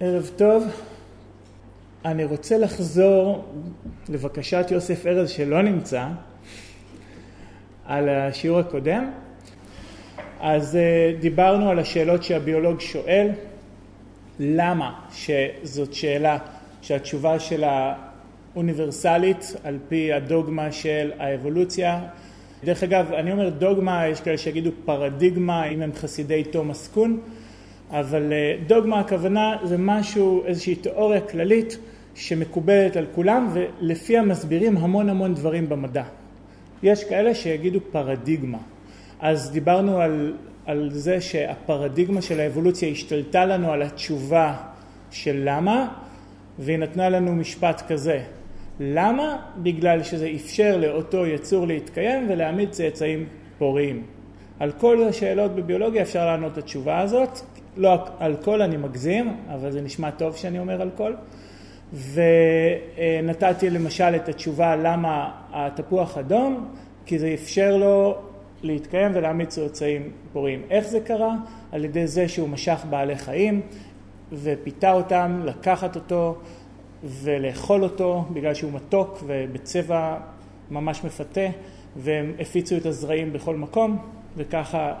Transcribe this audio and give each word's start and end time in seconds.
ערב 0.00 0.30
טוב. 0.36 0.64
אני 2.04 2.24
רוצה 2.24 2.58
לחזור 2.58 3.44
לבקשת 4.08 4.66
יוסף 4.70 5.06
ארז 5.06 5.30
שלא 5.30 5.62
נמצא 5.62 6.06
על 7.86 8.08
השיעור 8.08 8.58
הקודם. 8.58 9.10
אז 10.40 10.76
אה, 10.76 11.12
דיברנו 11.20 11.70
על 11.70 11.78
השאלות 11.78 12.22
שהביולוג 12.22 12.80
שואל, 12.80 13.28
למה 14.40 15.00
שזאת 15.12 15.94
שאלה 15.94 16.38
שהתשובה 16.82 17.38
שלה 17.38 17.94
אוניברסלית 18.56 19.54
על 19.64 19.78
פי 19.88 20.12
הדוגמה 20.12 20.72
של 20.72 21.12
האבולוציה. 21.18 22.00
דרך 22.64 22.82
אגב, 22.82 23.12
אני 23.12 23.32
אומר 23.32 23.48
דוגמה, 23.48 24.06
יש 24.06 24.20
כאלה 24.20 24.38
שיגידו 24.38 24.70
פרדיגמה, 24.84 25.64
אם 25.64 25.82
הם 25.82 25.90
חסידי 25.94 26.44
תומאס 26.44 26.88
קון, 26.88 27.20
אבל 27.90 28.32
אה, 28.32 28.56
דוגמה 28.66 29.00
הכוונה 29.00 29.56
זה 29.64 29.78
משהו, 29.78 30.44
איזושהי 30.46 30.74
תיאוריה 30.74 31.20
כללית 31.20 31.78
שמקובלת 32.14 32.96
על 32.96 33.06
כולם 33.14 33.48
ולפיה 33.52 34.22
מסבירים 34.22 34.76
המון 34.76 35.08
המון 35.08 35.34
דברים 35.34 35.68
במדע. 35.68 36.04
יש 36.82 37.04
כאלה 37.04 37.34
שיגידו 37.34 37.80
פרדיגמה. 37.90 38.58
אז 39.20 39.50
דיברנו 39.50 40.00
על, 40.00 40.34
על 40.66 40.90
זה 40.92 41.20
שהפרדיגמה 41.20 42.22
של 42.22 42.40
האבולוציה 42.40 42.88
השתלטה 42.88 43.44
לנו 43.44 43.72
על 43.72 43.82
התשובה 43.82 44.56
של 45.10 45.42
למה, 45.44 45.88
והיא 46.58 46.78
נתנה 46.78 47.08
לנו 47.08 47.34
משפט 47.34 47.82
כזה. 47.88 48.22
למה? 48.80 49.36
בגלל 49.62 50.02
שזה 50.02 50.30
אפשר 50.34 50.76
לאותו 50.76 51.26
יצור 51.26 51.66
להתקיים 51.66 52.26
ולהעמיד 52.30 52.70
צאצאים 52.70 53.26
פוריים. 53.58 54.02
על 54.60 54.72
כל 54.72 55.02
השאלות 55.02 55.54
בביולוגיה 55.54 56.02
אפשר 56.02 56.26
לענות 56.26 56.52
את 56.52 56.58
התשובה 56.58 56.98
הזאת. 57.00 57.40
לא 57.78 57.98
כל 58.42 58.62
אני 58.62 58.76
מגזים, 58.76 59.36
אבל 59.54 59.70
זה 59.70 59.80
נשמע 59.80 60.10
טוב 60.10 60.36
שאני 60.36 60.58
אומר 60.58 60.82
כל. 60.96 61.12
ונתתי 61.92 63.70
למשל 63.70 64.16
את 64.16 64.28
התשובה 64.28 64.76
למה 64.76 65.30
התפוח 65.52 66.18
אדום, 66.18 66.68
כי 67.06 67.18
זה 67.18 67.34
אפשר 67.34 67.76
לו 67.76 68.16
להתקיים 68.62 69.10
ולהעמיד 69.14 69.48
צאצאים 69.48 70.10
פוריים. 70.32 70.62
איך 70.70 70.86
זה 70.86 71.00
קרה? 71.00 71.34
על 71.72 71.84
ידי 71.84 72.06
זה 72.06 72.28
שהוא 72.28 72.48
משך 72.48 72.84
בעלי 72.90 73.16
חיים 73.16 73.60
ופיתה 74.32 74.92
אותם, 74.92 75.40
לקחת 75.44 75.96
אותו 75.96 76.36
ולאכול 77.04 77.82
אותו 77.82 78.24
בגלל 78.32 78.54
שהוא 78.54 78.72
מתוק 78.72 79.18
ובצבע 79.26 80.16
ממש 80.70 81.04
מפתה 81.04 81.46
והם 81.96 82.32
הפיצו 82.40 82.76
את 82.76 82.86
הזרעים 82.86 83.32
בכל 83.32 83.56
מקום 83.56 83.98
וככה 84.36 84.94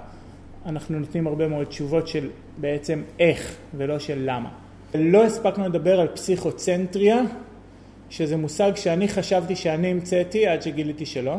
אנחנו 0.66 0.98
נותנים 0.98 1.26
הרבה 1.26 1.48
מאוד 1.48 1.66
תשובות 1.66 2.08
של 2.08 2.28
בעצם 2.60 3.02
איך 3.18 3.56
ולא 3.74 3.98
של 3.98 4.18
למה. 4.26 4.48
לא 4.94 5.24
הספקנו 5.24 5.68
לדבר 5.68 6.00
על 6.00 6.08
פסיכוצנטריה, 6.08 7.20
שזה 8.10 8.36
מושג 8.36 8.72
שאני 8.76 9.08
חשבתי 9.08 9.56
שאני 9.56 9.90
המצאתי 9.90 10.46
עד 10.46 10.62
שגיליתי 10.62 11.06
שלא. 11.06 11.36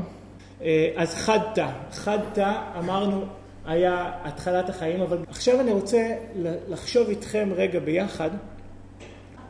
אה, 0.61 0.89
אז 0.95 1.15
חדתא, 1.15 1.67
חדתא 1.91 2.53
אמרנו 2.77 3.25
היה 3.65 4.11
התחלת 4.23 4.69
החיים, 4.69 5.01
אבל 5.01 5.17
עכשיו 5.29 5.59
אני 5.59 5.71
רוצה 5.71 6.15
לחשוב 6.69 7.09
איתכם 7.09 7.49
רגע 7.55 7.79
ביחד, 7.79 8.29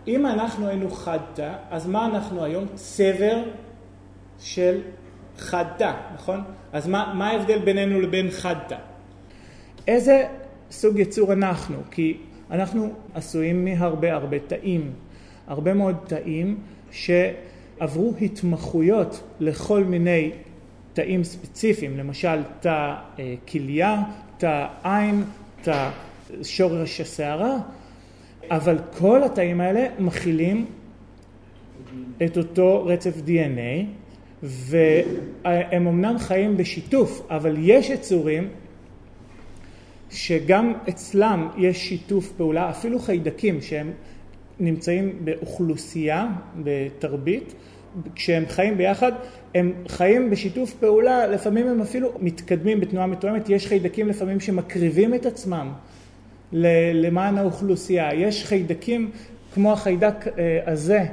אם 0.07 0.25
אנחנו 0.25 0.67
היינו 0.67 0.91
חדתא, 0.91 1.53
אז 1.69 1.87
מה 1.87 2.05
אנחנו 2.05 2.43
היום? 2.43 2.65
צבר 2.75 3.43
של 4.39 4.81
חדתא, 5.37 5.93
נכון? 6.13 6.43
אז 6.73 6.87
מה, 6.87 7.13
מה 7.15 7.29
ההבדל 7.29 7.59
בינינו 7.59 8.01
לבין 8.01 8.31
חדתא? 8.31 8.75
איזה 9.87 10.27
סוג 10.71 10.99
יצור 10.99 11.33
אנחנו? 11.33 11.77
כי 11.91 12.17
אנחנו 12.51 12.93
עשויים 13.13 13.65
מהרבה 13.65 14.13
הרבה 14.13 14.39
תאים, 14.39 14.91
הרבה 15.47 15.73
מאוד 15.73 15.95
תאים 16.07 16.57
שעברו 16.91 18.13
התמחויות 18.21 19.23
לכל 19.39 19.83
מיני 19.83 20.31
תאים 20.93 21.23
ספציפיים, 21.23 21.97
למשל 21.97 22.41
תא 22.59 22.95
אה, 23.19 23.35
כליה, 23.51 24.03
תא 24.37 24.67
עין, 24.83 25.23
תא 25.61 25.89
שורש 26.43 27.01
השערה, 27.01 27.57
אבל 28.51 28.77
כל 28.97 29.23
התאים 29.23 29.61
האלה 29.61 29.87
מכילים 29.99 30.65
את 32.25 32.37
אותו 32.37 32.85
רצף 32.85 33.13
DNA 33.25 33.85
והם 34.43 35.87
אמנם 35.87 36.19
חיים 36.19 36.57
בשיתוף, 36.57 37.27
אבל 37.29 37.55
יש 37.59 37.89
יצורים 37.89 38.47
שגם 40.09 40.73
אצלם 40.89 41.49
יש 41.57 41.89
שיתוף 41.89 42.31
פעולה, 42.37 42.69
אפילו 42.69 42.99
חיידקים 42.99 43.61
שהם 43.61 43.91
נמצאים 44.59 45.19
באוכלוסייה, 45.23 46.27
בתרבית, 46.63 47.53
כשהם 48.15 48.43
חיים 48.47 48.77
ביחד, 48.77 49.11
הם 49.55 49.73
חיים 49.87 50.29
בשיתוף 50.29 50.73
פעולה, 50.73 51.27
לפעמים 51.27 51.67
הם 51.67 51.81
אפילו 51.81 52.11
מתקדמים 52.19 52.79
בתנועה 52.79 53.07
מתואמת, 53.07 53.49
יש 53.49 53.67
חיידקים 53.67 54.07
לפעמים 54.07 54.39
שמקריבים 54.39 55.13
את 55.13 55.25
עצמם 55.25 55.71
למען 56.93 57.37
האוכלוסייה, 57.37 58.13
יש 58.13 58.45
חיידקים 58.45 59.11
כמו 59.53 59.73
החיידק 59.73 60.27
אה, 60.27 60.59
הזה, 60.65 61.05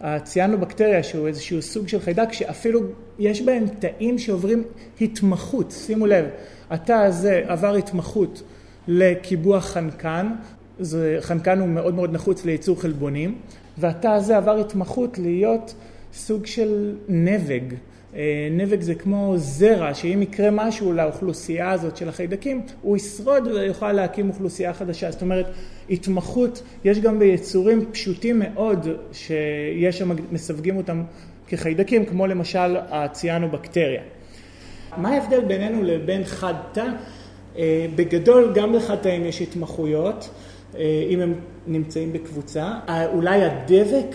הציאנובקטריה 0.00 1.02
שהוא 1.02 1.28
איזשהו 1.28 1.62
סוג 1.62 1.88
של 1.88 2.00
חיידק 2.00 2.32
שאפילו 2.32 2.80
יש 3.18 3.42
בהם 3.42 3.64
תאים 3.78 4.18
שעוברים 4.18 4.64
התמחות, 5.00 5.70
שימו 5.70 6.06
לב, 6.06 6.24
התא 6.70 6.92
הזה 6.92 7.42
עבר 7.46 7.74
התמחות 7.74 8.42
לקיבוע 8.88 9.60
חנקן, 9.60 10.32
זה, 10.78 11.16
חנקן 11.20 11.60
הוא 11.60 11.68
מאוד 11.68 11.94
מאוד 11.94 12.12
נחוץ 12.12 12.44
לייצור 12.44 12.80
חלבונים, 12.80 13.38
והתא 13.78 14.08
הזה 14.08 14.36
עבר 14.36 14.60
התמחות 14.60 15.18
להיות 15.18 15.74
סוג 16.12 16.46
של 16.46 16.94
נבג. 17.08 17.60
אה, 18.14 18.48
נבג 18.50 18.80
זה 18.80 18.94
כמו 18.94 19.34
זרע, 19.36 19.94
שאם 19.94 20.22
יקרה 20.22 20.50
משהו 20.50 20.92
לאוכלוסייה 20.92 21.70
הזאת 21.70 21.96
של 21.96 22.08
החיידקים, 22.08 22.62
הוא 22.82 22.96
ישרוד 22.96 23.46
ויוכל 23.46 23.92
להקים 23.92 24.28
אוכלוסייה 24.28 24.74
חדשה. 24.74 25.10
זאת 25.10 25.22
אומרת, 25.22 25.46
התמחות 25.90 26.62
יש 26.84 26.98
גם 26.98 27.18
ביצורים 27.18 27.84
פשוטים 27.92 28.38
מאוד, 28.38 28.88
שיש 29.12 29.98
שם, 29.98 30.16
מסווגים 30.32 30.76
אותם 30.76 31.02
כחיידקים, 31.48 32.06
כמו 32.06 32.26
למשל 32.26 32.76
הציאנובקטריה. 32.90 34.02
מה 34.98 35.08
ההבדל 35.08 35.40
בינינו 35.40 35.82
לבין 35.82 36.24
חד 36.24 36.54
תא? 36.72 36.86
אה, 37.58 37.86
בגדול 37.96 38.52
גם 38.54 38.74
לחד-תאים 38.74 39.24
יש 39.24 39.42
התמחויות, 39.42 40.28
אה, 40.76 41.06
אם 41.10 41.20
הם 41.20 41.34
נמצאים 41.66 42.12
בקבוצה. 42.12 42.72
אולי 43.12 43.44
הדבק, 43.44 44.14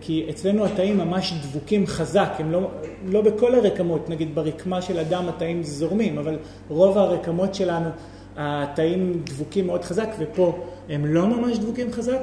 כי 0.00 0.26
אצלנו 0.30 0.64
התאים 0.64 0.98
ממש 0.98 1.34
דבוקים 1.42 1.86
חזק, 1.86 2.30
הם 2.38 2.52
לא, 2.52 2.70
לא 3.06 3.20
בכל 3.20 3.54
הרקמות, 3.54 4.10
נגיד 4.10 4.34
ברקמה 4.34 4.82
של 4.82 4.98
אדם 4.98 5.28
התאים 5.28 5.62
זורמים, 5.62 6.18
אבל 6.18 6.38
רוב 6.68 6.98
הרקמות 6.98 7.54
שלנו 7.54 7.90
התאים 8.36 9.22
דבוקים 9.24 9.66
מאוד 9.66 9.84
חזק, 9.84 10.08
ופה 10.18 10.64
הם 10.88 11.06
לא 11.06 11.26
ממש 11.26 11.58
דבוקים 11.58 11.92
חזק. 11.92 12.18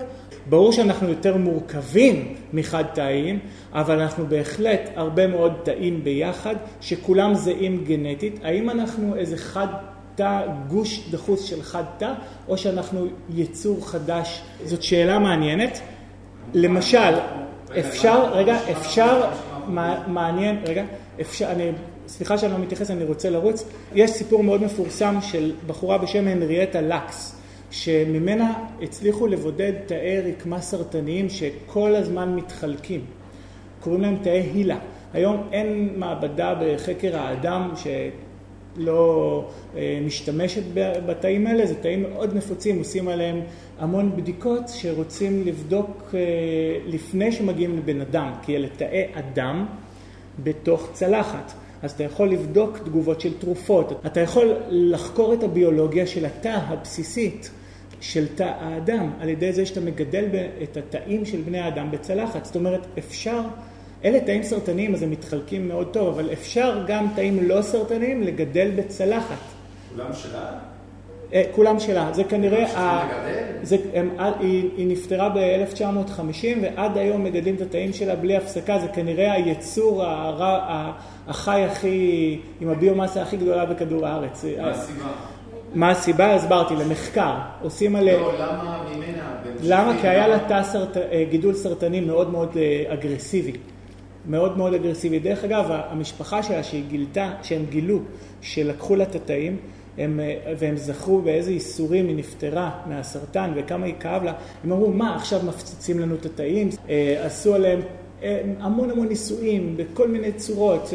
ברור 0.50 0.72
שאנחנו 0.72 1.10
יותר 1.10 1.38
מורכבים 1.38 2.36
מחד 2.54 2.84
תאים, 2.94 3.40
אבל 3.74 4.00
אנחנו 4.00 4.26
בהחלט 4.26 4.90
הרבה 4.96 5.28
מאוד 5.28 5.54
תאים 5.64 6.04
ביחד, 6.04 6.56
שכולם 6.82 7.34
זהים 7.36 7.84
גנטית. 7.84 8.40
האם 8.44 8.70
אנחנו 8.70 9.16
איזה 9.16 9.38
חד 9.38 9.68
תא, 10.16 10.42
גוש 10.68 11.10
דחוס 11.12 11.44
של 11.44 11.62
חד 11.62 11.84
תא, 11.98 12.14
או 12.48 12.58
שאנחנו 12.58 13.06
יצור 13.30 13.88
חדש? 13.88 14.42
זאת 14.66 14.84
שאלה 14.84 15.20
מעניינת. 15.20 15.80
למשל, 16.54 17.14
אפשר, 17.80 18.34
רגע, 18.34 18.58
אפשר, 18.72 19.30
מעניין, 20.08 20.62
רגע, 20.68 20.84
אפשר, 21.22 21.52
אני, 21.52 21.72
סליחה 22.12 22.38
שאני 22.38 22.52
לא 22.54 22.60
מתייחס, 22.60 22.92
אני 22.92 23.04
רוצה 23.04 23.30
לרוץ. 23.30 23.66
יש 23.96 24.12
סיפור 24.12 24.44
מאוד 24.44 24.64
מפורסם 24.64 25.16
של 25.22 25.54
בחורה 25.68 25.98
בשם 25.98 26.28
הנריאטה 26.28 26.82
לקס. 26.82 27.42
שממנה 27.72 28.54
הצליחו 28.82 29.28
לבודד 29.28 29.74
תאי 29.86 30.22
רקמה 30.22 30.62
סרטניים 30.62 31.30
שכל 31.30 31.96
הזמן 31.96 32.36
מתחלקים. 32.36 33.06
קוראים 33.80 34.02
להם 34.02 34.18
תאי 34.22 34.42
הילה. 34.54 34.78
היום 35.14 35.48
אין 35.52 35.90
מעבדה 35.96 36.56
בחקר 36.62 37.18
האדם 37.18 37.72
שלא 37.76 39.46
אה, 39.76 40.00
משתמשת 40.06 40.64
בתאים 41.06 41.48
האלה, 41.48 41.66
זה 41.66 41.76
תאים 41.76 42.02
מאוד 42.02 42.36
נפוצים, 42.36 42.78
עושים 42.78 43.08
עליהם 43.08 43.42
המון 43.80 44.16
בדיקות 44.16 44.64
שרוצים 44.68 45.44
לבדוק 45.46 46.12
אה, 46.14 46.20
לפני 46.86 47.32
שמגיעים 47.32 47.78
לבן 47.78 48.02
אדם, 48.02 48.32
כי 48.42 48.56
אלה 48.56 48.68
תאי 48.78 49.06
אדם 49.14 49.66
בתוך 50.44 50.90
צלחת. 50.94 51.54
אז 51.84 51.92
אתה 51.92 52.04
יכול 52.04 52.30
לבדוק 52.30 52.78
תגובות 52.78 53.22
של 53.22 53.40
תרופות, 53.40 54.02
אתה 54.06 54.20
יכול 54.20 54.56
לחקור 54.70 55.34
את 55.34 55.44
הביולוגיה 55.44 56.08
של 56.08 56.26
התא 56.26 56.60
הבסיסית 56.68 57.52
של 58.02 58.28
תא 58.36 58.54
האדם, 58.60 59.12
על 59.20 59.30
ידי 59.30 59.54
זה 59.54 59.66
שאתה 59.66 59.82
מגדל 59.82 60.26
את 60.64 60.78
התאים 60.78 61.26
של 61.26 61.42
בני 61.42 61.60
האדם 61.60 61.92
בצלחת. 61.92 62.46
זאת 62.46 62.56
אומרת, 62.56 62.82
אפשר, 62.98 63.42
אלה 64.06 64.20
תאים 64.20 64.44
סרטניים 64.44 64.94
אז 64.94 65.04
הם 65.04 65.12
מתחלקים 65.12 65.68
מאוד 65.68 65.88
טוב, 65.94 66.08
אבל 66.08 66.34
אפשר 66.34 66.84
גם 66.88 67.08
תאים 67.16 67.44
לא 67.44 67.62
סרטניים 67.62 68.24
לגדל 68.24 68.72
בצלחת. 68.76 69.38
כולם 69.96 70.14
של 70.14 70.36
האדם? 70.36 70.54
אה, 70.54 70.71
כולם 71.52 71.80
שלה. 71.80 72.10
זה 72.14 72.24
כנראה... 72.24 72.78
ה... 72.78 73.08
זה, 73.64 73.78
הם, 73.94 74.10
היא, 74.40 74.70
היא 74.78 74.88
נפטרה 74.88 75.30
ב-1950 75.30 76.46
ועד 76.62 76.98
היום 76.98 77.24
מגדלים 77.24 77.56
את 77.56 77.62
התאים 77.62 77.94
שלה 77.94 78.16
בלי 78.16 78.38
הפסקה. 78.38 78.80
זה 78.80 78.88
כנראה 78.88 79.34
היצור 79.34 80.04
הרע, 80.04 80.92
החי 81.28 81.64
הכי, 81.64 82.40
עם 82.62 82.70
הביומאסה 82.70 83.22
הכי 83.22 83.38
גדולה 83.38 83.66
בכדור 83.66 84.08
הארץ. 84.08 84.46
מה 84.46 84.70
הסיבה? 84.70 85.06
מה 85.74 85.90
הסיבה? 85.90 86.36
הסברתי, 86.36 86.76
למחקר. 86.76 87.34
עושים 87.62 87.96
עליה... 87.96 88.18
לא, 88.18 88.34
למה 88.40 88.84
ממנה? 88.96 89.24
למה? 89.64 90.02
כי 90.02 90.08
היה 90.08 90.28
לה 90.28 90.40
תא 90.40 90.64
סרט... 90.64 90.98
אה, 90.98 91.26
גידול 91.30 91.54
סרטני 91.54 92.00
מאוד 92.00 92.30
מאוד 92.30 92.58
אה, 92.58 92.94
אגרסיבי. 92.94 93.52
מאוד 94.26 94.58
מאוד 94.58 94.74
אגרסיבי. 94.74 95.20
דרך 95.20 95.44
אגב, 95.44 95.66
המשפחה 95.70 96.44
שלה 96.44 96.64
שהיא 96.64 96.84
גילתה, 96.88 97.30
שהם 97.44 97.66
גילו, 97.70 98.00
שלקחו 98.42 98.96
לה 98.96 99.04
את 99.04 99.16
התאים, 99.16 99.58
הם, 100.04 100.20
אה, 100.20 100.54
והם 100.58 100.78
זכרו 100.78 101.22
באיזה 101.22 101.52
ייסורים 101.52 102.08
היא 102.08 102.16
נפטרה 102.16 102.72
מהסרטן 102.86 103.52
וכמה 103.56 103.86
היא 103.86 103.96
כאב 104.00 104.24
לה, 104.24 104.34
הם 104.64 104.72
אמרו, 104.72 104.90
מה, 104.90 105.16
עכשיו 105.16 105.40
מפציצים 105.46 106.00
לנו 106.00 106.16
את 106.16 106.26
התאים? 106.26 106.70
עשו 107.24 107.56
עליהם 107.56 107.82
המון 108.60 108.90
המון 108.90 109.08
ניסויים 109.08 109.78
בכל 109.78 110.08
מיני 110.08 110.32
צורות, 110.32 110.94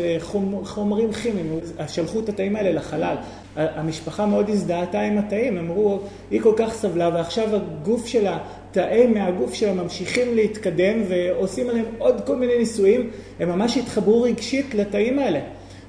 חומרים 0.64 1.12
כימיים, 1.12 1.60
שלחו 1.88 2.20
את 2.20 2.28
התאים 2.28 2.56
האלה 2.56 2.72
לחלל. 2.72 3.16
המשפחה 3.56 4.26
מאוד 4.26 4.48
הזדהתה 4.48 5.00
עם 5.00 5.18
התאים, 5.18 5.58
אמרו, 5.58 6.00
היא 6.30 6.40
כל 6.40 6.52
כך 6.56 6.72
סבלה 6.72 7.10
ועכשיו 7.14 7.48
הגוף 7.56 8.06
שלה, 8.06 8.38
תאי 8.70 9.06
מהגוף 9.06 9.54
שלה 9.54 9.74
ממשיכים 9.74 10.34
להתקדם 10.34 10.98
ועושים 11.08 11.70
עליהם 11.70 11.86
עוד 11.98 12.20
כל 12.26 12.36
מיני 12.36 12.58
ניסויים, 12.58 13.10
הם 13.40 13.48
ממש 13.48 13.76
התחברו 13.76 14.22
רגשית 14.22 14.74
לתאים 14.74 15.18
האלה. 15.18 15.40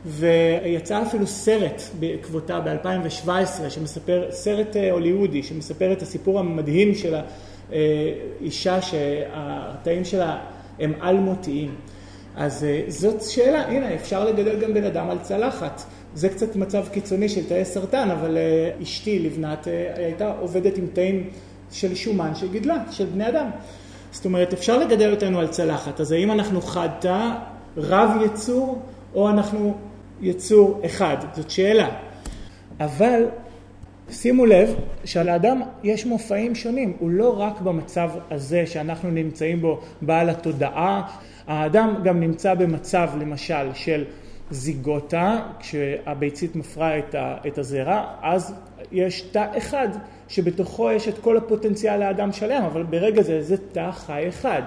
ויצא 0.07 1.01
אפילו 1.01 1.27
סרט 1.27 1.81
בעקבותה 1.99 2.59
ב-2017, 2.59 3.69
שמספר, 3.69 4.27
סרט 4.31 4.75
אה, 4.75 4.91
הוליוודי, 4.91 5.43
שמספר 5.43 5.91
את 5.93 6.01
הסיפור 6.01 6.39
המדהים 6.39 6.95
של 6.95 7.15
האישה 7.71 8.81
שהתאים 8.81 10.05
שלה 10.05 10.37
הם 10.79 10.93
אלמותיים. 11.03 11.75
אז 12.35 12.63
אה, 12.63 12.81
זאת 12.87 13.21
שאלה, 13.21 13.67
הנה, 13.67 13.95
אפשר 13.95 14.25
לגדל 14.25 14.59
גם 14.59 14.73
בן 14.73 14.83
אדם 14.83 15.09
על 15.09 15.17
צלחת. 15.21 15.83
זה 16.15 16.29
קצת 16.29 16.55
מצב 16.55 16.85
קיצוני 16.91 17.29
של 17.29 17.47
תאי 17.47 17.65
סרטן, 17.65 18.09
אבל 18.11 18.37
אה, 18.37 18.71
אשתי 18.83 19.19
לבנת 19.19 19.67
הייתה 19.95 20.33
עובדת 20.39 20.77
עם 20.77 20.87
תאים 20.93 21.29
של 21.71 21.95
שומן 21.95 22.35
שגידלה, 22.35 22.83
של 22.91 23.05
בני 23.05 23.29
אדם. 23.29 23.49
זאת 24.11 24.25
אומרת, 24.25 24.53
אפשר 24.53 24.77
לגדל 24.77 25.11
אותנו 25.11 25.39
על 25.39 25.47
צלחת, 25.47 26.01
אז 26.01 26.11
האם 26.11 26.31
אנחנו 26.31 26.61
חד 26.61 26.89
תא, 26.99 27.31
רב 27.77 28.09
יצור, 28.25 28.81
או 29.15 29.29
אנחנו 29.29 29.75
יצור 30.21 30.81
אחד? 30.85 31.17
זאת 31.35 31.49
שאלה. 31.49 31.89
אבל 32.79 33.25
שימו 34.09 34.45
לב 34.45 34.75
שלאדם 35.05 35.61
יש 35.83 36.05
מופעים 36.05 36.55
שונים, 36.55 36.93
הוא 36.99 37.09
לא 37.09 37.39
רק 37.39 37.61
במצב 37.61 38.09
הזה 38.31 38.65
שאנחנו 38.65 39.11
נמצאים 39.11 39.61
בו 39.61 39.81
בעל 40.01 40.29
התודעה, 40.29 41.07
האדם 41.47 41.95
גם 42.03 42.19
נמצא 42.19 42.53
במצב 42.53 43.09
למשל 43.19 43.73
של 43.73 44.05
זיגוטה, 44.51 45.39
כשהביצית 45.59 46.55
מפרה 46.55 46.97
את 47.47 47.57
הזרע, 47.57 48.03
אז 48.21 48.53
יש 48.91 49.21
תא 49.21 49.45
אחד 49.57 49.87
שבתוכו 50.27 50.91
יש 50.91 51.07
את 51.07 51.17
כל 51.17 51.37
הפוטנציאל 51.37 51.99
לאדם 51.99 52.31
שלם, 52.31 52.63
אבל 52.63 52.83
ברגע 52.83 53.21
זה 53.21 53.43
זה 53.43 53.55
תא 53.71 53.91
חי 53.91 54.25
אחד. 54.29 54.61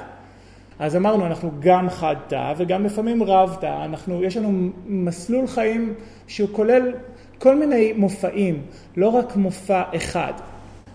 אז 0.80 0.96
אמרנו, 0.96 1.26
אנחנו 1.26 1.50
גם 1.60 1.90
חד 1.90 2.16
תא 2.28 2.54
וגם 2.56 2.84
לפעמים 2.84 3.22
רב 3.22 3.56
תא, 3.60 3.84
אנחנו, 3.84 4.24
יש 4.24 4.36
לנו 4.36 4.68
מסלול 4.86 5.46
חיים 5.46 5.94
שהוא 6.26 6.48
כולל 6.52 6.92
כל 7.38 7.56
מיני 7.56 7.92
מופעים, 7.92 8.62
לא 8.96 9.08
רק 9.08 9.36
מופע 9.36 9.82
אחד. 9.96 10.32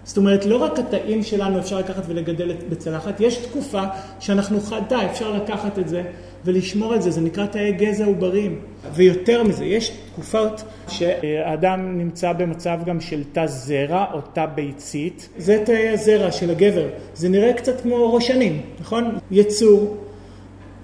זאת 0.04 0.18
אומרת, 0.18 0.46
לא 0.46 0.58
רק 0.58 0.80
התאים 0.80 1.24
שלנו 1.24 1.60
אפשר 1.60 1.80
לקחת 1.80 2.04
ולגדל 2.08 2.56
בצלחת, 2.70 3.20
יש 3.20 3.38
תקופה 3.38 3.84
שאנחנו 4.20 4.60
חד 4.60 4.82
תא, 4.90 5.06
אפשר 5.12 5.32
לקחת 5.32 5.80
את 5.80 5.88
זה 5.88 6.04
ולשמור 6.46 6.96
את 6.96 7.02
זה, 7.02 7.12
זה 7.12 7.22
נקרא 7.22 7.46
תאי 7.46 7.72
גזע 7.72 8.06
עוברים. 8.06 8.60
ויותר 8.94 9.44
מזה, 9.44 9.66
יש 9.66 9.92
תקופות 10.12 10.64
שהאדם 10.88 11.98
נמצא 11.98 12.34
במצב 12.34 12.80
גם 12.86 13.02
של 13.02 13.24
תא 13.32 13.46
זרע 13.48 14.06
או 14.14 14.22
תא 14.34 14.46
ביצית, 14.46 15.30
זה 15.38 15.62
תאי 15.66 15.90
הזרע 15.90 16.32
של 16.32 16.52
הגבר, 16.52 16.88
זה 17.16 17.30
נראה 17.30 17.54
קצת 17.54 17.82
כמו 17.82 18.14
ראשנים, 18.14 18.62
נכון? 18.80 19.18
יצור, 19.32 19.98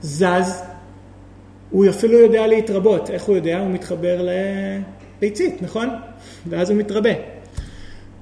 זז, 0.01 0.63
הוא 1.69 1.89
אפילו 1.89 2.19
יודע 2.19 2.47
להתרבות, 2.47 3.09
איך 3.09 3.23
הוא 3.23 3.35
יודע? 3.35 3.59
הוא 3.59 3.69
מתחבר 3.69 4.27
לביצית, 5.19 5.61
נכון? 5.61 5.89
ואז 6.49 6.69
הוא 6.69 6.77
מתרבה. 6.77 7.40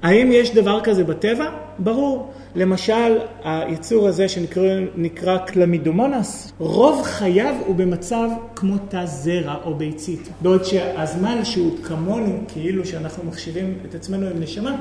האם 0.02 0.32
יש 0.32 0.54
דבר 0.54 0.80
כזה 0.80 1.04
בטבע? 1.04 1.50
ברור. 1.78 2.32
למשל, 2.54 3.18
היצור 3.44 4.08
הזה 4.08 4.28
שנקרא 4.28 5.38
קלמידומונס, 5.46 6.52
רוב 6.58 7.02
חייו 7.02 7.54
הוא 7.66 7.76
במצב 7.76 8.28
כמו 8.56 8.78
תא 8.88 9.06
זרע 9.06 9.54
או 9.64 9.74
ביצית. 9.74 10.28
בעוד 10.42 10.64
שהזמן 10.64 11.44
שהוא 11.44 11.72
כמונו, 11.84 12.40
כאילו 12.48 12.86
שאנחנו 12.86 13.24
מחשיבים 13.24 13.78
את 13.88 13.94
עצמנו 13.94 14.26
עם 14.26 14.40
נשמה, 14.40 14.76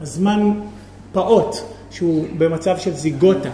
הזמן 0.00 0.52
פעוט, 1.12 1.56
שהוא 1.90 2.26
במצב 2.38 2.78
של 2.78 2.92
זיגוטה. 2.92 3.50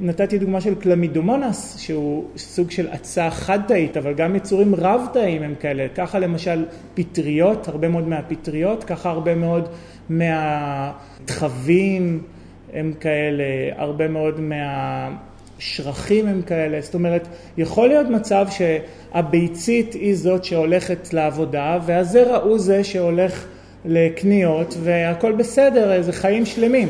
נתתי 0.00 0.38
דוגמה 0.38 0.60
של 0.60 0.74
קלמידומונס, 0.74 1.78
שהוא 1.78 2.24
סוג 2.36 2.70
של 2.70 2.88
עצה 2.90 3.30
חד-תאית, 3.30 3.96
אבל 3.96 4.12
גם 4.14 4.36
יצורים 4.36 4.74
רב-תאיים 4.74 5.42
הם 5.42 5.54
כאלה. 5.60 5.86
ככה 5.94 6.18
למשל 6.18 6.64
פטריות, 6.94 7.68
הרבה 7.68 7.88
מאוד 7.88 8.08
מהפטריות, 8.08 8.84
ככה 8.84 9.10
הרבה 9.10 9.34
מאוד 9.34 9.68
מהתחבים 11.20 12.22
הם 12.72 12.92
כאלה, 13.00 13.44
הרבה 13.76 14.08
מאוד 14.08 14.40
מהשרכים 14.40 16.26
הם 16.26 16.42
כאלה. 16.42 16.80
זאת 16.80 16.94
אומרת, 16.94 17.28
יכול 17.56 17.88
להיות 17.88 18.06
מצב 18.06 18.46
שהביצית 18.50 19.94
היא 19.94 20.16
זאת 20.16 20.44
שהולכת 20.44 21.14
לעבודה, 21.14 21.78
והזרע 21.86 22.36
הוא 22.36 22.58
זה 22.58 22.84
שהולך 22.84 23.46
לקניות, 23.84 24.74
והכל 24.82 25.32
בסדר, 25.32 26.02
זה 26.02 26.12
חיים 26.12 26.46
שלמים. 26.46 26.88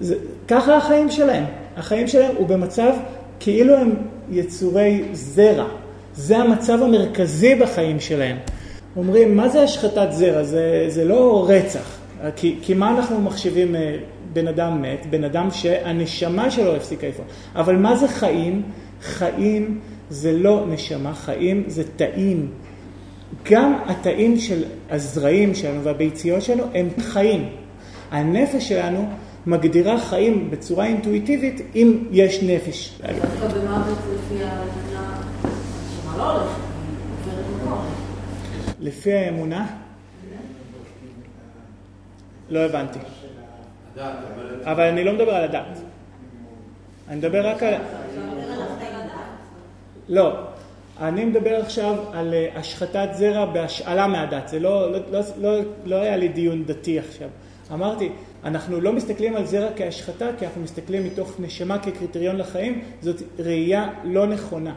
זה, 0.00 0.14
ככה 0.48 0.76
החיים 0.76 1.10
שלהם. 1.10 1.44
החיים 1.76 2.08
שלהם 2.08 2.36
הוא 2.36 2.46
במצב 2.46 2.92
כאילו 3.40 3.76
הם 3.76 3.94
יצורי 4.30 5.02
זרע. 5.12 5.68
זה 6.14 6.38
המצב 6.38 6.82
המרכזי 6.82 7.54
בחיים 7.54 8.00
שלהם. 8.00 8.36
אומרים, 8.96 9.36
מה 9.36 9.48
זה 9.48 9.62
השחתת 9.62 10.08
זרע? 10.10 10.42
זה, 10.42 10.84
זה 10.88 11.04
לא 11.04 11.46
רצח. 11.48 11.98
כי, 12.36 12.58
כי 12.62 12.74
מה 12.74 12.90
אנחנו 12.90 13.20
מחשיבים 13.20 13.76
אה, 13.76 13.96
בן 14.32 14.48
אדם 14.48 14.82
מת? 14.82 15.06
בן 15.10 15.24
אדם 15.24 15.48
שהנשמה 15.50 16.50
שלו 16.50 16.76
הפסיקה 16.76 17.08
לפעול. 17.08 17.26
אבל 17.54 17.76
מה 17.76 17.96
זה 17.96 18.08
חיים? 18.08 18.62
חיים 19.02 19.80
זה 20.10 20.32
לא 20.32 20.64
נשמה, 20.68 21.14
חיים 21.14 21.64
זה 21.66 21.82
תאים. 21.96 22.50
גם 23.50 23.78
התאים 23.86 24.38
של 24.38 24.64
הזרעים 24.90 25.54
שלנו 25.54 25.82
והביציות 25.82 26.42
שלנו 26.42 26.62
הם 26.74 26.88
חיים. 26.98 27.48
הנפש 28.10 28.68
שלנו 28.68 29.08
מגדירה 29.46 29.98
חיים 29.98 30.50
בצורה 30.50 30.86
אינטואיטיבית 30.86 31.60
אם 31.74 32.04
יש 32.10 32.42
נפש. 32.42 33.00
לפי 38.80 39.12
האמונה? 39.12 39.66
לא 42.50 42.58
הבנתי. 42.58 42.98
אבל 44.64 44.84
אני 44.84 45.04
לא 45.04 45.12
מדבר 45.12 45.34
על 45.34 45.44
הדת. 45.44 45.78
אני 47.08 47.16
מדבר 47.16 47.46
רק 47.46 47.62
על... 47.62 47.74
לא. 50.08 50.32
אני 51.00 51.24
מדבר 51.24 51.56
עכשיו 51.56 51.96
על 52.12 52.34
אה, 52.34 52.48
השחתת 52.54 53.08
זרע 53.12 53.44
בהשאלה 53.44 54.06
מהדת. 54.06 54.48
זה 54.48 54.60
לא, 54.60 54.92
לא, 54.92 54.98
לא, 55.10 55.20
לא, 55.38 55.60
לא 55.84 55.96
היה 55.96 56.16
לי 56.16 56.28
דיון 56.28 56.64
דתי 56.64 56.98
עכשיו. 56.98 57.28
אמרתי, 57.72 58.12
אנחנו 58.44 58.80
לא 58.80 58.92
מסתכלים 58.92 59.36
על 59.36 59.46
זרע 59.46 59.68
כהשחתה, 59.76 60.26
כי 60.38 60.46
אנחנו 60.46 60.62
מסתכלים 60.62 61.04
מתוך 61.04 61.34
נשמה 61.38 61.78
כקריטריון 61.78 62.36
לחיים, 62.36 62.82
זאת 63.00 63.22
ראייה 63.38 63.88
לא 64.04 64.26
נכונה. 64.26 64.74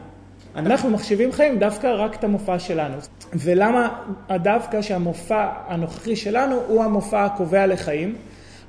אנחנו 0.56 0.90
מחשיבים 0.90 1.32
חיים 1.32 1.58
דווקא 1.58 1.86
רק 1.86 2.14
את 2.14 2.24
המופע 2.24 2.58
שלנו. 2.58 2.96
ולמה 3.34 3.88
דווקא 4.30 4.82
שהמופע 4.82 5.48
הנוכחי 5.66 6.16
שלנו 6.16 6.60
הוא 6.66 6.84
המופע 6.84 7.24
הקובע 7.24 7.66
לחיים? 7.66 8.16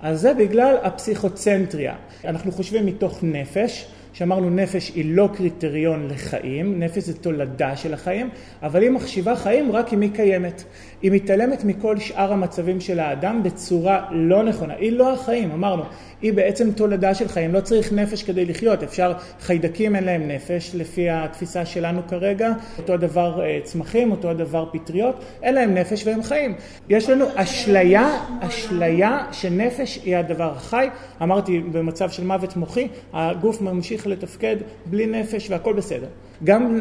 אז 0.01 0.21
זה 0.21 0.33
בגלל 0.33 0.75
הפסיכוצנטריה. 0.83 1.95
אנחנו 2.25 2.51
חושבים 2.51 2.85
מתוך 2.85 3.19
נפש, 3.23 3.87
שאמרנו 4.15 4.49
נפש 4.49 4.91
היא 4.95 5.15
לא 5.15 5.29
קריטריון 5.33 6.07
לחיים, 6.07 6.79
נפש 6.79 7.03
זה 7.03 7.17
תולדה 7.17 7.75
של 7.75 7.93
החיים, 7.93 8.29
אבל 8.63 8.81
היא 8.81 8.89
מחשיבה 8.89 9.35
חיים 9.35 9.71
רק 9.71 9.93
אם 9.93 10.01
היא 10.01 10.09
קיימת. 10.13 10.63
היא 11.01 11.11
מתעלמת 11.11 11.63
מכל 11.63 11.97
שאר 11.99 12.33
המצבים 12.33 12.81
של 12.81 12.99
האדם 12.99 13.43
בצורה 13.43 14.05
לא 14.11 14.43
נכונה. 14.43 14.73
היא 14.73 14.91
לא 14.91 15.13
החיים, 15.13 15.51
אמרנו. 15.51 15.83
היא 16.25 16.33
בעצם 16.33 16.71
תולדה 16.71 17.13
של 17.13 17.27
חיים, 17.27 17.53
לא 17.53 17.61
צריך 17.61 17.93
נפש 17.93 18.23
כדי 18.23 18.45
לחיות, 18.45 18.83
אפשר, 18.83 19.13
חיידקים 19.41 19.95
אין 19.95 20.03
להם 20.03 20.27
נפש 20.27 20.71
לפי 20.75 21.09
התפיסה 21.09 21.65
שלנו 21.65 22.01
כרגע, 22.07 22.51
אותו 22.77 22.93
הדבר 22.93 23.41
אה, 23.43 23.59
צמחים, 23.63 24.11
אותו 24.11 24.29
הדבר 24.29 24.65
פטריות, 24.71 25.23
אין 25.43 25.55
להם 25.55 25.73
נפש 25.73 26.07
והם 26.07 26.23
חיים. 26.23 26.55
יש 26.89 27.09
לנו 27.09 27.25
אשליה, 27.35 28.17
אשליה 28.39 29.25
שנפש 29.31 29.99
היא 30.03 30.17
הדבר 30.17 30.51
החי, 30.55 30.87
אמרתי 31.21 31.59
במצב 31.59 32.09
של 32.09 32.23
מוות 32.23 32.55
מוחי, 32.55 32.87
הגוף 33.13 33.61
ממשיך 33.61 34.07
לתפקד 34.07 34.55
בלי 34.85 35.05
נפש 35.05 35.49
והכל 35.49 35.73
בסדר. 35.73 36.07
גם 36.43 36.79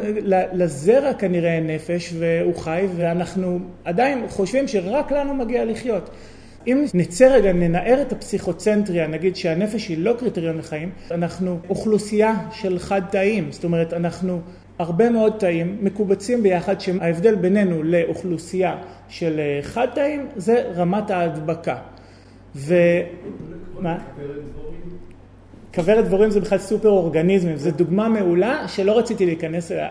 לזרע 0.52 1.14
כנראה 1.14 1.54
אין 1.54 1.66
נפש 1.66 2.14
והוא 2.18 2.56
חי 2.56 2.86
ואנחנו 2.96 3.58
עדיין 3.84 4.24
חושבים 4.28 4.68
שרק 4.68 5.12
לנו 5.12 5.34
מגיע 5.34 5.64
לחיות. 5.64 6.10
אם 6.66 6.84
נצא 6.94 7.26
רגע, 7.34 7.52
ננער 7.52 8.02
את 8.02 8.12
הפסיכוצנטריה, 8.12 9.06
נגיד 9.06 9.36
שהנפש 9.36 9.88
היא 9.88 9.98
לא 9.98 10.14
קריטריון 10.18 10.58
לחיים, 10.58 10.90
אנחנו 11.10 11.58
אוכלוסייה 11.68 12.34
של 12.52 12.78
חד 12.78 13.02
תאים, 13.10 13.52
זאת 13.52 13.64
אומרת 13.64 13.92
אנחנו 13.92 14.40
הרבה 14.78 15.10
מאוד 15.10 15.32
תאים 15.38 15.78
מקובצים 15.80 16.42
ביחד 16.42 16.80
שההבדל 16.80 17.34
בינינו 17.34 17.82
לאוכלוסייה 17.82 18.76
של 19.08 19.40
אה, 19.40 19.62
חד 19.62 19.86
תאים 19.94 20.26
זה 20.36 20.70
רמת 20.74 21.10
ההדבקה. 21.10 21.76
ו... 22.56 22.74
מה? 23.78 23.98
כוורת 25.74 26.04
דבורים 26.04 26.30
זה 26.30 26.40
בכלל 26.40 26.58
סופר 26.58 26.88
אורגניזמים, 26.88 27.56
זו 27.56 27.70
דוגמה 27.70 28.08
מעולה 28.08 28.68
שלא 28.68 28.98
רציתי 28.98 29.26
להיכנס 29.26 29.72
אליה. 29.72 29.88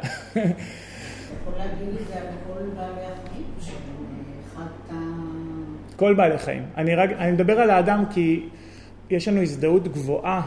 כל 5.96 6.14
בעלי 6.14 6.38
חיים. 6.38 6.64
אני, 6.78 6.96
רק, 6.96 7.10
אני 7.12 7.32
מדבר 7.32 7.60
על 7.60 7.70
האדם 7.70 8.04
כי 8.14 8.44
יש 9.10 9.28
לנו 9.28 9.42
הזדהות 9.42 9.88
גבוהה 9.88 10.42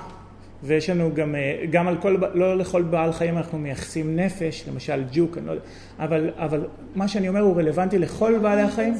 ויש 0.62 0.90
לנו 0.90 1.14
גם, 1.14 1.34
אה, 1.34 1.64
גם 1.70 1.88
על 1.88 1.96
כל, 1.96 2.16
לא 2.34 2.58
לכל 2.58 2.82
בעל 2.82 3.12
חיים 3.12 3.38
אנחנו 3.38 3.58
מייחסים 3.58 4.16
נפש, 4.16 4.64
למשל 4.68 5.04
ג'וק, 5.12 5.38
אני 5.38 5.46
לא 5.46 5.52
יודע, 5.52 5.64
אבל, 5.98 6.30
אבל 6.36 6.66
מה 6.94 7.08
שאני 7.08 7.28
אומר 7.28 7.40
הוא 7.40 7.56
רלוונטי 7.56 7.98
לכל 7.98 8.38
בעלי 8.42 8.62
החיים. 8.62 8.94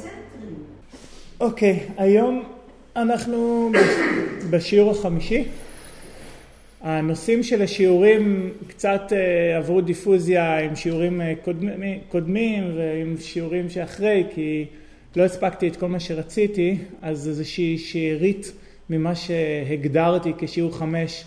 אוקיי, 1.41 1.79
okay, 1.79 1.93
היום 2.03 2.43
אנחנו 2.97 3.71
בשיעור 4.51 4.91
החמישי. 4.91 5.45
הנושאים 6.81 7.43
של 7.43 7.63
השיעורים 7.63 8.53
קצת 8.69 9.13
אה, 9.13 9.57
עברו 9.57 9.81
דיפוזיה 9.81 10.59
עם 10.59 10.77
שיעורים 10.77 11.21
אה, 11.21 11.33
קודמים, 11.45 11.99
קודמים 12.09 12.73
ועם 12.77 13.17
שיעורים 13.21 13.71
שאחרי, 13.71 14.25
כי 14.35 14.65
לא 15.17 15.25
הספקתי 15.25 15.69
את 15.69 15.77
כל 15.77 15.89
מה 15.89 16.01
שרציתי, 16.01 16.79
אז 17.03 17.29
איזושהי 17.29 17.79
שארית 17.79 18.53
ממה 18.91 19.15
שהגדרתי 19.15 20.33
כשיעור 20.39 20.79
חמש, 20.79 21.25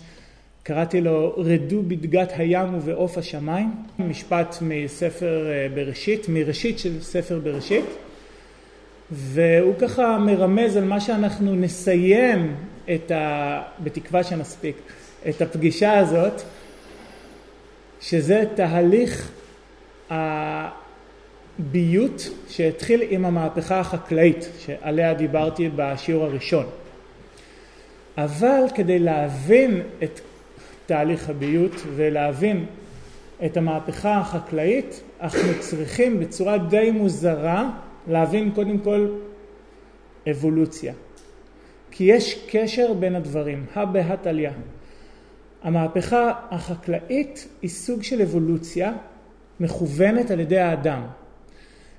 קראתי 0.62 1.00
לו 1.00 1.34
רדו 1.36 1.82
בדגת 1.82 2.32
הים 2.36 2.74
ובעוף 2.74 3.18
השמיים, 3.18 3.70
משפט 3.98 4.56
מספר 4.62 5.50
אה, 5.50 5.66
בראשית, 5.74 6.28
מראשית 6.28 6.78
של 6.78 7.00
ספר 7.00 7.40
בראשית, 7.44 7.84
והוא 9.10 9.74
ככה 9.78 10.18
מרמז 10.18 10.76
על 10.76 10.84
מה 10.84 11.00
שאנחנו 11.00 11.54
נסיים 11.54 12.54
את 12.94 13.10
ה... 13.10 13.62
בתקווה 13.82 14.24
שנספיק, 14.24 14.76
את 15.28 15.42
הפגישה 15.42 15.98
הזאת, 15.98 16.42
שזה 18.00 18.44
תהליך 18.54 19.30
ביות 21.70 22.30
שהתחיל 22.48 23.02
עם 23.10 23.24
המהפכה 23.24 23.80
החקלאית 23.80 24.48
שעליה 24.58 25.14
דיברתי 25.14 25.70
בשיעור 25.76 26.24
הראשון. 26.24 26.66
אבל 28.18 28.62
כדי 28.74 28.98
להבין 28.98 29.82
את 30.02 30.20
תהליך 30.86 31.30
הביות 31.30 31.72
ולהבין 31.96 32.66
את 33.44 33.56
המהפכה 33.56 34.18
החקלאית, 34.18 35.00
אנחנו 35.20 35.48
צריכים 35.58 36.20
בצורה 36.20 36.58
די 36.58 36.90
מוזרה 36.90 37.70
להבין 38.08 38.50
קודם 38.54 38.78
כל 38.78 39.08
אבולוציה. 40.30 40.94
כי 41.90 42.04
יש 42.04 42.46
קשר 42.50 42.92
בין 42.92 43.14
הדברים, 43.14 43.66
הא 43.74 43.84
בהא 43.84 44.16
תליא. 44.16 44.50
המהפכה 45.62 46.32
החקלאית 46.50 47.48
היא 47.62 47.70
סוג 47.70 48.02
של 48.02 48.22
אבולוציה 48.22 48.92
מכוונת 49.60 50.30
על 50.30 50.40
ידי 50.40 50.58
האדם. 50.58 51.02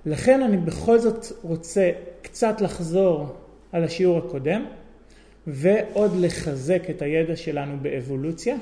לכן 0.06 0.44
אני 0.44 0.58
בכל 0.58 1.00
זאת 1.00 1.26
רוצה 1.42 1.92
קצת 2.22 2.62
לחזור 2.62 3.36
על 3.72 3.84
השיעור 3.84 4.18
הקודם 4.18 4.66
ועוד 5.48 6.12
לחזק 6.16 6.90
את 6.90 7.02
הידע 7.02 7.36
שלנו 7.36 7.78
באבולוציה 7.82 8.56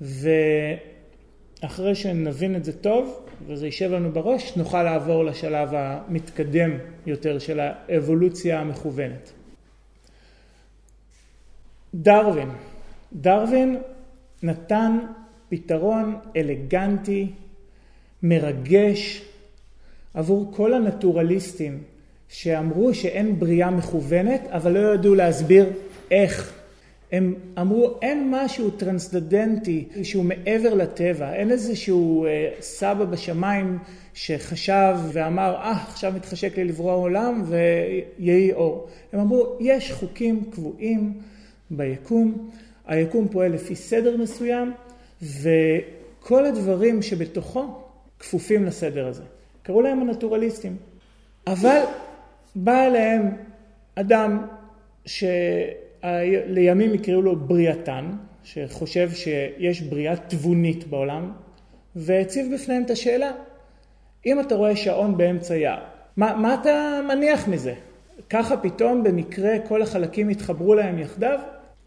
ואחרי 0.00 1.94
שנבין 1.94 2.56
את 2.56 2.64
זה 2.64 2.72
טוב 2.72 3.26
וזה 3.46 3.66
יישב 3.66 3.92
לנו 3.92 4.12
בראש 4.12 4.56
נוכל 4.56 4.82
לעבור 4.82 5.24
לשלב 5.24 5.68
המתקדם 5.72 6.70
יותר 7.06 7.38
של 7.38 7.60
האבולוציה 7.60 8.60
המכוונת. 8.60 9.32
דרווין, 11.94 12.48
דרווין 13.12 13.78
נתן 14.42 14.98
פתרון 15.48 16.18
אלגנטי, 16.36 17.32
מרגש, 18.22 19.22
עבור 20.14 20.52
כל 20.56 20.74
הנטורליסטים 20.74 21.78
שאמרו 22.28 22.94
שאין 22.94 23.38
בריאה 23.38 23.70
מכוונת, 23.70 24.40
אבל 24.48 24.72
לא 24.72 24.94
ידעו 24.94 25.14
להסביר 25.14 25.66
איך. 26.10 26.58
הם 27.12 27.34
אמרו 27.60 27.98
אין 28.02 28.28
משהו 28.30 28.70
טרנסדנטי 28.70 29.88
שהוא 30.02 30.24
מעבר 30.24 30.74
לטבע, 30.74 31.34
אין 31.34 31.50
איזשהו 31.50 32.26
אה, 32.26 32.50
סבא 32.60 33.04
בשמיים 33.04 33.78
שחשב 34.14 34.96
ואמר 35.12 35.54
אה 35.54 35.72
ah, 35.72 35.90
עכשיו 35.90 36.12
מתחשק 36.16 36.56
לי 36.56 36.64
לברוא 36.64 36.90
העולם 36.90 37.42
ויהי 37.46 38.52
אור. 38.52 38.88
הם 39.12 39.20
אמרו 39.20 39.56
יש 39.60 39.92
חוקים 39.92 40.50
קבועים 40.50 41.12
ביקום, 41.70 42.50
היקום 42.86 43.28
פועל 43.28 43.52
לפי 43.52 43.76
סדר 43.76 44.16
מסוים 44.16 44.72
וכל 45.22 46.46
הדברים 46.46 47.02
שבתוכו 47.02 47.82
כפופים 48.18 48.64
לסדר 48.64 49.06
הזה. 49.06 49.22
קראו 49.68 49.82
להם 49.82 50.00
הנטורליסטים. 50.00 50.76
אבל 51.46 51.80
בא 52.54 52.82
אליהם 52.86 53.36
אדם 53.94 54.46
שלימים 55.06 56.94
יקראו 56.94 57.22
לו 57.22 57.36
בריאתן, 57.36 58.10
שחושב 58.44 59.10
שיש 59.10 59.82
בריאה 59.82 60.16
תבונית 60.16 60.86
בעולם, 60.86 61.32
והציב 61.96 62.54
בפניהם 62.54 62.82
את 62.82 62.90
השאלה, 62.90 63.30
אם 64.26 64.40
אתה 64.40 64.54
רואה 64.54 64.76
שעון 64.76 65.16
באמצע 65.16 65.56
יער, 65.56 65.80
מה, 66.16 66.36
מה 66.36 66.54
אתה 66.54 67.00
מניח 67.08 67.48
מזה? 67.48 67.74
ככה 68.30 68.56
פתאום 68.56 69.02
במקרה 69.02 69.58
כל 69.68 69.82
החלקים 69.82 70.28
התחברו 70.28 70.74
להם 70.74 70.98
יחדיו? 70.98 71.38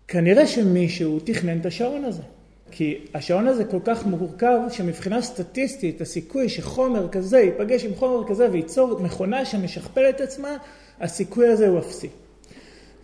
כנראה 0.08 0.48
שמישהו 0.48 1.20
תכנן 1.20 1.60
את 1.60 1.66
השעון 1.66 2.06
הזה. 2.06 2.24
כי 2.72 2.98
השעון 3.14 3.48
הזה 3.48 3.66
כל 3.66 3.80
כך 3.86 4.06
מורכב 4.06 4.60
שמבחינה 4.70 5.22
סטטיסטית 5.22 6.02
הסיכוי 6.02 6.50
שחומר 6.50 7.10
כזה 7.10 7.40
ייפגש 7.40 7.86
עם 7.86 7.96
חומר 7.96 8.28
כזה 8.28 8.48
וייצור 8.52 9.00
מכונה 9.00 9.46
שמשכפלת 9.46 10.22
עצמה, 10.22 10.58
הסיכוי 11.02 11.48
הזה 11.48 11.68
הוא 11.68 11.80
אפסי. 11.80 12.10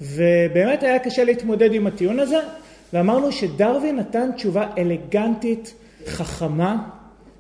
ובאמת 0.02 0.84
היה 0.84 1.00
קשה 1.00 1.24
להתמודד 1.24 1.74
עם 1.74 1.88
הטיעון 1.88 2.20
הזה, 2.20 2.40
ואמרנו 2.94 3.32
שדרווין 3.32 3.96
נתן 3.96 4.30
תשובה 4.36 4.70
אלגנטית, 4.78 5.74
חכמה, 6.08 6.90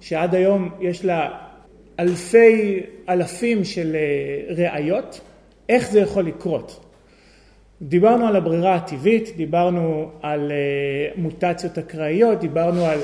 שעד 0.01 0.35
היום 0.35 0.69
יש 0.81 1.05
לה 1.05 1.29
אלפי 1.99 2.79
אלפים 3.09 3.65
של 3.65 3.95
אה, 3.95 4.69
ראיות, 4.71 5.19
איך 5.69 5.91
זה 5.91 5.99
יכול 5.99 6.23
לקרות. 6.23 6.86
דיברנו 7.81 8.27
על 8.27 8.35
הברירה 8.35 8.75
הטבעית, 8.75 9.35
דיברנו 9.37 10.11
על 10.21 10.51
uh, 10.51 11.19
מוטציות 11.19 11.77
אקראיות, 11.77 12.39
דיברנו 12.39 12.85
על 12.85 12.99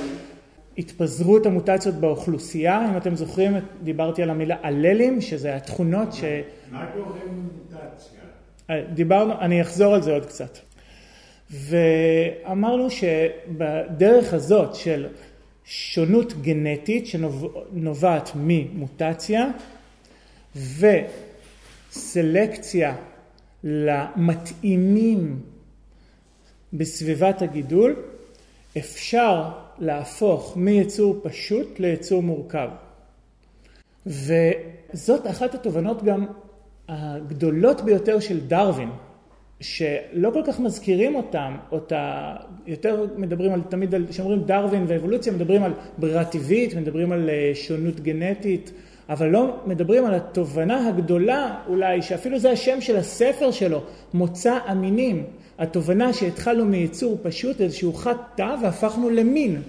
התפזרות 0.77 1.45
המוטציות 1.45 1.95
באוכלוסייה, 1.95 2.89
אם 2.89 2.97
אתם 2.97 3.15
זוכרים 3.15 3.53
דיברתי 3.83 4.23
על 4.23 4.29
המילה 4.29 4.55
אללים, 4.65 5.21
שזה 5.21 5.55
התכונות 5.55 6.13
ש... 6.13 6.23
מה 6.71 6.85
גורם 6.95 7.49
מוטציה? 7.71 8.19
אה, 8.69 8.81
דיברנו, 8.93 9.33
אני 9.39 9.61
אחזור 9.61 9.95
על 9.95 10.01
זה 10.01 10.13
עוד 10.13 10.25
קצת. 10.25 10.57
ואמרנו 11.51 12.87
שבדרך 12.89 14.33
הזאת 14.33 14.75
של 14.75 15.07
שונות 15.65 16.33
גנטית 16.41 17.07
שנובעת 17.07 18.31
ממוטציה 18.35 19.47
וסלקציה 21.91 22.95
למתאימים 23.63 25.41
בסביבת 26.73 27.41
הגידול, 27.41 27.95
אפשר 28.77 29.51
להפוך 29.79 30.57
מיצור 30.57 31.19
פשוט 31.23 31.79
ליצור 31.79 32.23
מורכב. 32.23 32.69
וזאת 34.05 35.27
אחת 35.27 35.55
התובנות 35.55 36.03
גם 36.03 36.25
הגדולות 36.87 37.81
ביותר 37.81 38.19
של 38.19 38.47
דרווין. 38.47 38.89
שלא 39.61 40.29
כל 40.33 40.41
כך 40.47 40.59
מזכירים 40.59 41.15
אותם, 41.15 41.55
אותה, 41.71 42.35
יותר 42.67 43.05
מדברים 43.17 43.53
על, 43.53 43.61
תמיד 43.69 43.95
כשאומרים 44.09 44.43
דרווין 44.43 44.85
ואבולוציה, 44.87 45.33
מדברים 45.33 45.63
על 45.63 45.73
ברירה 45.97 46.25
טבעית, 46.25 46.75
מדברים 46.75 47.11
על 47.11 47.29
אה, 47.29 47.51
שונות 47.53 47.99
גנטית, 47.99 48.71
אבל 49.09 49.27
לא 49.27 49.55
מדברים 49.65 50.05
על 50.05 50.13
התובנה 50.13 50.87
הגדולה 50.87 51.55
אולי, 51.67 52.01
שאפילו 52.01 52.39
זה 52.39 52.51
השם 52.51 52.81
של 52.81 52.97
הספר 52.97 53.51
שלו, 53.51 53.81
מוצא 54.13 54.57
המינים. 54.65 55.23
התובנה 55.59 56.13
שהתחלנו 56.13 56.65
מיצור 56.65 57.17
פשוט, 57.23 57.61
איזשהו 57.61 57.93
חד 57.93 58.15
תא 58.35 58.55
והפכנו 58.61 59.09
למין. 59.09 59.61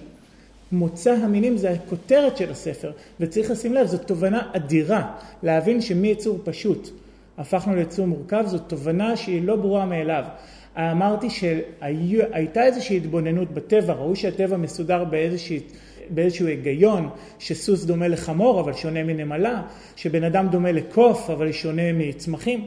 מוצא 0.71 1.11
המינים 1.11 1.57
זה 1.57 1.71
הכותרת 1.71 2.37
של 2.37 2.51
הספר, 2.51 2.91
וצריך 3.19 3.51
לשים 3.51 3.73
לב, 3.73 3.87
זו 3.87 3.97
תובנה 3.97 4.49
אדירה, 4.53 5.11
להבין 5.43 5.81
שמיצור 5.81 6.39
פשוט 6.43 6.89
הפכנו 7.37 7.75
ליצור 7.75 8.07
מורכב, 8.07 8.43
זו 8.47 8.59
תובנה 8.59 9.17
שהיא 9.17 9.43
לא 9.43 9.55
ברורה 9.55 9.85
מאליו. 9.85 10.23
אמרתי 10.77 11.29
שהייתה 11.29 12.63
איזושהי 12.63 12.97
התבוננות 12.97 13.51
בטבע, 13.51 13.93
ראו 13.93 14.15
שהטבע 14.15 14.57
מסודר 14.57 15.03
באיזושהי, 15.03 15.59
באיזשהו 16.09 16.47
היגיון, 16.47 17.09
שסוס 17.39 17.85
דומה 17.85 18.07
לחמור 18.07 18.59
אבל 18.59 18.73
שונה 18.73 19.03
מנמלה, 19.03 19.61
שבן 19.95 20.23
אדם 20.23 20.47
דומה 20.47 20.71
לקוף 20.71 21.29
אבל 21.29 21.51
שונה 21.51 21.93
מצמחים, 21.93 22.65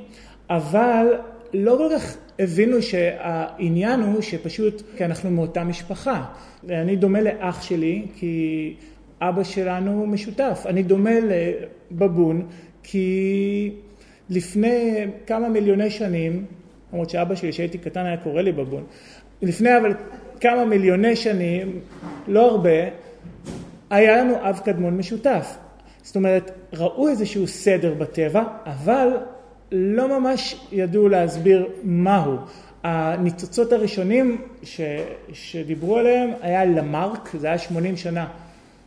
אבל 0.51 1.07
לא 1.55 1.75
כל 1.79 1.89
כך 1.97 2.17
הבינו 2.39 2.83
שהעניין 2.83 4.01
הוא 4.01 4.21
שפשוט 4.21 4.83
כי 4.97 5.05
אנחנו 5.05 5.31
מאותה 5.31 5.65
משפחה. 5.65 6.25
אני 6.69 6.97
דומה 6.97 7.21
לאח 7.21 7.63
שלי 7.63 8.07
כי 8.17 8.75
אבא 9.21 9.45
שלנו 9.45 10.07
משותף. 10.07 10.63
אני 10.67 10.83
דומה 10.83 11.11
לבבון 11.91 12.47
כי 12.83 13.71
לפני 14.31 15.07
כמה 15.27 15.49
מיליוני 15.49 15.91
שנים, 15.91 16.45
למרות 16.93 17.11
שאבא 17.11 17.35
שלי 17.35 17.51
כשהייתי 17.51 17.79
קטן 17.79 18.07
היה 18.07 18.17
קורא 18.17 18.43
לי 18.43 18.53
בבון, 18.53 18.85
לפני 19.43 19.77
אבל 19.77 19.95
כמה 20.41 20.65
מיליוני 20.65 21.17
שנים, 21.17 21.81
לא 22.29 22.51
הרבה, 22.51 22.71
היה 23.91 24.17
לנו 24.17 24.35
אב 24.43 24.61
קדמון 24.65 24.97
משותף. 24.97 25.57
זאת 26.03 26.17
אומרת, 26.17 26.51
ראו 26.73 27.09
איזשהו 27.09 27.47
סדר 27.47 27.95
בטבע, 27.95 28.43
אבל 28.67 29.09
לא 29.73 30.21
ממש 30.21 30.67
ידעו 30.73 31.09
להסביר 31.09 31.69
מהו. 31.83 32.37
הניצוצות 32.83 33.73
הראשונים 33.73 34.41
ש, 34.63 34.81
שדיברו 35.33 35.97
עליהם 35.97 36.31
היה 36.41 36.65
למרק, 36.65 37.29
זה 37.39 37.47
היה 37.47 37.59
80 37.59 37.97
שנה 37.97 38.27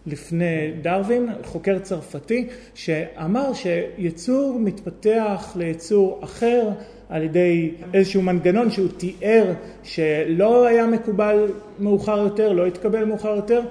לפני 0.05 0.71
דרווין, 0.81 1.29
חוקר 1.43 1.79
צרפתי, 1.79 2.47
שאמר 2.75 3.53
שיצור 3.53 4.59
מתפתח 4.59 5.53
ליצור 5.55 6.19
אחר 6.23 6.69
על 7.09 7.23
ידי 7.23 7.71
איזשהו 7.93 8.21
מנגנון 8.21 8.71
שהוא 8.71 8.87
תיאר 8.97 9.53
שלא 9.83 10.65
היה 10.65 10.87
מקובל 10.87 11.51
מאוחר 11.79 12.17
יותר, 12.17 12.51
לא 12.51 12.65
התקבל 12.65 13.05
מאוחר 13.05 13.35
יותר. 13.35 13.61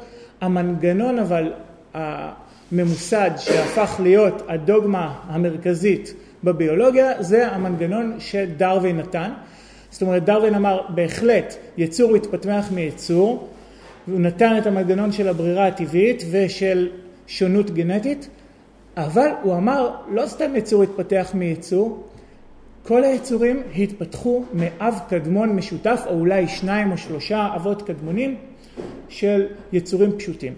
המנגנון 0.41 1.19
אבל 1.19 1.53
הממוסד 1.95 3.31
שהפך 3.39 4.01
להיות 4.03 4.43
הדוגמה 4.49 5.19
המרכזית 5.27 6.15
בביולוגיה 6.45 7.23
זה 7.23 7.49
המנגנון 7.49 8.17
שדרווין 8.19 8.97
נתן. 8.97 9.31
זאת 9.91 10.03
אומרת 10.03 10.25
דרווין 10.25 10.55
אמר 10.55 10.81
בהחלט 10.89 11.55
יצור 11.77 12.13
מתפתח 12.13 12.67
מיצור, 12.75 13.49
הוא 14.07 14.21
נתן 14.21 14.59
את 14.59 14.67
המנגנון 14.67 15.13
של 15.13 15.29
הברירה 15.29 15.67
הטבעית 15.67 16.23
ושל 16.31 16.89
שונות 17.27 17.71
גנטית, 17.71 18.29
אבל 18.97 19.29
הוא 19.43 19.55
אמר 19.55 19.91
לא 20.11 20.27
סתם 20.27 20.57
יצור 20.57 20.83
התפתח 20.83 21.31
מיצור, 21.35 22.05
כל 22.83 23.05
היצורים 23.05 23.63
התפתחו 23.77 24.45
מאב 24.53 25.01
קדמון 25.09 25.57
משותף 25.57 26.03
או 26.07 26.13
אולי 26.13 26.49
שניים 26.49 26.93
או 26.93 26.99
שלושה 26.99 27.49
אבות 27.57 27.83
קדמונים 27.83 28.37
של 29.09 29.47
יצורים 29.73 30.19
פשוטים. 30.19 30.55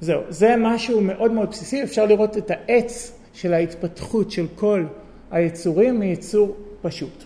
זהו, 0.00 0.22
זה 0.28 0.54
משהו 0.58 1.00
מאוד 1.00 1.32
מאוד 1.32 1.50
בסיסי, 1.50 1.82
אפשר 1.82 2.06
לראות 2.06 2.36
את 2.36 2.50
העץ 2.50 3.18
של 3.34 3.54
ההתפתחות 3.54 4.30
של 4.30 4.46
כל 4.54 4.84
היצורים 5.30 6.00
מיצור 6.00 6.56
פשוט. 6.82 7.24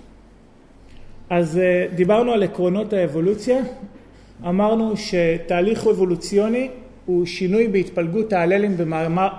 אז 1.31 1.59
אה, 1.59 1.87
דיברנו 1.95 2.33
על 2.33 2.43
עקרונות 2.43 2.93
האבולוציה, 2.93 3.61
אמרנו 4.49 4.97
שתהליך 4.97 5.87
אבולוציוני 5.87 6.69
הוא 7.07 7.27
שינוי 7.27 7.69
בהתפלגות 7.69 8.33
האללים 8.33 8.77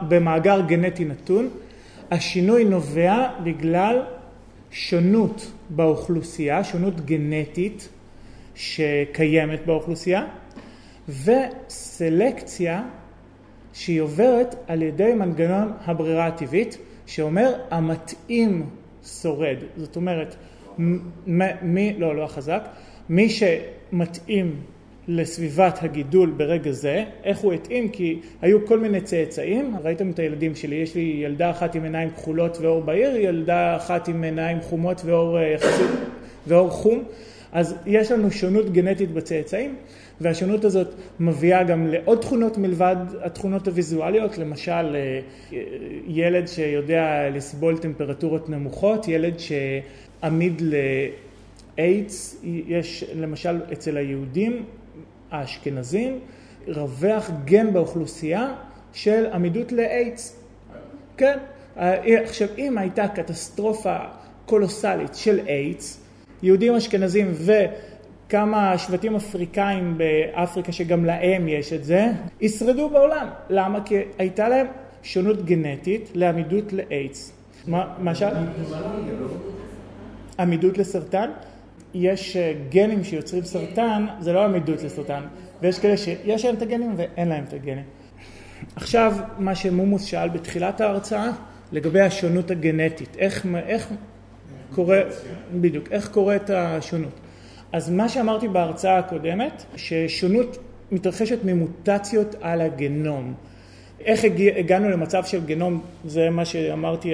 במאגר 0.07 0.61
גנטי 0.67 1.05
נתון. 1.05 1.49
השינוי 2.11 2.65
נובע 2.65 3.27
בגלל 3.43 4.01
שונות 4.71 5.51
באוכלוסייה, 5.69 6.63
שונות 6.63 7.05
גנטית 7.05 7.89
שקיימת 8.55 9.65
באוכלוסייה, 9.65 10.25
וסלקציה 11.09 12.83
שהיא 13.73 14.01
עוברת 14.01 14.55
על 14.67 14.81
ידי 14.81 15.13
מנגנון 15.13 15.71
הברירה 15.85 16.27
הטבעית, 16.27 16.77
שאומר 17.05 17.53
המתאים 17.71 18.69
שורד. 19.05 19.57
זאת 19.77 19.95
אומרת, 19.95 20.35
מי, 21.61 21.93
לא, 21.97 22.15
לא 22.15 22.23
החזק, 22.23 22.63
מי 23.09 23.29
שמתאים 23.29 24.55
לסביבת 25.07 25.83
הגידול 25.83 26.29
ברגע 26.37 26.71
זה, 26.71 27.03
איך 27.23 27.37
הוא 27.39 27.53
התאים, 27.53 27.89
כי 27.89 28.19
היו 28.41 28.67
כל 28.67 28.79
מיני 28.79 29.01
צאצאים, 29.01 29.75
ראיתם 29.83 30.09
את 30.09 30.19
הילדים 30.19 30.55
שלי, 30.55 30.75
יש 30.75 30.95
לי 30.95 31.21
ילדה 31.23 31.51
אחת 31.51 31.75
עם 31.75 31.83
עיניים 31.83 32.09
כחולות 32.09 32.57
ואור 32.61 32.81
בהיר, 32.81 33.15
ילדה 33.15 33.75
אחת 33.75 34.07
עם 34.07 34.23
עיניים 34.23 34.61
חומות 34.61 35.01
ואור, 35.05 35.39
אה, 35.39 35.55
ואור 36.47 36.69
חום, 36.69 37.03
אז 37.51 37.75
יש 37.85 38.11
לנו 38.11 38.31
שונות 38.31 38.73
גנטית 38.73 39.11
בצאצאים, 39.11 39.75
והשונות 40.21 40.65
הזאת 40.65 40.87
מביאה 41.19 41.63
גם 41.63 41.87
לעוד 41.87 42.21
תכונות 42.21 42.57
מלבד 42.57 42.95
התכונות 43.21 43.67
הוויזואליות, 43.67 44.37
למשל 44.37 44.95
אה, 44.95 45.19
ילד 46.07 46.47
שיודע 46.47 47.29
לסבול 47.29 47.77
טמפרטורות 47.77 48.49
נמוכות, 48.49 49.07
ילד 49.07 49.33
שעמיד 49.39 50.61
לאיידס, 51.77 52.41
יש 52.43 53.03
למשל 53.15 53.61
אצל 53.73 53.97
היהודים 53.97 54.65
האשכנזים 55.31 56.19
רווח 56.67 57.31
גן 57.45 57.73
באוכלוסייה 57.73 58.53
של 58.93 59.25
עמידות 59.33 59.71
לאיידס. 59.71 60.39
כן? 61.17 61.37
עכשיו, 61.75 62.47
אם 62.57 62.77
הייתה 62.77 63.07
קטסטרופה 63.07 63.97
קולוסלית 64.45 65.15
של 65.15 65.39
איידס, 65.47 65.99
יהודים 66.43 66.75
אשכנזים 66.75 67.31
וכמה 68.33 68.77
שבטים 68.77 69.15
אפריקאים 69.15 69.97
באפריקה 69.97 70.71
שגם 70.71 71.05
להם 71.05 71.47
יש 71.47 71.73
את 71.73 71.83
זה, 71.83 72.11
ישרדו 72.41 72.89
בעולם. 72.89 73.27
למה? 73.49 73.79
כי 73.85 73.95
הייתה 74.17 74.49
להם 74.49 74.67
שונות 75.03 75.45
גנטית 75.45 76.09
לעמידות 76.13 76.73
לאיידס. 76.73 77.33
מה, 77.67 78.15
שאל? 78.15 78.33
עמידות 80.39 80.77
לסרטן? 80.77 81.29
יש 81.93 82.37
אה, 82.37 82.53
גנים 82.69 83.03
שיוצרים 83.03 83.43
סרטן, 83.43 84.05
זה 84.19 84.33
לא 84.33 84.45
עמידות 84.45 84.83
לסרטן, 84.83 85.21
ויש 85.61 85.79
כאלה 85.79 85.97
שיש 85.97 86.45
להם 86.45 86.55
את 86.55 86.61
הגנים 86.61 86.93
ואין 86.97 87.27
להם 87.27 87.43
את 87.47 87.53
הגנים. 87.53 87.85
עכשיו, 88.75 89.13
מה 89.37 89.55
שמומוס 89.55 90.03
שאל 90.03 90.29
בתחילת 90.29 90.81
ההרצאה, 90.81 91.29
לגבי 91.71 92.01
השונות 92.01 92.51
הגנטית, 92.51 93.15
איך, 93.17 93.45
איך 93.65 93.89
קורה, 94.75 95.01
בדיוק, 95.61 95.91
איך 95.91 96.09
קורית 96.09 96.49
השונות. 96.49 97.19
אז 97.73 97.89
מה 97.89 98.09
שאמרתי 98.09 98.47
בהרצאה 98.47 98.97
הקודמת, 98.97 99.65
ששונות 99.75 100.57
מתרחשת 100.91 101.37
ממוטציות 101.43 102.35
על 102.41 102.61
הגנום. 102.61 103.33
איך 104.05 104.23
הגיע, 104.23 104.57
הגענו 104.57 104.89
למצב 104.89 105.25
של 105.25 105.45
גנום, 105.45 105.81
זה 106.05 106.29
מה 106.29 106.45
שאמרתי, 106.45 107.13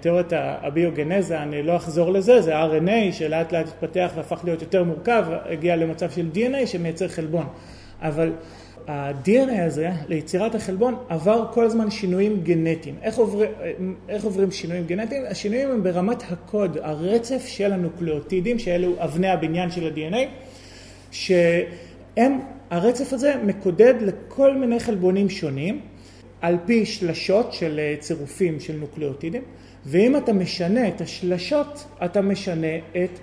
תיאוריית 0.00 0.32
הביוגנזה, 0.36 1.42
אני 1.42 1.62
לא 1.62 1.76
אחזור 1.76 2.12
לזה, 2.12 2.42
זה 2.42 2.62
RNA 2.62 3.12
שלאט 3.12 3.52
לאט 3.52 3.66
התפתח 3.68 4.10
והפך 4.16 4.40
להיות 4.44 4.62
יותר 4.62 4.84
מורכב, 4.84 5.24
הגיע 5.50 5.76
למצב 5.76 6.10
של 6.10 6.26
DNA 6.34 6.66
שמייצר 6.66 7.08
חלבון. 7.08 7.46
אבל 8.02 8.32
ה-DNA 8.88 9.60
הזה, 9.66 9.90
ליצירת 10.08 10.54
החלבון, 10.54 10.94
עבר 11.08 11.46
כל 11.52 11.64
הזמן 11.64 11.90
שינויים 11.90 12.40
גנטיים. 12.42 12.94
איך, 13.02 13.18
עובר, 13.18 13.44
איך 14.08 14.24
עוברים 14.24 14.50
שינויים 14.50 14.86
גנטיים? 14.86 15.22
השינויים 15.28 15.70
הם 15.70 15.82
ברמת 15.82 16.22
הקוד, 16.30 16.78
הרצף 16.82 17.46
של 17.46 17.72
הנוקלאוטידים, 17.72 18.58
שאלו 18.58 18.92
אבני 18.98 19.28
הבניין 19.28 19.70
של 19.70 19.86
ה-DNA, 19.86 20.26
שהם, 21.10 22.40
הרצף 22.70 23.12
הזה 23.12 23.34
מקודד 23.44 23.94
לכל 24.00 24.54
מיני 24.54 24.80
חלבונים 24.80 25.30
שונים. 25.30 25.80
על 26.42 26.56
פי 26.66 26.86
שלשות 26.86 27.52
של 27.52 27.78
אה, 27.78 27.94
צירופים 28.00 28.60
של 28.60 28.76
נוקלאוטידים, 28.76 29.42
ואם 29.86 30.16
אתה 30.16 30.32
משנה 30.32 30.88
את 30.88 31.00
השלשות, 31.00 31.84
אתה 32.04 32.22
משנה 32.22 32.76
את 32.76 33.18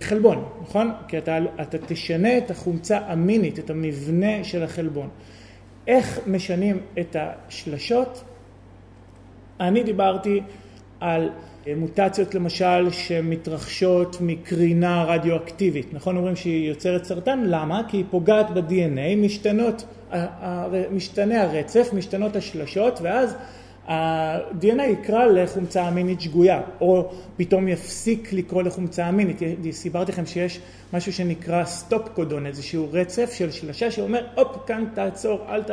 החלבון, 0.00 0.44
נכון? 0.62 0.92
כי 1.08 1.18
אתה, 1.18 1.38
אתה 1.62 1.78
תשנה 1.86 2.38
את 2.38 2.50
החומצה 2.50 2.98
המינית, 3.06 3.58
את 3.58 3.70
המבנה 3.70 4.44
של 4.44 4.62
החלבון. 4.62 5.08
איך 5.86 6.20
משנים 6.26 6.80
את 7.00 7.16
השלשות? 7.18 8.24
אני 9.60 9.82
דיברתי 9.82 10.40
על 11.00 11.30
מוטציות 11.76 12.34
למשל 12.34 12.90
שמתרחשות 12.90 14.16
מקרינה 14.20 15.04
רדיואקטיבית, 15.04 15.94
נכון 15.94 16.16
אומרים 16.16 16.36
שהיא 16.36 16.68
יוצרת 16.68 17.04
סרטן? 17.04 17.42
למה? 17.44 17.82
כי 17.88 17.96
היא 17.96 18.04
פוגעת 18.10 18.50
ב-DNA, 18.50 19.16
משתנות, 19.16 19.84
משתנה 20.92 21.42
הרצף, 21.42 21.90
משתנות 21.92 22.36
השלשות 22.36 22.98
ואז 23.02 23.36
ה-DNA 23.90 24.82
יקרא 24.82 25.24
לחומצה 25.24 25.88
אמינית 25.88 26.20
שגויה, 26.20 26.60
או 26.80 27.12
פתאום 27.36 27.68
יפסיק 27.68 28.32
לקרוא 28.32 28.62
לחומצה 28.62 29.08
אמינית. 29.08 29.40
סיפרתי 29.70 30.12
לכם 30.12 30.26
שיש 30.26 30.60
משהו 30.92 31.12
שנקרא 31.12 31.64
stop 31.64 32.08
codon, 32.08 32.46
איזשהו 32.46 32.88
רצף 32.92 33.32
של 33.32 33.50
שלשה 33.50 33.90
שאומר, 33.90 34.26
הופ, 34.34 34.56
כאן 34.66 34.84
תעצור, 34.94 35.40
אל, 35.48 35.62
ת, 35.62 35.70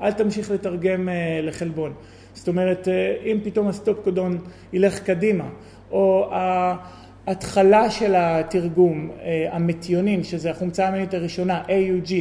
אל 0.00 0.12
תמשיך 0.12 0.50
לתרגם 0.50 1.08
אה, 1.08 1.12
לחלבון. 1.46 1.92
זאת 2.34 2.48
אומרת, 2.48 2.88
אה, 2.88 3.26
אם 3.26 3.38
פתאום 3.44 3.68
ה 3.68 3.74
stop 3.74 3.98
codon 4.04 4.38
ילך 4.72 4.98
קדימה, 4.98 5.48
או 5.90 6.30
ההתחלה 7.26 7.90
של 7.90 8.14
התרגום, 8.16 9.10
אה, 9.10 9.22
המטיונין, 9.52 10.24
שזה 10.24 10.50
החומצה 10.50 10.86
האמינית 10.86 11.14
הראשונה, 11.14 11.62
AUG, 11.66 12.12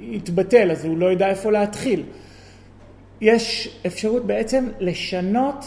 יתבטל, 0.00 0.70
אז 0.70 0.84
הוא 0.84 0.98
לא 0.98 1.12
ידע 1.12 1.28
איפה 1.28 1.52
להתחיל. 1.52 2.02
יש 3.20 3.76
אפשרות 3.86 4.26
בעצם 4.26 4.68
לשנות 4.80 5.64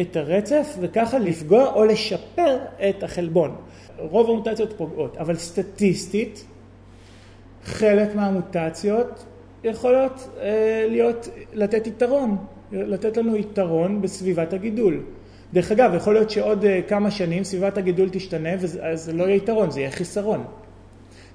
את 0.00 0.16
הרצף 0.16 0.76
וככה 0.80 1.18
לפגוע 1.18 1.72
או 1.74 1.84
לשפר 1.84 2.58
את 2.88 3.02
החלבון. 3.02 3.56
רוב 3.98 4.30
המוטציות 4.30 4.72
פוגעות, 4.76 5.16
אבל 5.16 5.36
סטטיסטית 5.36 6.44
חלק 7.64 8.14
מהמוטציות 8.14 9.24
יכולות 9.64 10.28
אה, 10.40 10.86
להיות, 10.88 11.28
לתת 11.52 11.86
יתרון, 11.86 12.36
לתת 12.72 13.16
לנו 13.16 13.36
יתרון 13.36 14.02
בסביבת 14.02 14.52
הגידול. 14.52 15.00
דרך 15.52 15.72
אגב, 15.72 15.94
יכול 15.94 16.14
להיות 16.14 16.30
שעוד 16.30 16.64
אה, 16.64 16.80
כמה 16.88 17.10
שנים 17.10 17.44
סביבת 17.44 17.78
הגידול 17.78 18.08
תשתנה 18.12 18.50
וזה 18.58 19.12
לא 19.12 19.24
יהיה 19.24 19.36
יתרון, 19.36 19.70
זה 19.70 19.80
יהיה 19.80 19.90
חיסרון. 19.90 20.44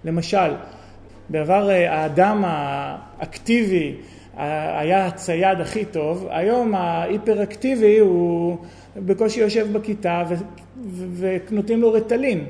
למשל, 0.03 0.51
בעבר 1.29 1.69
אה, 1.69 1.93
האדם 1.93 2.43
האקטיבי 2.45 3.95
היה 4.77 5.05
הצייד 5.05 5.61
הכי 5.61 5.85
טוב, 5.85 6.27
היום 6.29 6.75
ההיפראקטיבי 6.75 7.99
הוא 7.99 8.57
בקושי 8.95 9.39
יושב 9.39 9.67
בכיתה 9.71 10.23
ונותנים 11.17 11.81
לו 11.81 11.93
רטלין, 11.93 12.45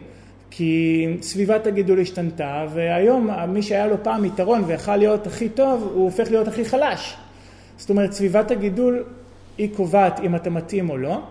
כי 0.51 1.07
סביבת 1.21 1.67
הגידול 1.67 1.99
השתנתה, 1.99 2.65
והיום 2.73 3.29
מי 3.47 3.61
שהיה 3.61 3.87
לו 3.87 4.03
פעם 4.03 4.25
יתרון 4.25 4.63
ויכל 4.67 4.95
להיות 4.95 5.27
הכי 5.27 5.49
טוב, 5.49 5.91
הוא 5.93 6.03
הופך 6.03 6.31
להיות 6.31 6.47
הכי 6.47 6.65
חלש. 6.65 7.17
זאת 7.77 7.89
אומרת, 7.89 8.11
סביבת 8.11 8.51
הגידול 8.51 9.03
היא 9.57 9.69
קובעת 9.75 10.19
אם 10.19 10.35
אתה 10.35 10.49
מתאים 10.49 10.89
או 10.89 10.97
לא, 10.97 11.21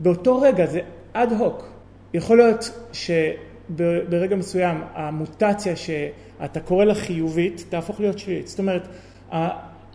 באותו 0.00 0.40
רגע 0.40 0.66
זה 0.66 0.80
אד 1.12 1.32
הוק. 1.32 1.70
יכול 2.14 2.38
להיות 2.38 2.88
שברגע 2.92 4.36
מסוים 4.36 4.80
המוטציה 4.94 5.76
שאתה 5.76 6.60
קורא 6.60 6.84
לה 6.84 6.94
חיובית 6.94 7.64
תהפוך 7.68 8.00
להיות 8.00 8.18
שלילית. 8.18 8.48
זאת 8.48 8.58
אומרת, 8.58 8.88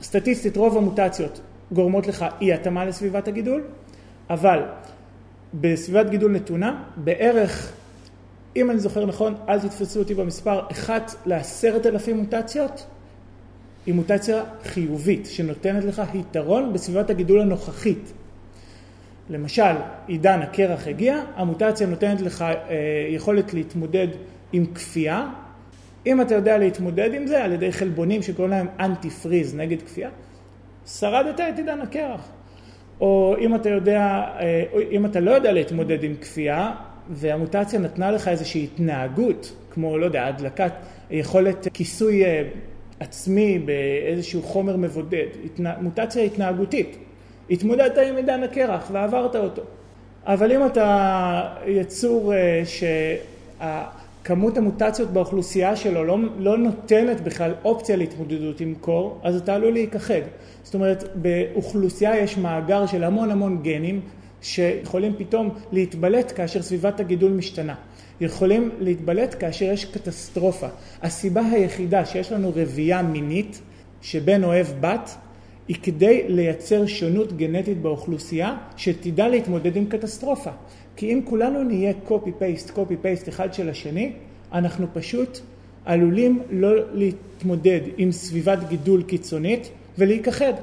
סטטיסטית 0.04 0.58
רוב 0.58 0.78
המוטציות 0.78 1.42
גורמות 1.72 2.08
לך 2.08 2.26
אי 2.42 2.54
התאמה 2.54 2.86
לסביבת 2.86 3.28
הגידול, 3.28 3.64
אבל 4.30 4.60
בסביבת 5.54 6.10
גידול 6.10 6.32
נתונה, 6.32 6.84
בערך, 6.96 7.74
אם 8.56 8.72
אני 8.72 8.80
זוכר 8.80 9.06
נכון, 9.06 9.36
אל 9.50 9.60
תתפסו 9.60 10.00
אותי 10.00 10.14
במספר, 10.14 10.62
אחת 10.72 11.16
לעשרת 11.26 11.86
אלפים 11.86 12.18
מוטציות, 12.18 12.86
היא 13.86 13.94
מוטציה 13.94 14.44
חיובית, 14.64 15.26
שנותנת 15.26 15.84
לך 15.84 16.02
יתרון 16.14 16.74
בסביבת 16.74 17.10
הגידול 17.10 17.42
הנוכחית. 17.42 18.14
למשל, 19.30 19.74
עידן 20.08 20.42
הקרח 20.42 20.88
הגיע, 20.88 21.22
המוטציה 21.36 21.88
נותנת 21.88 22.22
לך 22.22 22.42
אה, 22.42 22.56
יכולת 23.10 23.54
להתמודד 23.54 24.08
עם 24.54 24.66
כפייה, 24.66 25.28
אם 26.06 26.22
אתה 26.22 26.36
יודע 26.36 26.58
להתמודד 26.58 27.14
עם 27.14 27.28
זה 27.28 27.44
על 27.44 27.52
ידי 27.52 27.72
חלבונים 27.72 28.22
שקוראים 28.22 28.52
להם 28.52 28.68
אנטי 28.80 29.10
פריז 29.10 29.56
נגד 29.56 29.82
כפייה, 29.82 30.10
שרדת 30.86 31.40
את 31.40 31.58
עידן 31.58 31.82
הקרח. 31.82 32.30
או 33.02 33.36
אם 33.40 33.56
אתה 33.56 33.70
יודע, 33.70 34.24
אה, 34.40 34.64
אם 34.92 35.06
אתה 35.06 35.20
לא 35.20 35.32
יודע 35.32 35.52
להתמודד 35.52 36.04
עם 36.04 36.16
כפייה 36.16 36.72
והמוטציה 37.10 37.80
נתנה 37.80 38.12
לך 38.12 38.28
איזושהי 38.28 38.64
התנהגות, 38.64 39.56
כמו, 39.70 39.98
לא 39.98 40.06
יודע, 40.06 40.28
הדלקת 40.28 40.72
יכולת 41.12 41.68
כיסוי 41.74 42.26
אה, 42.26 42.44
עצמי 43.00 43.60
באיזשהו 43.60 44.42
חומר 44.42 44.78
מבודד, 44.78 45.28
מוטציה 45.82 46.24
התנהגותית. 46.24 46.98
התמודדת 47.50 47.98
עם 47.98 48.16
עידן 48.16 48.44
הקרח 48.44 48.90
ועברת 48.92 49.36
אותו. 49.36 49.62
אבל 50.26 50.52
אם 50.52 50.66
אתה 50.66 51.56
יצור 51.66 52.34
אה, 52.34 52.62
שה... 52.66 53.16
כמות 54.24 54.58
המוטציות 54.58 55.10
באוכלוסייה 55.10 55.76
שלו 55.76 56.04
לא, 56.04 56.18
לא 56.38 56.58
נותנת 56.58 57.22
בכלל 57.22 57.54
אופציה 57.64 57.96
להתמודדות 57.96 58.62
עם 58.62 58.74
קור, 58.82 59.20
אז 59.24 59.36
אתה 59.36 59.56
עלול 59.56 59.74
להיכחד. 59.74 60.22
זאת 60.64 60.74
אומרת, 60.74 61.04
באוכלוסייה 61.16 62.18
יש 62.18 62.38
מאגר 62.38 62.86
של 62.86 63.04
המון 63.04 63.32
המון 63.32 63.64
גנים 63.64 64.02
שיכולים 64.42 65.14
פתאום 65.18 65.50
להתבלט 65.72 66.34
כאשר 66.36 66.62
סביבת 66.62 67.00
הגידול 67.00 67.32
משתנה. 67.32 67.76
יכולים 68.22 68.70
להתבלט 68.80 69.36
כאשר 69.40 69.66
יש 69.66 69.86
קטסטרופה. 69.86 70.68
הסיבה 71.02 71.42
היחידה 71.52 72.06
שיש 72.06 72.32
לנו 72.32 72.52
רבייה 72.56 73.02
מינית 73.02 73.62
שבן 74.02 74.44
אוהב 74.44 74.68
בת 74.80 75.16
היא 75.68 75.76
כדי 75.84 76.24
לייצר 76.28 76.86
שונות 76.86 77.38
גנטית 77.38 77.82
באוכלוסייה 77.82 78.58
שתדע 78.78 79.28
להתמודד 79.28 79.76
עם 79.76 79.86
קטסטרופה. 79.86 80.52
כי 80.96 81.14
אם 81.14 81.22
כולנו 81.26 81.64
נהיה 81.64 81.94
קופי 81.94 82.32
פייסט, 82.40 82.72
קופי 82.72 82.98
פייסט 82.98 83.30
אחד 83.30 83.54
של 83.54 83.70
השני, 83.70 84.14
אנחנו 84.54 84.88
פשוט 84.94 85.40
עלולים 85.86 86.42
לא 86.50 86.94
להתמודד 86.94 87.82
עם 87.98 88.12
סביבת 88.12 88.60
גידול 88.70 89.04
קיצונית 89.04 89.70
ולהיכחד. 89.98 90.54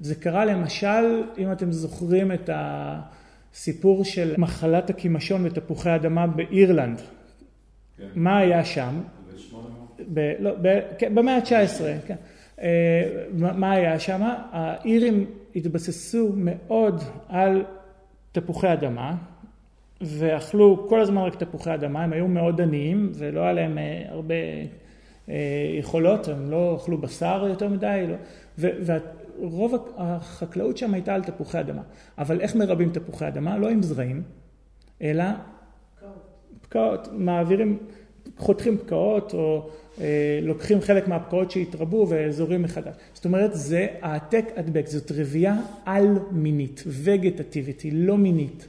זה 0.00 0.14
קרה 0.14 0.44
למשל, 0.44 1.22
אם 1.38 1.52
אתם 1.52 1.72
זוכרים 1.72 2.32
את 2.32 2.50
הסיפור 2.52 4.04
של 4.04 4.34
מחלת 4.38 4.90
הקימשון 4.90 5.46
ותפוחי 5.46 5.94
אדמה 5.94 6.26
באירלנד. 6.26 7.00
כן. 7.98 8.04
מה 8.14 8.38
היה 8.38 8.64
שם? 8.64 9.00
ב, 10.08 10.32
לא, 10.38 10.50
ב, 10.62 10.80
כן, 10.98 11.14
במאה 11.14 11.36
ה-19, 11.36 12.06
כן. 12.06 12.16
אה, 12.60 13.02
מה 13.32 13.72
היה 13.72 13.98
שם? 13.98 14.20
האירים 14.52 15.26
התבססו 15.56 16.32
מאוד 16.36 17.02
על 17.28 17.64
תפוחי 18.32 18.72
אדמה, 18.72 19.14
ואכלו 20.00 20.86
כל 20.88 21.00
הזמן 21.00 21.22
רק 21.22 21.34
תפוחי 21.34 21.74
אדמה, 21.74 22.04
הם 22.04 22.12
היו 22.12 22.28
מאוד 22.28 22.60
עניים 22.60 23.12
ולא 23.14 23.40
היה 23.40 23.52
להם 23.52 23.78
אה, 23.78 24.02
הרבה 24.08 24.34
אה, 25.28 25.34
יכולות, 25.78 26.28
הם 26.28 26.50
לא 26.50 26.78
אכלו 26.80 26.98
בשר 26.98 27.46
יותר 27.48 27.68
מדי, 27.68 28.06
לא, 28.08 28.68
ורוב 29.38 29.74
החקלאות 29.96 30.76
שם 30.76 30.94
הייתה 30.94 31.14
על 31.14 31.24
תפוחי 31.24 31.60
אדמה. 31.60 31.82
אבל 32.18 32.40
איך 32.40 32.56
מרבים 32.56 32.90
תפוחי 32.90 33.28
אדמה? 33.28 33.58
לא 33.58 33.68
עם 33.68 33.82
זרעים, 33.82 34.22
אלא 35.02 35.24
פקעות, 36.62 37.08
מעבירים, 37.12 37.78
חותכים 38.36 38.78
פקעות 38.78 39.34
או 39.34 39.68
אה, 40.00 40.38
לוקחים 40.42 40.80
חלק 40.80 41.08
מהפקעות 41.08 41.50
שהתרבו 41.50 42.06
ואזורים 42.08 42.62
מחדש. 42.62 42.94
זאת 43.14 43.24
אומרת, 43.24 43.50
זה 43.54 43.86
העתק 44.02 44.44
הדבק, 44.56 44.86
זאת 44.86 45.12
רבייה 45.16 45.56
על-מינית, 45.84 46.84
וגטטיבית, 46.86 47.80
היא 47.80 47.92
לא 47.94 48.16
מינית. 48.16 48.68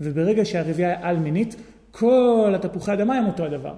וברגע 0.00 0.44
שהרבייה 0.44 0.88
היא 0.88 0.98
על-מינית, 1.02 1.56
כל 1.90 2.52
התפוחי 2.54 2.92
אדמה 2.92 3.14
הם 3.14 3.26
אותו 3.26 3.44
הדבר. 3.44 3.74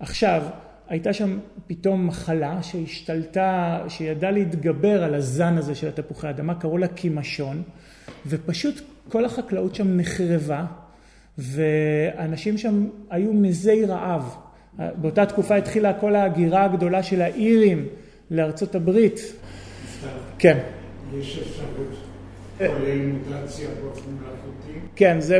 עכשיו, 0.00 0.42
הייתה 0.88 1.12
שם 1.12 1.38
פתאום 1.66 2.06
מחלה 2.06 2.62
שהשתלטה, 2.62 3.80
שידעה 3.88 4.30
להתגבר 4.30 5.04
על 5.04 5.14
הזן 5.14 5.58
הזה 5.58 5.74
של 5.74 5.88
התפוחי 5.88 6.30
אדמה, 6.30 6.54
קראו 6.54 6.78
לה 6.78 6.88
קימשון, 6.88 7.62
ופשוט 8.26 8.80
כל 9.08 9.24
החקלאות 9.24 9.74
שם 9.74 9.96
נחרבה, 9.96 10.64
ואנשים 11.38 12.58
שם 12.58 12.86
היו 13.10 13.32
מזי 13.32 13.84
רעב. 13.84 14.36
באותה 14.96 15.26
תקופה 15.26 15.56
התחילה 15.56 15.92
כל 15.92 16.14
ההגירה 16.14 16.64
הגדולה 16.64 17.02
של 17.02 17.22
האירים 17.22 17.88
לארצות 18.30 18.74
הברית. 18.74 19.20
כן. 20.38 20.58
יש 21.18 21.38
אפשרות 21.38 22.07
כן, 24.96 25.20
זה 25.20 25.38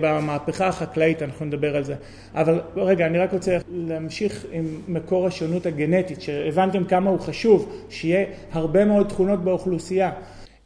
במהפכה 0.00 0.66
החקלאית, 0.66 1.22
אנחנו 1.22 1.46
נדבר 1.46 1.76
על 1.76 1.84
זה. 1.84 1.94
אבל 2.34 2.60
רגע, 2.76 3.06
אני 3.06 3.18
רק 3.18 3.32
רוצה 3.32 3.58
להמשיך 3.72 4.46
עם 4.52 4.64
מקור 4.88 5.26
השונות 5.26 5.66
הגנטית, 5.66 6.20
שהבנתם 6.20 6.84
כמה 6.84 7.10
הוא 7.10 7.20
חשוב, 7.20 7.84
שיהיה 7.90 8.24
הרבה 8.52 8.84
מאוד 8.84 9.08
תכונות 9.08 9.44
באוכלוסייה. 9.44 10.10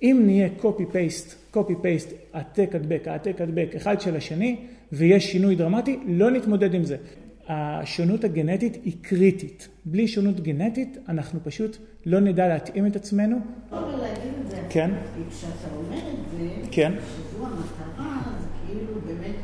אם 0.02 0.22
נהיה 0.24 0.48
copy 0.60 0.82
paste, 0.94 1.56
copy 1.56 1.72
paste, 1.72 2.12
העתק 2.32 2.74
הדבק, 2.74 3.08
העתק 3.08 3.40
הדבק, 3.40 3.68
אחד 3.76 4.00
של 4.00 4.16
השני, 4.16 4.56
ויש 4.92 5.32
שינוי 5.32 5.54
דרמטי, 5.54 5.98
לא 6.06 6.30
נתמודד 6.30 6.74
עם 6.74 6.84
זה. 6.84 6.96
השונות 7.48 8.24
הגנטית 8.24 8.74
היא 8.84 8.92
קריטית. 9.00 9.68
בלי 9.84 10.08
שונות 10.08 10.40
גנטית 10.40 10.98
אנחנו 11.08 11.40
פשוט 11.44 11.76
לא 12.06 12.20
נדע 12.20 12.48
להתאים 12.48 12.86
את 12.86 12.96
עצמנו. 12.96 13.36
אבל 13.70 13.80
להגיד 13.80 14.32
את 14.44 14.50
זה, 14.50 14.62
כן. 14.70 14.90
כשאתה 15.30 15.74
אומר 15.76 15.96
את 15.96 16.38
זה, 16.38 16.68
כן. 16.70 16.92
שזו 17.00 17.46
המטרה, 17.46 18.20
זה 18.40 18.46
כאילו 18.66 19.00
באמת 19.06 19.36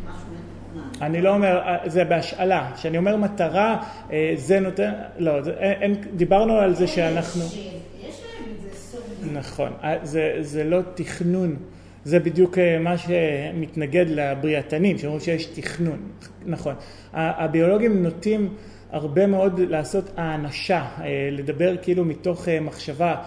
אני 1.02 1.22
לא 1.22 1.34
אומר, 1.34 1.60
זה 1.86 2.04
בהשאלה. 2.04 2.70
כשאני 2.74 2.98
אומר 2.98 3.16
מטרה, 3.16 3.82
אה, 4.12 4.32
זה 4.36 4.60
נותן, 4.60 4.92
לא, 5.18 5.42
זה, 5.42 5.50
אין, 5.50 5.94
דיברנו 6.16 6.52
על 6.52 6.74
זה 6.74 6.86
שאנחנו... 6.86 7.42
יש 7.44 7.54
להם 8.00 8.52
את 8.56 8.60
זה 8.62 8.78
סוג. 8.78 9.00
נכון, 9.32 9.72
אה, 9.84 9.96
זה, 10.02 10.36
זה 10.40 10.64
לא 10.64 10.80
תכנון. 10.94 11.56
זה 12.04 12.18
בדיוק 12.18 12.58
אה, 12.58 12.78
מה 12.78 12.98
שמתנגד 12.98 14.06
לבריאתנים, 14.08 14.98
שאומרים 14.98 15.20
שיש 15.20 15.44
תכנון. 15.46 15.98
נכון. 16.46 16.74
הביולוגים 17.12 18.02
נוטים 18.02 18.54
הרבה 18.90 19.26
מאוד 19.26 19.60
לעשות 19.60 20.10
האנשה, 20.16 20.84
לדבר 21.32 21.76
כאילו 21.82 22.04
מתוך 22.04 22.48
מחשבה. 22.60 23.22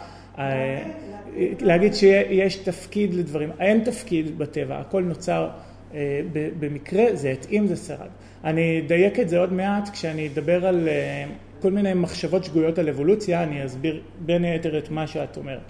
להגיד 1.60 1.93
שיש 1.93 2.55
תפקיד 2.55 3.13
לדברים. 3.13 3.49
אין 3.60 3.84
תפקיד 3.84 4.38
בטבע, 4.38 4.79
הכל 4.79 5.03
נוצר 5.03 5.49
אה, 5.93 6.21
במקרה, 6.60 7.03
זה 7.13 7.29
התאים, 7.29 7.67
זה 7.67 7.75
שרד. 7.75 8.07
אני 8.43 8.81
אדייק 8.86 9.19
את 9.19 9.29
זה 9.29 9.39
עוד 9.39 9.53
מעט 9.53 9.89
כשאני 9.89 10.27
אדבר 10.27 10.65
על 10.65 10.88
אה, 10.88 11.25
כל 11.62 11.71
מיני 11.71 11.93
מחשבות 11.93 12.43
שגויות 12.43 12.79
על 12.79 12.89
אבולוציה, 12.89 13.43
אני 13.43 13.65
אסביר 13.65 14.01
בין 14.19 14.43
היתר 14.43 14.77
את 14.77 14.89
מה 14.91 15.07
שאת 15.07 15.38
אומרת. 15.38 15.62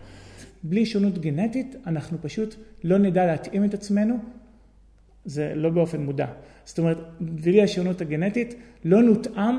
בלי 0.63 0.85
שונות 0.85 1.17
גנטית 1.17 1.75
אנחנו 1.87 2.17
פשוט 2.21 2.55
לא 2.83 2.97
נדע 2.97 3.25
להתאים 3.25 3.65
את 3.65 3.73
עצמנו, 3.73 4.17
זה 5.25 5.51
לא 5.55 5.69
באופן 5.69 6.01
מודע. 6.01 6.27
זאת 6.65 6.79
אומרת, 6.79 6.97
בלי 7.19 7.61
השונות 7.61 8.01
הגנטית 8.01 8.55
לא 8.85 9.03
נותאם 9.03 9.55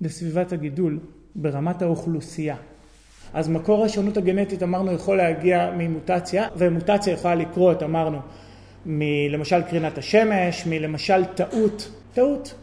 לסביבת 0.00 0.52
הגידול 0.52 0.98
ברמת 1.34 1.82
האוכלוסייה. 1.82 2.56
אז 3.34 3.48
מקור 3.48 3.84
השונות 3.84 4.16
הגנטית 4.16 4.62
אמרנו 4.62 4.92
יכול 4.92 5.16
להגיע 5.16 5.70
ממוטציה, 5.78 6.48
ומוטציה 6.56 7.12
יכולה 7.12 7.34
לקרות 7.34 7.82
אמרנו 7.82 8.18
מלמשל 8.86 9.62
קרינת 9.62 9.98
השמש, 9.98 10.66
מלמשל 10.66 11.24
טעות, 11.24 11.90
טעות 12.14 12.54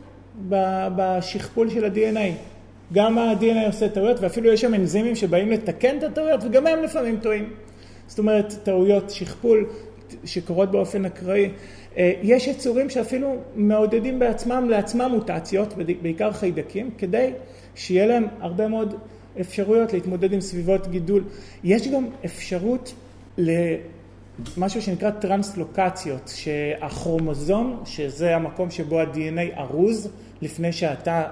בשכפול 0.96 1.70
של 1.70 1.86
ה-DNA. 1.86 2.34
גם 2.94 3.18
ה-DNA 3.18 3.66
עושה 3.66 3.90
טעויות 3.90 4.20
ואפילו 4.20 4.54
יש 4.54 4.62
שם 4.62 4.74
אנזימים 4.74 5.16
שבאים 5.16 5.52
לתקן 5.52 5.98
את 5.98 6.04
הטעויות 6.04 6.44
וגם 6.44 6.68
הם 6.68 6.84
לפעמים 6.84 7.20
טועים. 7.20 7.50
זאת 8.10 8.20
אומרת 8.20 8.54
טעויות 8.64 9.10
שכפול 9.10 9.66
שקורות 10.26 10.72
באופן 10.72 11.06
אקראי. 11.06 11.50
אה, 11.98 12.14
יש 12.22 12.48
יצורים 12.48 12.90
שאפילו 12.90 13.36
מעודדים 13.56 14.20
בעצמם 14.20 14.70
לעצמם 14.70 15.12
מוטציות, 15.12 15.74
בעיקר 16.02 16.32
חיידקים, 16.32 16.90
כדי 16.98 17.32
שיהיה 17.76 18.06
להם 18.06 18.28
הרבה 18.40 18.68
מאוד 18.68 18.96
אפשרויות 19.42 19.94
להתמודד 19.94 20.34
עם 20.34 20.42
סביבות 20.42 20.88
גידול. 20.88 21.24
יש 21.64 21.88
גם 21.88 22.08
אפשרות 22.26 22.94
למשהו 23.38 24.82
שנקרא 24.82 25.10
טרנסלוקציות, 25.10 26.32
שהכרומוזום, 26.36 27.82
שזה 27.86 28.36
המקום 28.36 28.72
שבו 28.72 29.00
ה-DNA 29.00 29.58
ארוז 29.60 30.10
לפני 30.42 30.74
שאתה 30.74 31.24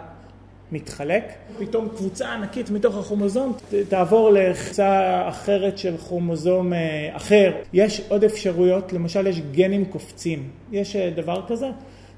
מתחלק, 0.71 1.23
פתאום 1.59 1.89
קבוצה 1.89 2.33
ענקית 2.33 2.69
מתוך 2.69 2.97
הכרומוזום 2.97 3.53
תעבור 3.89 4.31
לקבוצה 4.31 5.23
אחרת 5.29 5.77
של 5.77 5.97
כרומוזום 5.97 6.73
אה, 6.73 7.09
אחר. 7.13 7.51
יש 7.73 8.01
עוד 8.07 8.23
אפשרויות, 8.23 8.93
למשל 8.93 9.27
יש 9.27 9.41
גנים 9.51 9.85
קופצים. 9.85 10.49
יש 10.71 10.95
אה, 10.95 11.09
דבר 11.15 11.41
כזה 11.47 11.67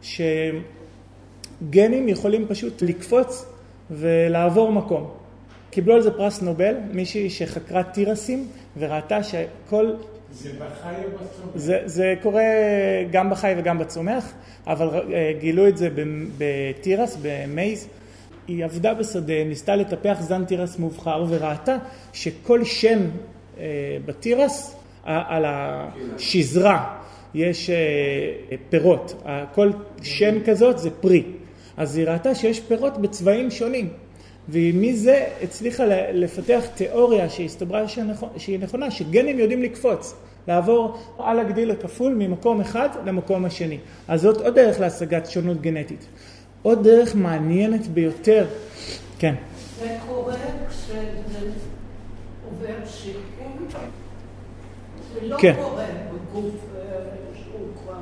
שגנים 0.02 0.62
יכולים 2.08 2.48
פשוט 2.48 2.82
לקפוץ 2.82 3.46
ולעבור 3.92 4.72
מקום. 4.72 5.10
קיבלו 5.70 5.96
על 5.96 6.02
זה 6.02 6.12
פרס 6.12 6.42
נובל, 6.42 6.76
מישהי 6.92 7.30
שחקרה 7.30 7.84
תירסים 7.84 8.48
וראתה 8.78 9.24
שכל... 9.24 9.92
זה 10.32 10.50
בחי 10.50 10.94
או 11.06 11.12
בצומח? 11.12 11.50
זה, 11.56 11.82
זה 11.86 12.16
קורה 12.22 12.44
גם 13.12 13.30
בחי 13.30 13.54
וגם 13.58 13.80
בצומח, 13.80 14.34
אבל 14.68 15.14
אה, 15.14 15.32
גילו 15.40 15.68
את 15.68 15.78
זה 15.78 15.90
בתירס, 16.38 17.18
במייז. 17.22 17.88
היא 18.50 18.66
עבדה 18.66 18.94
בשדה, 18.94 19.44
ניסתה 19.44 19.76
לטפח 19.76 20.22
זן 20.22 20.46
תירס 20.46 20.80
מובחר 20.80 21.26
וראתה 21.30 21.78
שכל 22.14 22.64
שן 22.64 23.00
אה, 23.60 23.98
בתירס, 24.06 24.76
על 25.04 25.46
השזרה 25.48 26.98
יש 27.34 27.70
אה, 27.70 27.76
פירות, 28.70 29.24
כל 29.54 29.72
שן 30.02 30.44
כזאת 30.46 30.80
זה 30.80 30.90
פרי. 30.90 31.24
אז 31.78 31.98
היא 31.98 32.08
ראתה 32.08 32.36
שיש 32.36 32.60
פירות 32.60 32.98
בצבעים 32.98 33.52
שונים. 33.52 33.90
ומזה 34.50 35.26
הצליחה 35.44 35.84
לפתח 36.14 36.64
תיאוריה 36.76 37.30
שהסתברה 37.30 37.84
שהיא 38.38 38.60
נכונה, 38.60 38.92
שגנים 38.92 39.40
יודעים 39.40 39.64
לקפוץ, 39.64 40.16
לעבור 40.48 40.98
על 41.18 41.40
הגדיל 41.40 41.72
הכפול 41.72 42.14
ממקום 42.14 42.62
אחד 42.62 42.90
למקום 43.06 43.46
השני. 43.46 43.78
אז 44.08 44.22
זאת 44.22 44.42
עוד 44.42 44.56
דרך 44.56 44.80
להשגת 44.80 45.30
שונות 45.30 45.62
גנטית. 45.62 46.06
עוד 46.62 46.84
דרך 46.84 47.16
מעניינת 47.16 47.88
ביותר, 47.88 48.48
כן. 49.20 49.36
זה 49.80 49.98
קורה 50.08 50.36
כשזה 50.70 51.40
עובר 52.46 52.86
שיקום? 52.86 53.68
זה 55.14 55.28
לא 55.28 55.38
כן. 55.40 55.54
קורה 55.62 55.86
בגוף 56.14 56.56
אה, 56.76 56.82
שהוא 57.34 57.68
כבר 57.84 58.00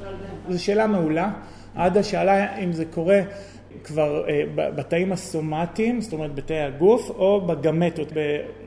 שלם. 0.00 0.52
זו 0.54 0.64
שאלה 0.64 0.86
מעולה. 0.86 1.30
עדה 1.74 2.02
שאלה 2.02 2.58
אם 2.58 2.72
זה 2.72 2.84
קורה 2.84 3.20
כבר 3.84 4.28
אה, 4.28 4.42
בתאים 4.56 5.12
הסומטיים, 5.12 6.00
זאת 6.00 6.12
אומרת 6.12 6.34
בתאי 6.34 6.62
הגוף, 6.62 7.10
או 7.10 7.40
בגמטות 7.40 8.12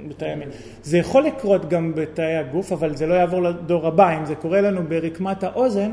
בתאי 0.07 0.29
המין. 0.29 0.49
זה 0.83 0.97
יכול 0.97 1.23
לקרות 1.23 1.69
גם 1.69 1.95
בתאי 1.95 2.35
הגוף, 2.35 2.71
אבל 2.71 2.95
זה 2.95 3.07
לא 3.07 3.13
יעבור 3.13 3.41
לדור 3.41 3.87
הבא. 3.87 4.17
אם 4.17 4.25
זה 4.25 4.35
קורה 4.35 4.61
לנו 4.61 4.81
ברקמת 4.87 5.43
האוזן, 5.43 5.91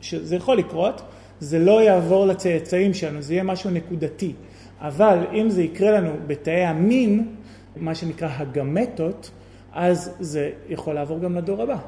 שזה 0.00 0.36
יכול 0.36 0.56
לקרות, 0.58 1.02
זה 1.42 1.58
לא 1.58 1.82
יעבור 1.82 2.26
לצאצאים 2.26 2.94
שלנו, 2.94 3.22
זה 3.22 3.34
יהיה 3.34 3.42
משהו 3.42 3.70
נקודתי. 3.70 4.32
אבל 4.80 5.26
אם 5.32 5.50
זה 5.50 5.62
יקרה 5.62 5.90
לנו 5.90 6.12
בתאי 6.26 6.64
המין, 6.64 7.34
מה 7.76 7.94
שנקרא 7.94 8.28
הגמטות, 8.32 9.30
אז 9.72 10.16
זה 10.20 10.50
יכול 10.68 10.94
לעבור 10.94 11.18
גם 11.18 11.36
לדור 11.36 11.62
הבא. 11.62 11.74
Okay? 11.74 11.78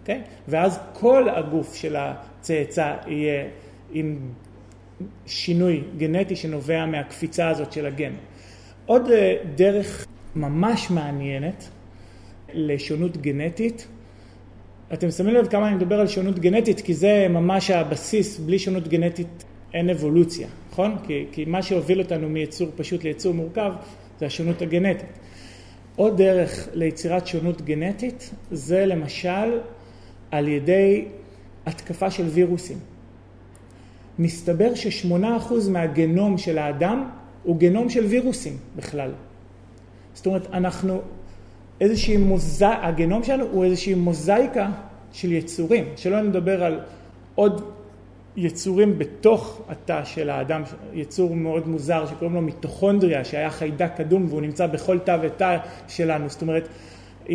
אוקיי? 0.00 0.22
ואז 0.48 0.78
כל 0.92 1.28
הגוף 1.28 1.74
של 1.74 1.96
הצאצא 1.96 2.94
יהיה 3.06 3.44
עם 3.92 4.18
שינוי 5.26 5.82
גנטי 5.96 6.36
שנובע 6.36 6.86
מהקפיצה 6.86 7.48
הזאת 7.48 7.72
של 7.72 7.86
הגן. 7.86 8.12
עוד 8.86 9.10
אה, 9.10 9.36
דרך 9.54 10.06
ממש 10.36 10.90
מעניינת 10.90 11.68
לשונות 12.52 13.16
גנטית, 13.16 13.86
אתם 14.92 15.10
שמים 15.10 15.34
לב 15.34 15.46
כמה 15.46 15.68
אני 15.68 15.76
מדבר 15.76 16.00
על 16.00 16.06
שונות 16.06 16.38
גנטית, 16.38 16.80
כי 16.80 16.94
זה 16.94 17.26
ממש 17.30 17.70
הבסיס, 17.70 18.38
בלי 18.38 18.58
שונות 18.58 18.88
גנטית 18.88 19.44
אין 19.74 19.90
אבולוציה, 19.90 20.48
נכון? 20.70 20.96
כי, 21.06 21.26
כי 21.32 21.44
מה 21.44 21.62
שהוביל 21.62 22.00
אותנו 22.00 22.28
מיצור 22.28 22.68
פשוט 22.76 23.04
ליצור 23.04 23.34
מורכב 23.34 23.72
זה 24.20 24.26
השונות 24.26 24.62
הגנטית. 24.62 25.06
עוד 25.96 26.16
דרך 26.16 26.68
ליצירת 26.72 27.26
שונות 27.26 27.62
גנטית 27.62 28.30
זה 28.50 28.86
למשל 28.86 29.58
על 30.30 30.48
ידי 30.48 31.04
התקפה 31.66 32.10
של 32.10 32.26
וירוסים. 32.26 32.78
מסתבר 34.18 34.74
ששמונה 34.74 35.36
אחוז 35.36 35.68
מהגנום 35.68 36.38
של 36.38 36.58
האדם 36.58 37.08
הוא 37.42 37.56
גנום 37.56 37.90
של 37.90 38.04
וירוסים 38.04 38.56
בכלל. 38.76 39.10
זאת 40.14 40.26
אומרת, 40.26 40.46
אנחנו 40.52 41.00
איזושהי 41.80 42.16
מוזאיקה, 42.16 42.86
הגנום 42.86 43.24
שלנו 43.24 43.44
הוא 43.50 43.64
איזושהי 43.64 43.94
מוזאיקה 43.94 44.68
של 45.12 45.32
יצורים, 45.32 45.84
שלא 45.96 46.20
נדבר 46.20 46.64
על 46.64 46.80
עוד 47.34 47.62
יצורים 48.36 48.98
בתוך 48.98 49.62
התא 49.68 50.04
של 50.04 50.30
האדם, 50.30 50.62
יצור 50.92 51.36
מאוד 51.36 51.68
מוזר 51.68 52.06
שקוראים 52.06 52.34
לו 52.34 52.42
מיטוכונדריה, 52.42 53.24
שהיה 53.24 53.50
חיידק 53.50 53.90
קדום 53.96 54.26
והוא 54.28 54.40
נמצא 54.40 54.66
בכל 54.66 54.98
תא 54.98 55.18
ותא 55.22 55.56
שלנו. 55.88 56.28
זאת 56.28 56.42
אומרת, 56.42 56.68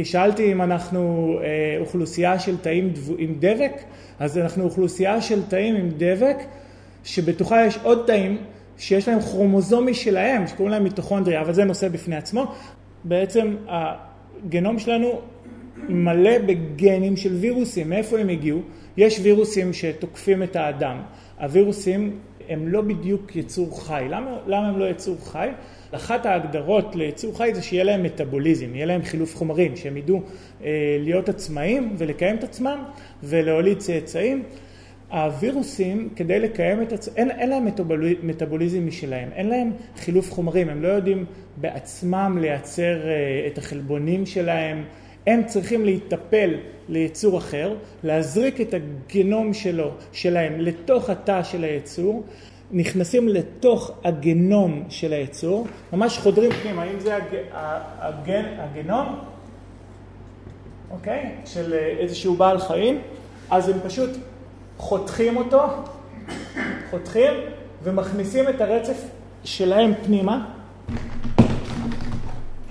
שאלתי 0.04 0.52
אם 0.52 0.62
אנחנו 0.62 1.34
אה, 1.44 1.78
אוכלוסייה 1.80 2.40
של 2.40 2.58
תאים 2.58 2.94
עם 3.18 3.36
דבק, 3.40 3.74
אז 4.20 4.38
אנחנו 4.38 4.64
אוכלוסייה 4.64 5.22
של 5.22 5.48
תאים 5.48 5.76
עם 5.76 5.90
דבק 5.98 6.38
שבתוכה 7.04 7.66
יש 7.66 7.80
עוד 7.84 8.04
תאים 8.08 8.38
שיש 8.78 9.08
להם 9.08 9.20
כרומוזומי 9.20 9.94
שלהם, 9.94 10.48
שקוראים 10.48 10.72
להם 10.72 10.84
מיטוכונדריה, 10.84 11.42
אבל 11.42 11.54
זה 11.54 11.64
נושא 11.64 11.88
בפני 11.90 12.16
עצמו. 12.16 12.46
בעצם 13.04 13.56
הגנום 14.46 14.80
שלנו 14.80 15.22
מלא 15.90 16.38
בגנים 16.38 17.18
של 17.18 17.34
וירוסים. 17.34 17.90
מאיפה 17.90 18.20
הם 18.20 18.30
הגיעו? 18.30 18.60
יש 18.98 19.20
וירוסים 19.24 19.74
שתוקפים 19.74 20.44
את 20.44 20.56
האדם. 20.56 21.02
הווירוסים 21.40 22.20
הם 22.50 22.68
לא 22.68 22.82
בדיוק 22.82 23.36
יצור 23.36 23.84
חי. 23.84 24.06
למה, 24.10 24.38
למה 24.48 24.68
הם 24.68 24.80
לא 24.80 24.90
יצור 24.90 25.18
חי? 25.24 25.50
אחת 25.92 26.26
ההגדרות 26.26 26.96
ליצור 26.96 27.38
חי 27.38 27.52
זה 27.54 27.62
שיהיה 27.62 27.84
להם 27.84 28.04
מטאבוליזם, 28.04 28.76
יהיה 28.76 28.86
להם 28.86 29.04
חילוף 29.04 29.36
חומרים, 29.36 29.76
שהם 29.76 29.98
ידעו 29.98 30.22
אה, 30.64 30.98
להיות 31.00 31.30
עצמאים 31.30 31.96
ולקיים 31.98 32.36
את 32.36 32.44
עצמם 32.44 32.84
ולהוליד 33.24 33.78
צאצאים. 33.78 34.44
הווירוסים, 35.12 36.10
כדי 36.16 36.40
לקיים 36.40 36.82
את 36.82 36.94
עצמם, 36.94 37.14
אין, 37.18 37.32
אין 37.32 37.50
להם 37.50 37.68
מטאבוליזם 38.24 38.88
משלהם, 38.88 39.30
אין 39.34 39.50
להם 39.50 39.72
חילוף 39.98 40.32
חומרים, 40.32 40.70
הם 40.70 40.82
לא 40.82 40.88
יודעים 40.88 41.26
בעצמם 41.58 42.38
לייצר 42.42 43.08
אה, 43.08 43.48
את 43.48 43.58
החלבונים 43.58 44.26
שלהם, 44.26 44.84
הם 45.28 45.44
צריכים 45.46 45.86
להיטפל 45.86 46.56
ליצור 46.90 47.38
אחר, 47.38 47.76
להזריק 48.04 48.62
את 48.62 48.74
הגנום 48.74 49.54
שלו, 49.54 49.92
שלהם 50.12 50.60
לתוך 50.60 51.10
התא 51.10 51.44
של 51.44 51.64
היצור, 51.64 52.24
נכנסים 52.72 53.28
לתוך 53.28 53.92
הגנום 54.04 54.84
של 54.90 55.14
היצור, 55.14 55.68
ממש 55.94 56.18
חודרים 56.18 56.52
פנימה, 56.52 56.84
אם 56.84 57.00
זה 57.00 57.16
הג... 57.16 57.24
הגן... 58.00 58.46
הגנום, 58.58 59.20
אוקיי? 60.92 61.32
של 61.46 61.74
איזשהו 61.74 62.36
בעל 62.36 62.60
חיים, 62.60 63.02
אז 63.50 63.70
הם 63.70 63.78
פשוט 63.84 64.10
חותכים 64.82 65.38
אותו, 65.38 65.62
חותכים 66.90 67.34
ומכניסים 67.84 68.50
את 68.50 68.62
הרצף 68.62 68.98
שלהם 69.44 69.94
פנימה, 70.06 70.46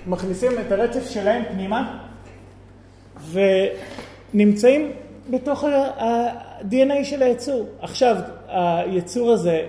מכניסים 0.07 0.51
את 0.67 0.71
הרצף 0.71 1.09
שלהם 1.09 1.43
פנימה 1.51 1.99
ונמצאים 3.31 4.91
בתוך 5.29 5.63
ה-DNA 5.63 7.03
של 7.03 7.23
היצור. 7.23 7.65
עכשיו, 7.81 8.15
היצור 8.47 9.31
הזה 9.31 9.65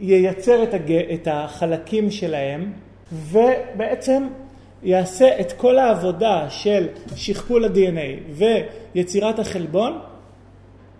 ייצר 0.00 0.62
את, 0.62 0.74
הג... 0.74 0.92
את 0.92 1.28
החלקים 1.30 2.10
שלהם 2.10 2.72
ובעצם 3.12 4.26
יעשה 4.82 5.40
את 5.40 5.52
כל 5.52 5.78
העבודה 5.78 6.46
של 6.50 6.88
שכפול 7.16 7.64
ה-DNA 7.64 8.42
ויצירת 8.94 9.38
החלבון 9.38 9.98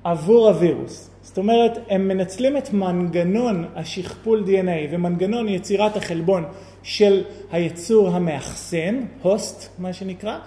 עבור 0.05 0.49
הווירוס. 0.49 1.11
זאת 1.23 1.39
אומרת, 1.39 1.79
הם 1.89 2.09
מנצלים 2.09 2.57
את 2.57 2.73
מנגנון 2.73 3.65
השכפול 3.75 4.45
DNA 4.47 4.89
ומנגנון 4.91 5.49
יצירת 5.49 5.97
החלבון 5.97 6.45
של 6.83 7.25
היצור 7.53 8.09
המאחסן, 8.09 9.01
הוסט 9.23 9.69
מה 9.79 9.93
שנקרא, 9.93 10.39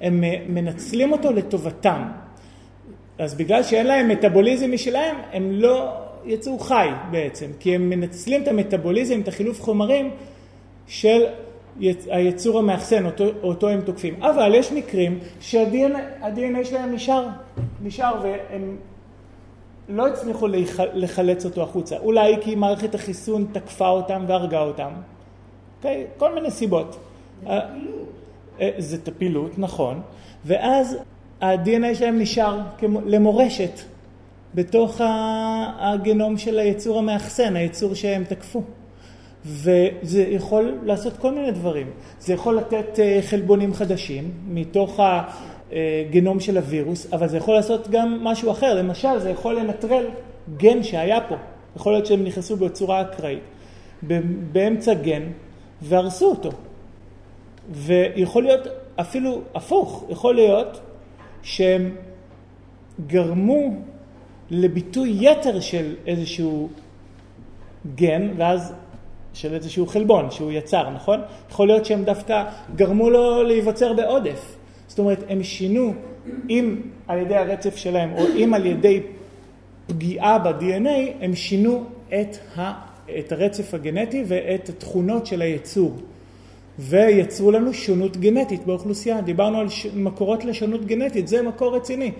הם 0.00 0.24
מנצלים 0.48 1.12
אותו 1.12 1.32
לטובתם. 1.32 2.02
אז 3.18 3.34
בגלל 3.34 3.62
שאין 3.62 3.86
להם 3.86 4.08
מטאבוליזם 4.08 4.72
משלהם, 4.72 5.16
הם 5.32 5.50
לא 5.52 5.88
יצור 6.24 6.66
חי 6.66 6.88
בעצם, 7.10 7.46
כי 7.60 7.74
הם 7.74 7.90
מנצלים 7.90 8.42
את 8.42 8.48
המטאבוליזם, 8.48 9.20
את 9.20 9.28
החילוף 9.28 9.62
חומרים 9.62 10.10
של 10.86 11.24
היצור 12.10 12.58
המאחסן, 12.58 13.06
אותו, 13.06 13.24
אותו 13.42 13.68
הם 13.68 13.80
תוקפים. 13.80 14.22
אבל 14.22 14.54
יש 14.54 14.72
מקרים 14.72 15.18
שה-DNA 15.40 16.64
שלהם 16.64 16.94
נשאר, 16.94 17.26
נשאר 17.82 18.14
והם 18.22 18.76
לא 19.90 20.06
הצליחו 20.08 20.46
לחלץ 20.94 21.44
אותו 21.44 21.62
החוצה. 21.62 21.98
אולי 21.98 22.36
כי 22.40 22.54
מערכת 22.54 22.94
החיסון 22.94 23.46
תקפה 23.52 23.88
אותם 23.88 24.24
והרגה 24.26 24.60
אותם. 24.60 24.90
Okay? 24.90 25.20
אוקיי? 25.78 26.06
כל 26.16 26.34
מיני 26.34 26.50
סיבות. 26.50 26.96
זה 28.78 28.96
אה, 28.96 29.02
טפילות, 29.04 29.58
נכון. 29.58 30.00
ואז 30.44 30.96
ה-DNA 31.40 31.94
שלהם 31.94 32.18
נשאר 32.18 32.58
למורשת 33.06 33.80
בתוך 34.54 35.00
הגנום 35.78 36.38
של 36.38 36.58
היצור 36.58 36.98
המאחסן, 36.98 37.56
היצור 37.56 37.94
שהם 37.94 38.24
תקפו. 38.24 38.62
וזה 39.44 40.22
יכול 40.28 40.78
לעשות 40.82 41.16
כל 41.16 41.32
מיני 41.34 41.50
דברים. 41.50 41.90
זה 42.20 42.32
יכול 42.32 42.56
לתת 42.56 42.98
אה, 42.98 43.20
חלבונים 43.22 43.74
חדשים 43.74 44.30
מתוך 44.48 45.00
הגנום 45.72 46.40
של 46.40 46.56
הווירוס, 46.56 47.12
אבל 47.12 47.28
זה 47.28 47.36
יכול 47.36 47.54
לעשות 47.54 47.88
גם 47.88 48.24
משהו 48.24 48.50
אחר. 48.50 48.74
למשל, 48.74 49.18
זה 49.18 49.30
יכול 49.30 49.58
לנטרל 49.58 50.06
גן 50.56 50.82
שהיה 50.82 51.20
פה. 51.28 51.34
יכול 51.76 51.92
להיות 51.92 52.06
שהם 52.06 52.24
נכנסו 52.24 52.56
בצורה 52.56 53.00
אקראית, 53.00 53.42
באמצע 54.52 54.94
גן, 54.94 55.22
והרסו 55.82 56.30
אותו. 56.30 56.50
ויכול 57.70 58.42
להיות 58.42 58.60
אפילו 58.96 59.40
הפוך, 59.54 60.04
יכול 60.08 60.34
להיות 60.34 60.80
שהם 61.42 61.96
גרמו 63.06 63.74
לביטוי 64.50 65.16
יתר 65.20 65.60
של 65.60 65.94
איזשהו 66.06 66.68
גן, 67.94 68.30
ואז 68.36 68.74
של 69.32 69.54
איזשהו 69.54 69.86
חלבון 69.86 70.30
שהוא 70.30 70.52
יצר, 70.52 70.90
נכון? 70.90 71.20
יכול 71.50 71.66
להיות 71.66 71.84
שהם 71.84 72.04
דווקא 72.04 72.44
גרמו 72.76 73.10
לו 73.10 73.42
להיווצר 73.42 73.92
בעודף. 73.92 74.56
אומרת, 75.00 75.24
הם 75.28 75.42
שינו, 75.42 75.94
אם 76.50 76.76
על 77.08 77.18
ידי 77.18 77.36
הרצף 77.36 77.76
שלהם, 77.76 78.12
או 78.12 78.24
אם 78.36 78.54
על 78.54 78.66
ידי 78.66 79.00
פגיעה 79.86 80.38
ב-DNA, 80.38 81.10
הם 81.20 81.34
שינו 81.34 81.84
את, 82.08 82.58
ה, 82.58 82.72
את 83.18 83.32
הרצף 83.32 83.74
הגנטי 83.74 84.24
ואת 84.26 84.68
התכונות 84.68 85.26
של 85.26 85.42
היצור. 85.42 85.96
ויצרו 86.78 87.50
לנו 87.50 87.74
שונות 87.74 88.16
גנטית 88.16 88.66
באוכלוסייה. 88.66 89.20
דיברנו 89.20 89.58
על 89.60 89.68
ש... 89.68 89.86
מקורות 89.94 90.44
לשונות 90.44 90.84
גנטית, 90.86 91.28
זה 91.28 91.42
מקור 91.42 91.76
רציני. 91.76 92.12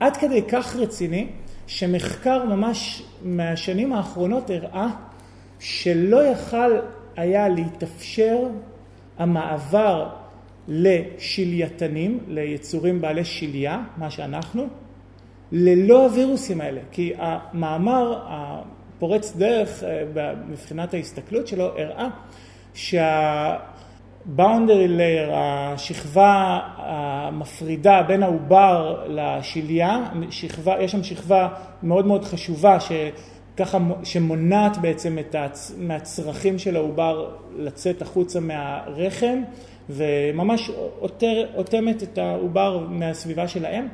עד 0.00 0.16
כדי 0.16 0.42
כך 0.42 0.76
רציני, 0.76 1.26
שמחקר 1.66 2.44
ממש 2.44 3.02
מהשנים 3.24 3.92
האחרונות 3.92 4.50
הראה 4.50 4.88
שלא 5.58 6.24
יכל 6.24 6.72
היה 7.16 7.48
להתאפשר 7.48 8.38
המעבר 9.18 10.08
לשלייתנים, 10.70 12.18
ליצורים 12.28 13.00
בעלי 13.00 13.24
שליה, 13.24 13.82
מה 13.96 14.10
שאנחנו, 14.10 14.66
ללא 15.52 16.04
הווירוסים 16.04 16.60
האלה. 16.60 16.80
כי 16.90 17.12
המאמר 17.18 18.22
הפורץ 18.26 19.36
דרך 19.36 19.84
אה, 19.84 20.32
מבחינת 20.48 20.94
ההסתכלות 20.94 21.46
שלו 21.46 21.64
הראה 21.64 22.08
שה-boundary 22.74 24.38
layer, 24.98 25.30
השכבה 25.32 26.60
המפרידה 26.76 28.02
בין 28.02 28.22
העובר 28.22 29.04
לשליה, 29.08 30.10
שכבה, 30.30 30.74
יש 30.80 30.92
שם 30.92 31.02
שכבה 31.02 31.48
מאוד 31.82 32.06
מאוד 32.06 32.24
חשובה 32.24 32.80
ש... 32.80 32.92
ככה 33.56 33.78
שמונעת 34.04 34.76
בעצם 34.76 35.18
את 35.18 35.34
הצ... 35.34 35.74
מהצרכים 35.78 36.58
של 36.58 36.76
העובר 36.76 37.30
לצאת 37.56 38.02
החוצה 38.02 38.40
מהרחם 38.40 39.42
וממש 39.90 40.70
אוטמת 41.56 42.02
את 42.02 42.18
העובר 42.18 42.86
מהסביבה 42.90 43.48
של 43.48 43.64
האם. 43.64 43.86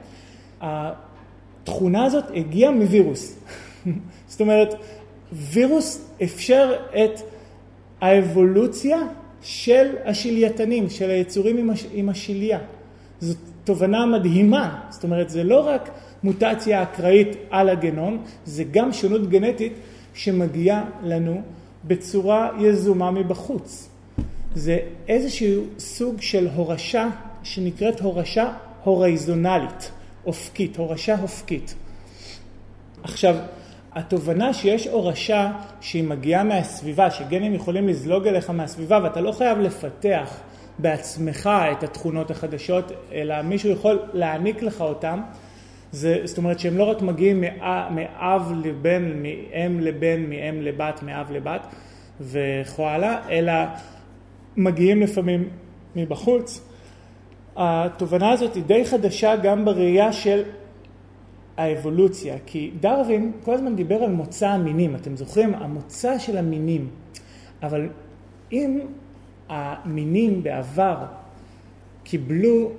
התכונה 0.61 2.05
הזאת 2.05 2.25
הגיעה 2.35 2.73
מווירוס. 2.73 3.39
זאת 4.29 4.41
אומרת, 4.41 4.75
וירוס 5.33 6.11
אפשר 6.23 6.73
את 7.05 7.21
האבולוציה 8.01 8.99
של 9.43 9.87
השלייתנים, 10.05 10.91
של 10.91 11.11
היצורים 11.11 11.57
עם, 11.57 11.71
הש... 11.71 11.87
עם 11.93 12.09
השליה. 12.09 12.59
זאת 13.21 13.37
תובנה 13.65 14.07
מדהימה. 14.07 14.81
זאת 14.91 15.05
אומרת, 15.05 15.31
זה 15.31 15.45
לא 15.45 15.69
רק 15.69 15.91
מוטציה 16.23 16.83
אקראית 16.83 17.37
על 17.51 17.69
הגנום, 17.69 18.25
זה 18.45 18.65
גם 18.71 18.93
שונות 18.93 19.29
גנטית 19.29 19.73
שמגיעה 20.15 20.85
לנו 21.03 21.43
בצורה 21.85 22.51
יזומה 22.61 23.11
מבחוץ. 23.11 23.89
זה 24.57 24.79
איזשהו 25.09 25.65
סוג 25.79 26.21
של 26.21 26.49
הורשה 26.55 27.09
שנקראת 27.43 28.01
הורשה 28.01 28.53
הורייזונלית, 28.85 29.91
אופקית, 30.27 30.77
הורשה 30.77 31.17
אופקית. 31.23 31.75
עכשיו, 33.03 33.37
התובנה 33.93 34.55
שיש 34.55 34.87
הורשה 34.87 35.53
שהיא 35.81 36.05
מגיעה 36.05 36.45
מהסביבה, 36.45 37.11
שגנים 37.11 37.55
יכולים 37.55 37.89
לזלוג 37.89 38.27
אליך 38.27 38.51
מהסביבה 38.51 39.01
ואתה 39.03 39.21
לא 39.21 39.33
חייב 39.33 39.59
לפתח 39.59 40.41
בעצמך 40.79 41.51
את 41.73 41.83
התכונות 41.83 42.31
החדשות, 42.31 42.93
אלא 43.13 43.43
מישהו 43.43 43.71
יכול 43.71 43.99
להעניק 44.13 44.63
לך 44.63 44.81
אותם, 44.81 45.21
זה, 45.93 46.21
זאת 46.25 46.39
אומרת 46.39 46.59
שהם 46.59 46.79
לא 46.79 46.85
רק 46.85 47.03
מגיעים 47.03 47.45
מאב 47.91 48.53
לבן, 48.65 49.23
מאם 49.23 49.81
לבן, 49.81 50.23
מאם 50.29 50.63
לבת, 50.63 51.03
מאב 51.03 51.33
לבת 51.33 51.67
וכו 52.21 52.89
הלאה, 52.89 53.29
אלא 53.31 53.53
מגיעים 54.57 55.01
לפעמים 55.01 55.49
מבחוץ. 55.97 56.61
התובנה 57.57 58.31
הזאת 58.31 58.55
היא 58.55 58.63
די 58.63 58.85
חדשה 58.85 59.37
גם 59.37 59.65
בראייה 59.65 60.13
של 60.13 60.43
האבולוציה, 61.57 62.37
כי 62.47 62.71
דרווין 62.81 63.33
כל 63.45 63.55
הזמן 63.55 63.77
דיבר 63.77 63.95
על 63.95 64.11
מוצא 64.13 64.49
המינים, 64.49 64.95
אתם 64.95 65.17
זוכרים? 65.17 65.55
המוצא 65.55 66.19
של 66.19 66.37
המינים. 66.37 66.89
אבל 67.63 67.89
אם 68.53 68.81
המינים 69.49 70.43
בעבר 70.43 70.97
קיבלו 72.05 72.71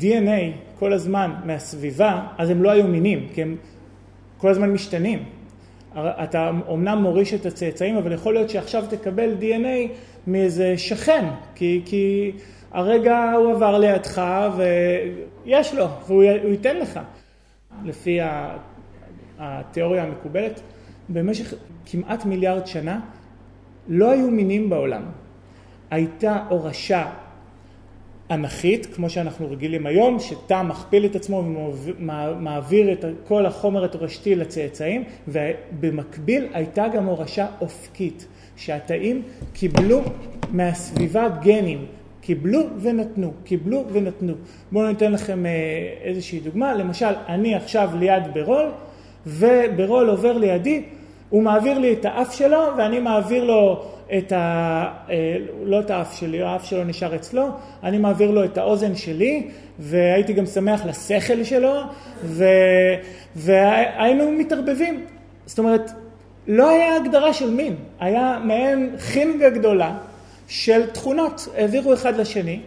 DNA 0.00 0.52
כל 0.78 0.92
הזמן 0.92 1.30
מהסביבה, 1.44 2.26
אז 2.38 2.50
הם 2.50 2.62
לא 2.62 2.70
היו 2.70 2.86
מינים, 2.86 3.28
כי 3.34 3.42
הם 3.42 3.56
כל 4.36 4.50
הזמן 4.50 4.70
משתנים. 4.70 5.24
אתה 5.96 6.50
אומנם 6.68 6.98
מוריש 7.02 7.34
את 7.34 7.46
הצאצאים, 7.46 7.96
אבל 7.96 8.12
יכול 8.12 8.34
להיות 8.34 8.50
שעכשיו 8.50 8.84
תקבל 8.90 9.34
DNA 9.40 9.92
מאיזה 10.26 10.78
שכן, 10.78 11.24
כי, 11.54 11.82
כי 11.84 12.32
הרגע 12.70 13.32
הוא 13.32 13.52
עבר 13.52 13.78
לידך 13.78 14.22
ויש 14.56 15.74
לו, 15.74 15.86
והוא 16.06 16.22
ייתן 16.22 16.76
לך. 16.76 17.00
לפי 17.84 18.18
התיאוריה 19.38 20.02
המקובלת, 20.02 20.60
במשך 21.08 21.54
כמעט 21.86 22.24
מיליארד 22.24 22.66
שנה 22.66 23.00
לא 23.88 24.10
היו 24.10 24.30
מינים 24.30 24.70
בעולם. 24.70 25.02
הייתה 25.90 26.44
הורשה 26.48 27.10
אנכית, 28.30 28.86
כמו 28.86 29.10
שאנחנו 29.10 29.50
רגילים 29.50 29.86
היום, 29.86 30.18
שתא 30.18 30.62
מכפיל 30.62 31.04
את 31.06 31.16
עצמו 31.16 31.44
ומעביר 31.74 32.92
את 32.92 33.04
כל 33.28 33.46
החומר 33.46 33.84
התורשתי 33.84 34.34
לצאצאים, 34.34 35.04
ובמקביל 35.28 36.46
הייתה 36.52 36.88
גם 36.88 37.06
הורשה 37.06 37.46
אופקית, 37.60 38.26
שהתאים 38.56 39.22
קיבלו 39.52 40.02
מהסביבה 40.50 41.28
גנים, 41.28 41.86
קיבלו 42.20 42.60
ונתנו, 42.80 43.32
קיבלו 43.44 43.84
ונתנו. 43.92 44.32
בואו 44.72 44.88
ניתן 44.88 45.12
לכם 45.12 45.46
אה, 45.46 45.50
איזושהי 46.02 46.40
דוגמה, 46.40 46.74
למשל 46.74 47.14
אני 47.28 47.54
עכשיו 47.54 47.90
ליד 47.98 48.22
ברול, 48.34 48.70
וברול 49.26 50.08
עובר 50.08 50.38
לידי, 50.38 50.82
הוא 51.28 51.42
מעביר 51.42 51.78
לי 51.78 51.92
את 51.92 52.04
האף 52.04 52.34
שלו 52.34 52.58
ואני 52.78 52.98
מעביר 52.98 53.44
לו 53.44 53.84
את 54.18 54.32
ה... 54.32 54.84
אה, 55.10 55.36
לא 55.64 55.80
את 55.80 55.90
האף 55.90 56.18
שלי, 56.18 56.42
האף 56.42 56.64
שלו 56.64 56.84
נשאר 56.84 57.14
אצלו, 57.14 57.48
אני 57.82 57.98
מעביר 57.98 58.30
לו 58.30 58.44
את 58.44 58.58
האוזן 58.58 58.94
שלי, 58.94 59.48
והייתי 59.78 60.32
גם 60.32 60.46
שמח 60.46 60.86
לשכל 60.86 61.44
שלו, 61.44 61.80
ו... 62.24 62.44
והיינו 63.36 64.30
מתערבבים. 64.32 65.04
זאת 65.46 65.58
אומרת, 65.58 65.90
לא 66.46 66.70
היה 66.70 66.96
הגדרה 66.96 67.32
של 67.32 67.50
מין, 67.50 67.76
היה 68.00 68.40
מעין 68.44 68.94
חינגה 68.98 69.50
גדולה 69.50 69.98
של 70.48 70.90
תכונות, 70.90 71.48
העבירו 71.56 71.94
אחד 71.94 72.16
לשני, 72.16 72.60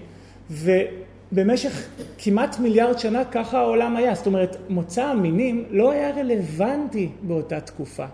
ובמשך 0.51 1.87
כמעט 2.17 2.59
מיליארד 2.59 2.99
שנה 2.99 3.25
ככה 3.25 3.59
העולם 3.59 3.95
היה. 3.95 4.15
זאת 4.15 4.25
אומרת, 4.25 4.57
מוצא 4.69 5.03
המינים 5.03 5.65
לא 5.69 5.91
היה 5.91 6.09
רלוונטי 6.15 7.09
באותה 7.21 7.59
תקופה. 7.59 8.05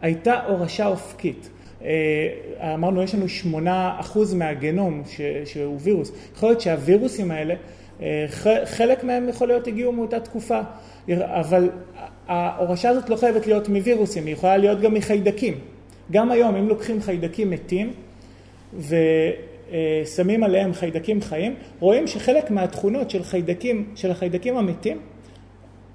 הייתה 0.00 0.44
הורשה 0.44 0.86
אופקית. 0.86 1.48
אה, 1.84 2.74
אמרנו 2.74 3.02
יש 3.02 3.14
לנו 3.14 3.28
שמונה 3.28 3.96
אחוז 4.00 4.34
מהגנום 4.34 5.02
ש, 5.06 5.20
שהוא 5.44 5.78
וירוס, 5.80 6.12
יכול 6.36 6.48
להיות 6.48 6.60
שהווירוסים 6.60 7.30
האלה, 7.30 7.54
חלק 8.64 9.04
מהם 9.04 9.28
יכול 9.28 9.48
להיות 9.48 9.66
הגיעו 9.66 9.92
מאותה 9.92 10.20
תקופה, 10.20 10.60
אבל 11.14 11.70
ההורשה 12.26 12.88
הזאת 12.88 13.10
לא 13.10 13.16
חייבת 13.16 13.46
להיות 13.46 13.68
מווירוסים, 13.68 14.26
היא 14.26 14.32
יכולה 14.32 14.56
להיות 14.56 14.80
גם 14.80 14.94
מחיידקים. 14.94 15.54
גם 16.10 16.30
היום 16.30 16.56
אם 16.56 16.68
לוקחים 16.68 17.02
חיידקים 17.02 17.50
מתים 17.50 17.92
ושמים 18.78 20.44
עליהם 20.44 20.74
חיידקים 20.74 21.20
חיים, 21.20 21.54
רואים 21.80 22.06
שחלק 22.06 22.50
מהתכונות 22.50 23.10
של, 23.10 23.22
חיידקים, 23.22 23.92
של 23.94 24.10
החיידקים 24.10 24.56
המתים 24.56 24.98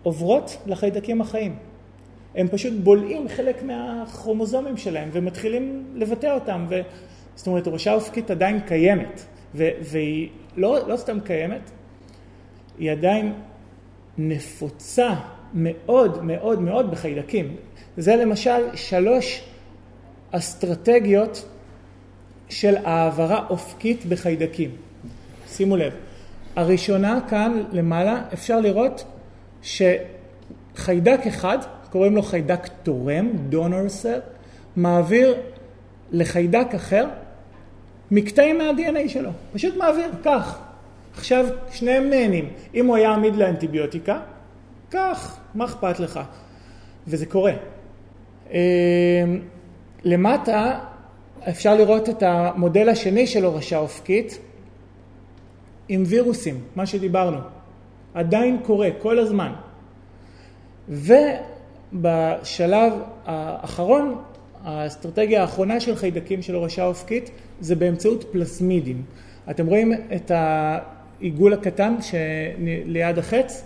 עוברות 0.04 0.58
לחיידקים 0.66 1.22
החיים. 1.22 1.56
הם 2.36 2.48
פשוט 2.48 2.74
בולעים 2.74 3.28
חלק 3.28 3.64
מהכרומוזומים 3.64 4.78
שלהם 4.78 5.10
ומתחילים 5.12 5.86
לבטא 5.96 6.34
אותם. 6.34 6.66
ו... 6.70 6.82
זאת 7.36 7.48
אומרת, 7.48 7.68
ראשה 7.68 7.94
אופקית 7.94 8.32
עדיין 8.32 8.60
קיימת, 8.60 9.26
ו... 9.56 9.70
והיא 9.82 10.30
לא, 10.58 10.88
לא 10.88 10.98
סתם 10.98 11.20
קיימת, 11.20 11.72
היא 12.82 12.92
עדיין 12.92 13.34
נפוצה 14.18 15.14
מאוד 15.54 16.24
מאוד 16.26 16.62
מאוד 16.62 16.92
בחיידקים. 16.92 17.56
זה 17.98 18.16
למשל 18.16 18.76
שלוש 18.76 19.44
אסטרטגיות 20.32 21.46
של 22.50 22.76
העברה 22.78 23.46
אופקית 23.50 24.06
בחיידקים. 24.06 24.70
שימו 25.48 25.78
לב, 25.78 25.94
הראשונה 26.56 27.20
כאן 27.30 27.64
למעלה 27.72 28.22
אפשר 28.34 28.60
לראות 28.60 29.04
שחיידק 29.62 31.20
אחד 31.28 31.58
קוראים 31.90 32.16
לו 32.16 32.22
חיידק 32.22 32.68
תורם, 32.84 33.30
donor 33.52 34.04
cell, 34.04 34.22
מעביר 34.76 35.36
לחיידק 36.12 36.68
אחר 36.76 37.06
מקטעים 38.12 38.58
מה-DNA 38.58 39.10
שלו, 39.10 39.30
פשוט 39.54 39.76
מעביר, 39.76 40.12
כך. 40.24 40.71
עכשיו 41.18 41.46
שניהם 41.72 42.10
נהנים. 42.10 42.50
אם 42.76 42.86
הוא 42.86 42.96
היה 42.96 43.14
עמיד 43.14 43.36
לאנטיביוטיקה, 43.36 44.20
כך, 44.92 45.38
מה 45.56 45.66
אכפת 45.66 46.00
לך? 46.00 46.20
וזה 47.08 47.26
קורה. 47.26 47.54
אמ, 48.52 48.58
למטה 50.04 50.80
אפשר 51.50 51.76
לראות 51.76 52.10
את 52.10 52.24
המודל 52.24 52.90
השני 52.90 53.28
של 53.28 53.46
הורשה 53.46 53.78
אופקית 53.78 54.40
עם 55.90 56.04
וירוסים, 56.08 56.60
מה 56.76 56.86
שדיברנו. 56.86 57.38
עדיין 58.14 58.58
קורה, 58.64 58.90
כל 59.02 59.20
הזמן. 59.20 59.52
בשלב 61.94 62.94
האחרון, 63.26 64.22
האסטרטגיה 64.64 65.42
האחרונה 65.42 65.80
של 65.80 65.96
חיידקים 65.96 66.42
של 66.42 66.56
הורשה 66.56 66.86
אופקית 66.86 67.32
זה 67.60 67.76
באמצעות 67.76 68.24
פלסמידים. 68.32 69.04
אתם 69.50 69.66
רואים 69.66 69.94
את 70.16 70.32
העיגול 71.22 71.54
הקטן 71.54 71.96
שליד 72.02 73.18
החץ? 73.18 73.64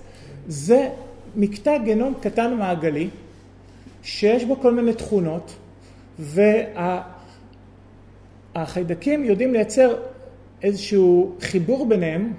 זה 0.48 0.90
מקטע 1.36 1.78
גנום 1.78 2.14
קטן 2.22 2.54
מעגלי 2.54 3.10
שיש 4.04 4.44
בו 4.44 4.56
כל 4.62 4.74
מיני 4.74 4.94
תכונות 4.94 5.56
והחיידקים 8.56 9.22
וה... 9.22 9.28
יודעים 9.28 9.54
לייצר 9.54 9.96
איזשהו 10.64 11.36
חיבור 11.42 11.90
ביניהם 11.90 12.34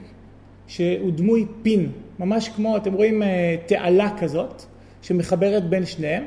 שהוא 0.66 1.12
דמוי 1.12 1.46
פין, 1.62 1.92
ממש 2.18 2.48
כמו, 2.48 2.76
אתם 2.76 2.92
רואים 2.92 3.22
אה, 3.22 3.56
תעלה 3.66 4.18
כזאת 4.18 4.62
שמחברת 5.02 5.68
בין 5.68 5.86
שניהם, 5.86 6.24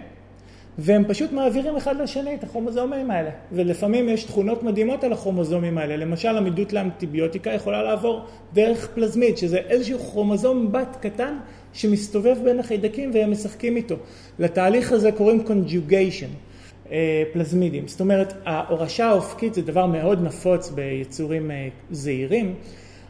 והם 0.82 1.04
פשוט 1.08 1.32
מעבירים 1.32 1.76
אחד 1.76 2.02
לשני 2.02 2.36
את 2.36 2.44
הכרומוזומים 2.44 3.12
האלה. 3.12 3.30
ולפעמים 3.52 4.10
יש 4.10 4.24
תכונות 4.24 4.64
מדהימות 4.64 5.04
על 5.04 5.14
הכרומוזומים 5.14 5.78
האלה. 5.78 5.98
למשל 5.98 6.38
עמידות 6.38 6.74
לאנטיביוטיקה 6.74 7.50
יכולה 7.50 7.84
לעבור 7.84 8.22
דרך 8.54 8.88
פלזמיד, 8.94 9.38
שזה 9.38 9.58
איזשהו 9.58 10.00
כרומוזום 10.00 10.72
בת 10.72 10.98
קטן 11.02 11.38
שמסתובב 11.74 12.38
בין 12.44 12.60
החיידקים 12.60 13.12
והם 13.14 13.32
משחקים 13.32 13.76
איתו. 13.76 13.96
לתהליך 14.40 14.92
הזה 14.92 15.12
קוראים 15.12 15.44
conjugation, 15.48 16.36
אה, 16.92 17.24
פלזמידים. 17.34 17.88
זאת 17.88 18.00
אומרת, 18.00 18.34
ההורשה 18.46 19.10
האופקית 19.10 19.54
זה 19.54 19.62
דבר 19.62 19.86
מאוד 19.86 20.24
נפוץ 20.24 20.70
ביצורים 20.70 21.52
אה, 21.52 21.68
זעירים. 21.92 22.56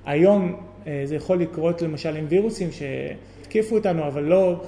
היום 0.05 0.55
אה, 0.87 1.01
זה 1.05 1.15
יכול 1.15 1.41
לקרות 1.41 1.81
למשל 1.81 2.15
עם 2.15 2.25
וירוסים 2.29 2.69
שהתקיפו 2.71 3.75
אותנו, 3.75 4.07
אבל 4.07 4.23
לא 4.23 4.61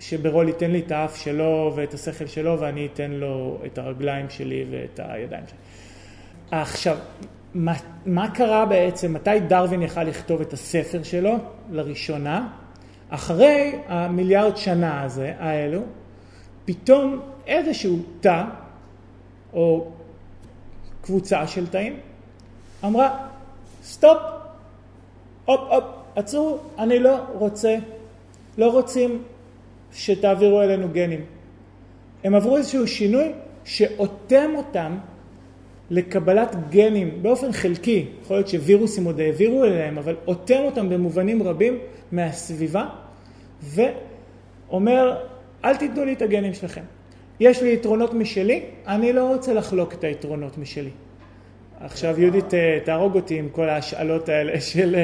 שברול 0.00 0.48
ייתן 0.48 0.70
לי 0.70 0.80
את 0.80 0.92
האף 0.92 1.16
שלו 1.16 1.72
ואת 1.76 1.94
השכל 1.94 2.26
שלו 2.26 2.60
ואני 2.60 2.88
אתן 2.92 3.10
לו 3.10 3.58
את 3.66 3.78
הרגליים 3.78 4.30
שלי 4.30 4.64
ואת 4.70 5.00
הידיים 5.02 5.44
שלי. 5.46 5.58
עכשיו, 6.50 6.96
מה, 7.54 7.72
מה 8.06 8.30
קרה 8.30 8.66
בעצם, 8.66 9.12
מתי 9.12 9.40
דרווין 9.48 9.82
יכל 9.82 10.02
לכתוב 10.02 10.40
את 10.40 10.52
הספר 10.52 11.02
שלו 11.02 11.36
לראשונה? 11.70 12.48
אחרי 13.08 13.78
המיליארד 13.88 14.56
שנה 14.56 15.02
הזה, 15.02 15.32
האלו, 15.38 15.82
פתאום 16.64 17.20
איזשהו 17.46 17.98
תא 18.20 18.44
או 19.52 19.90
קבוצה 21.00 21.46
של 21.46 21.66
תאים 21.66 21.96
אמרה, 22.84 23.26
סטופ, 23.84 24.18
הופ 25.44 25.60
הופ, 25.70 25.84
עצרו, 26.16 26.58
אני 26.78 26.98
לא 26.98 27.18
רוצה, 27.32 27.76
לא 28.58 28.72
רוצים 28.72 29.22
שתעבירו 29.96 30.62
אלינו 30.62 30.88
גנים. 30.92 31.20
הם 32.24 32.34
עברו 32.34 32.56
איזשהו 32.56 32.86
שינוי 32.86 33.32
שאוטם 33.64 34.50
אותם 34.54 34.98
לקבלת 35.90 36.56
גנים 36.70 37.22
באופן 37.22 37.52
חלקי, 37.52 38.06
יכול 38.22 38.36
להיות 38.36 38.48
שווירוסים 38.48 39.04
עוד 39.04 39.20
העבירו 39.20 39.64
אליהם, 39.64 39.98
אבל 39.98 40.16
אוטם 40.26 40.60
אותם 40.64 40.88
במובנים 40.88 41.42
רבים 41.42 41.78
מהסביבה 42.12 42.88
ואומר 43.62 45.16
אל 45.64 45.76
תיתנו 45.76 46.04
לי 46.04 46.12
את 46.12 46.22
הגנים 46.22 46.54
שלכם. 46.54 46.82
יש 47.40 47.62
לי 47.62 47.72
יתרונות 47.72 48.14
משלי, 48.14 48.62
אני 48.86 49.12
לא 49.12 49.28
רוצה 49.28 49.54
לחלוק 49.54 49.94
את 49.94 50.04
היתרונות 50.04 50.58
משלי. 50.58 50.90
עכשיו 51.80 52.20
יהודית 52.20 52.54
אה, 52.54 52.78
תהרוג 52.84 53.14
אותי 53.14 53.38
עם 53.38 53.48
כל 53.52 53.68
ההשאלות 53.68 54.28
האלה 54.28 54.60
של... 54.60 54.96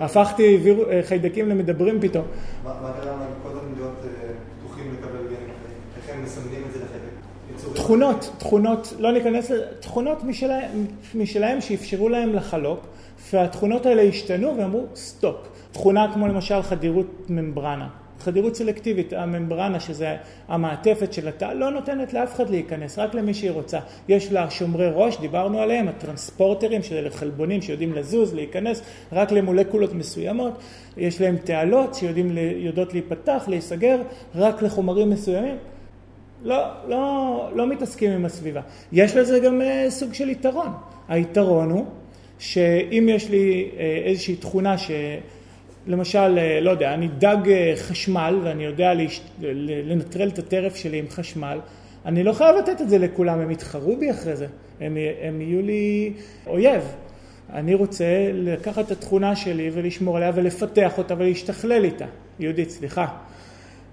הפכתי 0.00 0.72
אה, 0.90 1.00
חיידקים 1.02 1.48
למדברים 1.48 2.00
פתאום. 2.00 2.24
מה 2.64 2.92
קרה 3.00 3.16
להם 3.16 3.18
קודם 3.42 3.74
להיות 3.76 3.96
אה, 4.04 4.28
פתוחים 4.60 4.92
לקבל 4.92 5.24
גנים 5.24 5.48
איך 5.96 6.16
הם 6.16 6.24
מסמנים 6.24 6.62
את 6.68 6.72
זה 6.72 6.78
לחלק? 6.78 7.74
תכונות, 7.74 8.30
תכונות, 8.38 8.94
לא 8.98 9.12
ניכנס 9.12 9.50
לזה, 9.50 9.64
תכונות 9.80 10.18
משלהם 11.14 11.60
שאפשרו 11.60 12.08
להם 12.08 12.34
לחלוק, 12.34 12.80
והתכונות 13.32 13.86
האלה 13.86 14.02
השתנו 14.02 14.54
ואמרו 14.58 14.86
סטופ. 14.94 15.36
תכונה 15.72 16.10
כמו 16.14 16.28
למשל 16.28 16.62
חדירות 16.62 17.06
ממברנה. 17.28 17.88
חדירות 18.20 18.56
סלקטיבית, 18.56 19.12
הממברנה 19.12 19.80
שזה 19.80 20.16
המעטפת 20.48 21.12
של 21.12 21.28
התא, 21.28 21.44
לא 21.44 21.70
נותנת 21.70 22.12
לאף 22.12 22.34
אחד 22.34 22.50
להיכנס, 22.50 22.98
רק 22.98 23.14
למי 23.14 23.34
שהיא 23.34 23.50
רוצה. 23.50 23.78
יש 24.08 24.32
לה 24.32 24.50
שומרי 24.50 24.90
ראש, 24.94 25.20
דיברנו 25.20 25.60
עליהם, 25.60 25.88
הטרנספורטרים, 25.88 26.82
שזה 26.82 27.08
חלבונים 27.10 27.62
שיודעים 27.62 27.92
לזוז, 27.92 28.34
להיכנס, 28.34 28.82
רק 29.12 29.32
למולקולות 29.32 29.94
מסוימות. 29.94 30.52
יש 30.96 31.20
להם 31.20 31.36
תעלות 31.36 31.94
שיודעות 31.94 32.92
להיפתח, 32.92 33.44
להיסגר, 33.48 34.00
רק 34.34 34.62
לחומרים 34.62 35.10
מסוימים. 35.10 35.56
לא, 36.42 36.64
לא, 36.88 37.50
לא 37.54 37.66
מתעסקים 37.66 38.10
עם 38.10 38.24
הסביבה. 38.24 38.60
יש 38.92 39.16
לזה 39.16 39.40
גם 39.40 39.60
uh, 39.60 39.90
סוג 39.90 40.14
של 40.14 40.28
יתרון. 40.28 40.68
היתרון 41.08 41.70
הוא 41.70 41.84
שאם 42.38 43.08
יש 43.10 43.30
לי 43.30 43.70
אה, 43.78 44.02
איזושהי 44.04 44.36
תכונה 44.36 44.74
שלמשל, 44.78 45.37
אה, 46.38 46.60
לא 46.60 46.70
יודע, 46.70 46.94
אני 46.94 47.08
דג 47.18 47.36
אה, 47.50 47.72
חשמל 47.76 48.40
ואני 48.42 48.64
יודע 48.64 48.94
להש... 48.94 49.20
לנטרל 49.84 50.28
את 50.28 50.38
הטרף 50.38 50.76
שלי 50.76 50.98
עם 50.98 51.08
חשמל, 51.10 51.58
אני 52.06 52.22
לא 52.22 52.32
חייב 52.32 52.56
לתת 52.56 52.80
את 52.80 52.88
זה 52.88 52.98
לכולם, 52.98 53.40
הם 53.40 53.50
יתחרו 53.50 53.96
בי 53.96 54.10
אחרי 54.10 54.36
זה, 54.36 54.46
הם, 54.80 54.96
הם 55.22 55.40
יהיו 55.40 55.62
לי 55.62 56.12
אויב. 56.46 56.82
אני 57.52 57.74
רוצה 57.74 58.04
לקחת 58.32 58.86
את 58.86 58.90
התכונה 58.90 59.36
שלי 59.36 59.70
ולשמור 59.72 60.16
עליה 60.16 60.30
ולפתח 60.34 60.98
אותה 60.98 61.14
ולהשתכלל 61.18 61.84
איתה. 61.84 62.04
יהודית, 62.40 62.70
סליחה. 62.70 63.06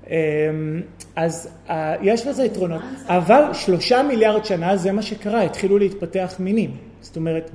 אמ, 0.09 0.81
אז 1.15 1.49
יש 2.01 2.27
לזה 2.27 2.43
יתרונות, 2.45 2.81
אבל 3.07 3.43
שלושה 3.53 4.03
מיליארד 4.03 4.45
שנה 4.45 4.77
זה 4.77 4.91
מה 4.91 5.01
שקרה, 5.01 5.41
התחילו 5.41 5.77
להתפתח 5.77 6.35
מינים. 6.39 6.77
זאת 7.01 7.15
אומרת, 7.15 7.51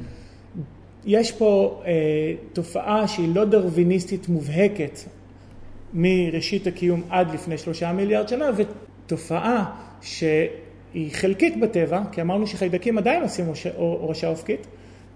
יש 1.06 1.32
פה 1.32 1.82
אה, 1.86 1.92
תופעה 2.52 3.08
שהיא 3.08 3.34
לא 3.34 3.44
דרוויניסטית 3.44 4.28
מובהקת 4.28 4.98
מראשית 5.94 6.66
הקיום 6.66 7.02
עד 7.10 7.34
לפני 7.34 7.58
שלושה 7.58 7.92
מיליארד 7.92 8.28
שנה, 8.28 8.50
ותופעה 8.56 9.64
שהיא 10.02 11.12
חלקית 11.12 11.60
בטבע, 11.60 12.02
כי 12.12 12.20
אמרנו 12.20 12.46
שחיידקים 12.46 12.98
עדיין 12.98 13.22
עושים 13.22 13.44
הורשה 13.76 14.28
אופקית, 14.28 14.66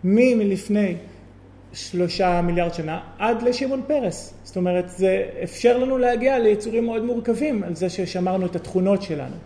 מלפני 0.05 0.95
שלושה 1.72 2.41
מיליארד 2.43 2.74
שנה 2.74 3.01
עד 3.18 3.43
לשמעון 3.43 3.82
פרס. 3.87 4.35
זאת 4.45 4.57
אומרת, 4.57 4.89
זה 4.89 5.28
אפשר 5.43 5.78
לנו 5.78 5.99
להגיע 5.99 6.39
ליצורים 6.39 6.85
מאוד 6.85 7.05
מורכבים 7.05 7.62
על 7.62 7.74
זה 7.74 7.91
ששמרנו 7.91 8.47
את 8.47 8.57
התכונות 8.57 9.03
שלנו. 9.03 9.37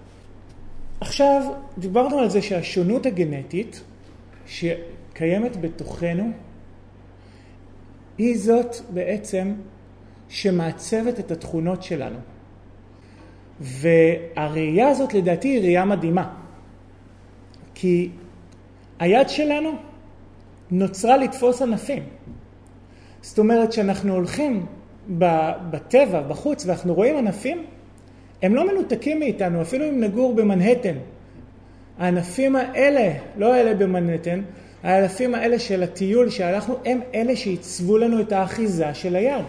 עכשיו, 1.00 1.42
דיברנו 1.78 2.18
על 2.18 2.30
זה 2.30 2.42
שהשונות 2.42 3.06
הגנטית 3.06 3.82
שקיימת 5.18 5.56
בתוכנו 5.60 6.30
היא 8.18 8.38
זאת 8.38 8.76
בעצם 8.90 9.54
שמעצבת 10.28 11.20
את 11.20 11.30
התכונות 11.30 11.82
שלנו. 11.82 12.18
והראייה 13.60 14.88
הזאת 14.88 15.14
לדעתי 15.14 15.48
היא 15.48 15.60
ראייה 15.60 15.84
מדהימה. 15.84 16.34
כי 17.74 18.10
היד 18.98 19.28
שלנו 19.28 19.70
נוצרה 20.70 21.16
לתפוס 21.16 21.62
ענפים. 21.62 22.02
זאת 23.22 23.38
אומרת 23.38 23.72
שאנחנו 23.72 24.14
הולכים 24.14 24.66
בטבע, 25.70 26.22
בחוץ, 26.22 26.66
ואנחנו 26.66 26.94
רואים 26.94 27.16
ענפים, 27.16 27.66
הם 28.42 28.54
לא 28.54 28.72
מנותקים 28.72 29.18
מאיתנו, 29.18 29.62
אפילו 29.62 29.88
אם 29.88 30.00
נגור 30.00 30.34
במנהטן. 30.34 30.96
הענפים 31.98 32.56
האלה, 32.56 33.12
לא 33.36 33.54
האלה 33.54 33.74
במנהטן, 33.74 34.42
הענפים 34.82 35.34
האלה 35.34 35.58
של 35.58 35.82
הטיול 35.82 36.30
שהלכנו, 36.30 36.76
הם 36.84 37.00
אלה 37.14 37.36
שעיצבו 37.36 37.98
לנו 37.98 38.20
את 38.20 38.32
האחיזה 38.32 38.94
של 38.94 39.16
היד. 39.16 39.44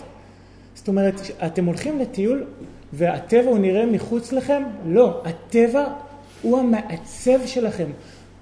זאת 0.76 0.88
אומרת, 0.88 1.22
אתם 1.46 1.66
הולכים 1.66 2.00
לטיול 2.00 2.46
והטבע 2.94 3.50
הוא 3.50 3.60
נראה 3.60 3.86
מחוץ 3.86 4.32
לכם? 4.32 4.64
לא, 4.86 5.22
הטבע 5.26 5.86
הוא 6.42 6.60
המעצב 6.60 7.46
שלכם, 7.46 7.88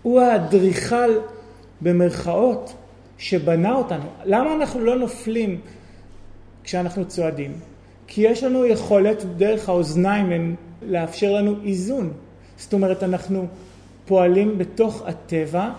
הוא 0.02 0.22
האדריכל 0.22 1.10
במרכאות 1.82 2.74
שבנה 3.18 3.74
אותנו. 3.74 4.06
למה 4.26 4.54
אנחנו 4.54 4.80
לא 4.80 4.96
נופלים 4.96 5.62
כשאנחנו 6.64 7.06
צועדים? 7.06 7.54
כי 8.08 8.22
יש 8.22 8.44
לנו 8.44 8.66
יכולת 8.66 9.26
דרך 9.38 9.70
האוזניים 9.70 10.56
לאפשר 10.82 11.32
לנו 11.32 11.56
איזון. 11.66 12.14
זאת 12.58 12.74
אומרת, 12.74 13.04
אנחנו 13.04 13.46
פועלים 14.06 14.58
בתוך 14.58 15.04
הטבע 15.08 15.70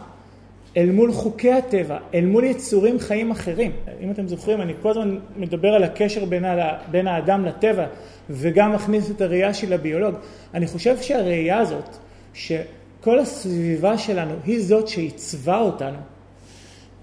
אל 0.77 0.91
מול 0.91 1.13
חוקי 1.13 1.53
הטבע, 1.53 1.99
אל 2.15 2.25
מול 2.25 2.45
יצורים 2.45 2.99
חיים 2.99 3.31
אחרים. 3.31 3.73
אם 4.01 4.11
אתם 4.11 4.29
זוכרים, 4.29 4.61
אני 4.61 4.73
כל 4.83 4.91
הזמן 4.91 5.19
מדבר 5.37 5.69
על 5.69 5.85
הקשר 5.85 6.25
בין, 6.25 6.45
ה, 6.45 6.79
בין 6.91 7.07
האדם 7.07 7.45
לטבע 7.45 7.87
וגם 8.31 8.73
מכניס 8.73 9.11
את 9.11 9.21
הראייה 9.21 9.55
של 9.55 9.73
הביולוג. 9.73 10.15
אני 10.55 10.67
חושב 10.67 10.97
שהראייה 11.03 11.59
הזאת, 11.59 11.97
שכל 12.35 13.19
הסביבה 13.19 13.99
שלנו 13.99 14.35
היא 14.45 14.61
זאת 14.61 14.89
שעיצבה 14.89 15.59
אותנו, 15.61 15.99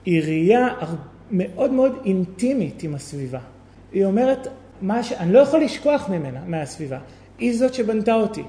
היא 0.06 0.22
ראייה 0.22 0.68
מאוד 1.32 1.72
מאוד 1.72 1.96
אינטימית 2.06 2.84
עם 2.84 2.96
הסביבה. 2.96 3.40
היא 3.92 4.06
אומרת, 4.06 4.48
מה 4.82 5.04
ש... 5.04 5.12
אני 5.12 5.34
לא 5.34 5.40
יכול 5.40 5.62
לשכוח 5.62 6.10
ממנה, 6.10 6.40
מהסביבה. 6.48 6.98
היא 7.40 7.58
זאת 7.58 7.74
שבנתה 7.74 8.14
אותי. 8.14 8.44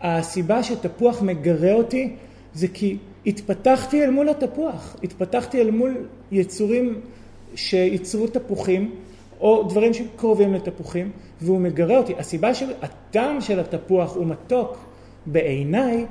הסיבה 0.00 0.62
שתפוח 0.62 1.22
מגרה 1.22 1.72
אותי 1.72 2.16
זה 2.54 2.66
כי 2.68 2.96
התפתחתי 3.26 4.04
אל 4.04 4.10
מול 4.10 4.28
התפוח, 4.28 4.96
התפתחתי 5.02 5.60
אל 5.60 5.70
מול 5.70 5.94
יצורים 6.32 7.00
שייצרו 7.54 8.26
תפוחים, 8.26 8.94
או 9.40 9.62
דברים 9.62 9.94
שקרובים 9.94 10.54
לתפוחים, 10.54 11.10
והוא 11.40 11.60
מגרה 11.60 11.98
אותי. 11.98 12.14
הסיבה 12.18 12.54
שהטעם 12.54 13.40
של 13.40 13.60
התפוח 13.60 14.16
הוא 14.16 14.26
מתוק 14.26 14.78
בעיניי, 15.26 16.06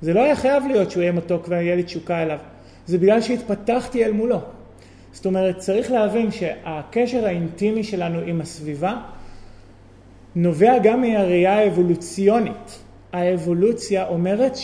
זה 0.00 0.12
לא 0.12 0.20
היה 0.20 0.36
חייב 0.36 0.66
להיות 0.66 0.90
שהוא 0.90 1.02
יהיה 1.02 1.12
מתוק 1.12 1.46
ויהיה 1.48 1.76
לי 1.76 1.82
תשוקה 1.82 2.22
אליו. 2.22 2.38
זה 2.86 2.98
בגלל 2.98 3.20
שהתפתחתי 3.20 4.04
אל 4.04 4.12
מולו. 4.12 4.38
זאת 5.12 5.26
אומרת, 5.26 5.58
צריך 5.58 5.90
להבין 5.90 6.30
שהקשר 6.30 7.26
האינטימי 7.26 7.84
שלנו 7.84 8.18
עם 8.18 8.40
הסביבה 8.40 8.96
נובע 10.36 10.78
גם 10.82 11.00
מהראייה 11.00 11.58
האבולוציונית. 11.58 12.78
האבולוציה 13.12 14.08
אומרת 14.08 14.56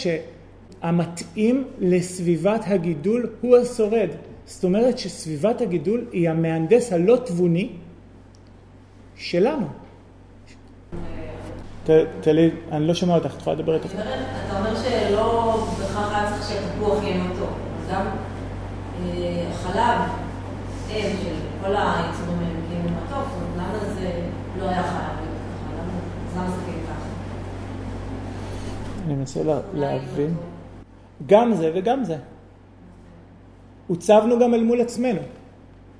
שהמתאים 0.82 1.64
לסביבת 1.78 2.60
הגידול 2.66 3.30
הוא 3.40 3.56
השורד. 3.56 4.08
זאת 4.46 4.64
אומרת 4.64 4.98
שסביבת 4.98 5.60
הגידול 5.60 6.04
היא 6.12 6.30
המהנדס 6.30 6.92
הלא 6.92 7.16
תבוני 7.24 7.70
שלנו. 9.16 9.66
תלי, 12.20 12.50
אני 12.72 12.86
לא 12.86 12.94
שומע 12.94 13.14
אותך, 13.14 13.34
את 13.34 13.40
יכולה 13.40 13.56
לדבר 13.56 13.74
איתך? 13.74 13.86
אתה 13.86 14.58
אומר 14.58 14.76
שלא 14.76 15.66
בהכרח 15.78 16.14
היה 16.14 16.30
צריך 16.30 16.48
שהתפוח 16.48 17.02
יהיה 17.02 17.24
מתוק. 17.24 17.50
גם 17.92 18.06
החלב, 19.50 20.00
אם 20.90 21.02
של 21.22 21.34
כל 21.62 21.76
היצורים 21.76 22.38
האלה 22.38 22.58
מגיעים 22.66 22.84
למתוק, 22.86 23.28
למה 23.56 23.78
זה 23.94 24.10
לא 24.58 24.68
היה 24.68 24.82
ככה? 24.82 25.08
למה 26.36 26.50
זה 26.50 26.56
כן 26.66 26.72
ככה? 26.86 27.06
אני 29.06 29.14
מנסה 29.14 29.40
להבין. 29.74 30.34
גם 31.26 31.54
זה 31.54 31.70
וגם 31.74 32.04
זה. 32.04 32.16
הוצבנו 33.86 34.38
גם 34.38 34.54
אל 34.54 34.62
מול 34.64 34.80
עצמנו. 34.80 35.20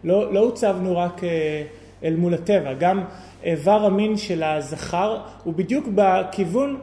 לא, 0.04 0.32
לא 0.32 0.40
הוצבנו 0.40 0.96
רק 0.96 1.24
אה, 1.24 1.62
אל 2.04 2.16
מול 2.16 2.34
הטבע. 2.34 2.74
גם 2.74 3.04
איבר 3.44 3.84
המין 3.84 4.16
של 4.16 4.42
הזכר 4.42 5.18
הוא 5.44 5.54
בדיוק 5.54 5.88
בכיוון 5.94 6.80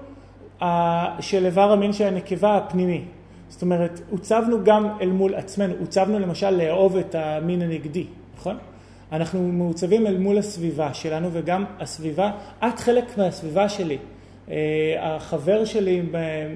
של 1.19 1.45
איבר 1.45 1.71
המין 1.71 1.93
של 1.93 2.07
הנקבה 2.07 2.57
הפנימי. 2.57 3.05
זאת 3.49 3.61
אומרת, 3.61 4.01
הוצבנו 4.09 4.63
גם 4.63 4.87
אל 5.01 5.09
מול 5.09 5.35
עצמנו, 5.35 5.73
הוצבנו 5.79 6.19
למשל 6.19 6.49
לאהוב 6.49 6.97
את 6.97 7.15
המין 7.15 7.61
הנגדי, 7.61 8.05
נכון? 8.37 8.57
אנחנו 9.11 9.47
מעוצבים 9.47 10.07
אל 10.07 10.17
מול 10.17 10.37
הסביבה 10.37 10.93
שלנו 10.93 11.29
וגם 11.31 11.65
הסביבה, 11.79 12.31
את 12.67 12.79
חלק 12.79 13.17
מהסביבה 13.17 13.69
שלי. 13.69 13.97
אה, 14.51 14.55
החבר 14.99 15.65
שלי 15.65 16.01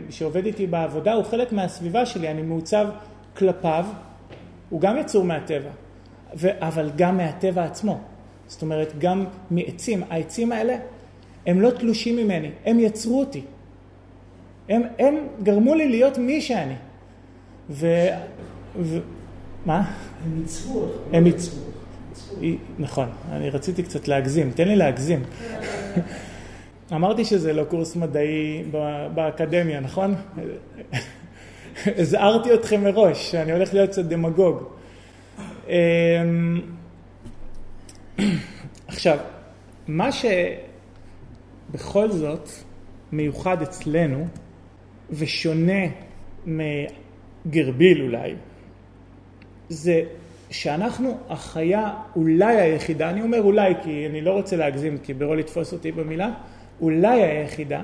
שעובד 0.10 0.46
איתי 0.46 0.68
בעבודה 0.68 1.14
הוא 1.14 1.24
חלק 1.24 1.52
מהסביבה 1.52 2.06
שלי, 2.06 2.32
אני 2.32 2.42
מעוצב 2.42 2.88
כלפיו, 3.38 3.86
הוא 4.70 4.82
גם 4.82 4.98
יצור 4.98 5.24
מהטבע, 5.24 5.70
אבל 6.44 6.92
גם 6.96 7.18
מהטבע 7.18 7.64
עצמו. 7.64 8.00
זאת 8.48 8.62
אומרת, 8.62 8.94
גם 8.98 9.26
מעצים. 9.52 10.04
העצים 10.10 10.52
האלה 10.52 10.76
הם 11.46 11.62
לא 11.62 11.72
תלושים 11.72 12.16
ממני, 12.16 12.52
הם 12.66 12.80
יצרו 12.80 13.20
אותי. 13.20 13.42
הם, 14.70 14.82
הם 15.00 15.16
גרמו 15.44 15.76
לי 15.76 15.90
להיות 15.90 16.18
מי 16.18 16.42
שאני. 16.42 16.76
ו... 17.70 17.88
ו... 18.80 19.00
מה? 19.66 19.92
הם 20.26 20.42
ייצרו 20.42 20.82
אותך. 20.82 20.98
הם 21.14 21.26
ייצרו. 21.28 21.60
נכון, 22.80 23.10
אני 23.32 23.50
רציתי 23.50 23.84
קצת 23.84 24.08
להגזים, 24.08 24.52
תן 24.52 24.68
לי 24.68 24.76
להגזים. 24.76 25.24
אמרתי 26.94 27.26
שזה 27.26 27.54
לא 27.54 27.64
קורס 27.64 27.96
מדעי 27.96 28.64
באקדמיה, 29.14 29.80
נכון? 29.80 30.16
הזהרתי 31.86 32.54
אתכם 32.54 32.84
מראש, 32.84 33.32
שאני 33.32 33.52
הולך 33.52 33.74
להיות 33.74 33.90
קצת 33.90 34.06
דמגוג. 34.06 34.64
אמ, 35.68 36.62
עכשיו, 38.88 39.18
מה 39.88 40.10
שבכל 41.72 42.12
זאת 42.12 42.50
מיוחד 43.12 43.62
אצלנו 43.62 44.28
ושונה 45.10 45.84
מגרביל 46.46 48.02
אולי, 48.02 48.36
זה 49.70 50.04
שאנחנו 50.50 51.18
החיה 51.30 51.94
אולי 52.16 52.56
היחידה, 52.56 53.10
אני 53.10 53.22
אומר 53.22 53.42
אולי 53.42 53.74
כי 53.84 54.08
אני 54.10 54.22
לא 54.22 54.32
רוצה 54.32 54.56
להגזים 54.56 54.98
כי 54.98 55.14
ברור 55.14 55.36
לתפוס 55.36 55.74
אותי 55.74 55.92
במילה, 55.92 56.30
אולי 56.82 57.24
היחידה, 57.24 57.84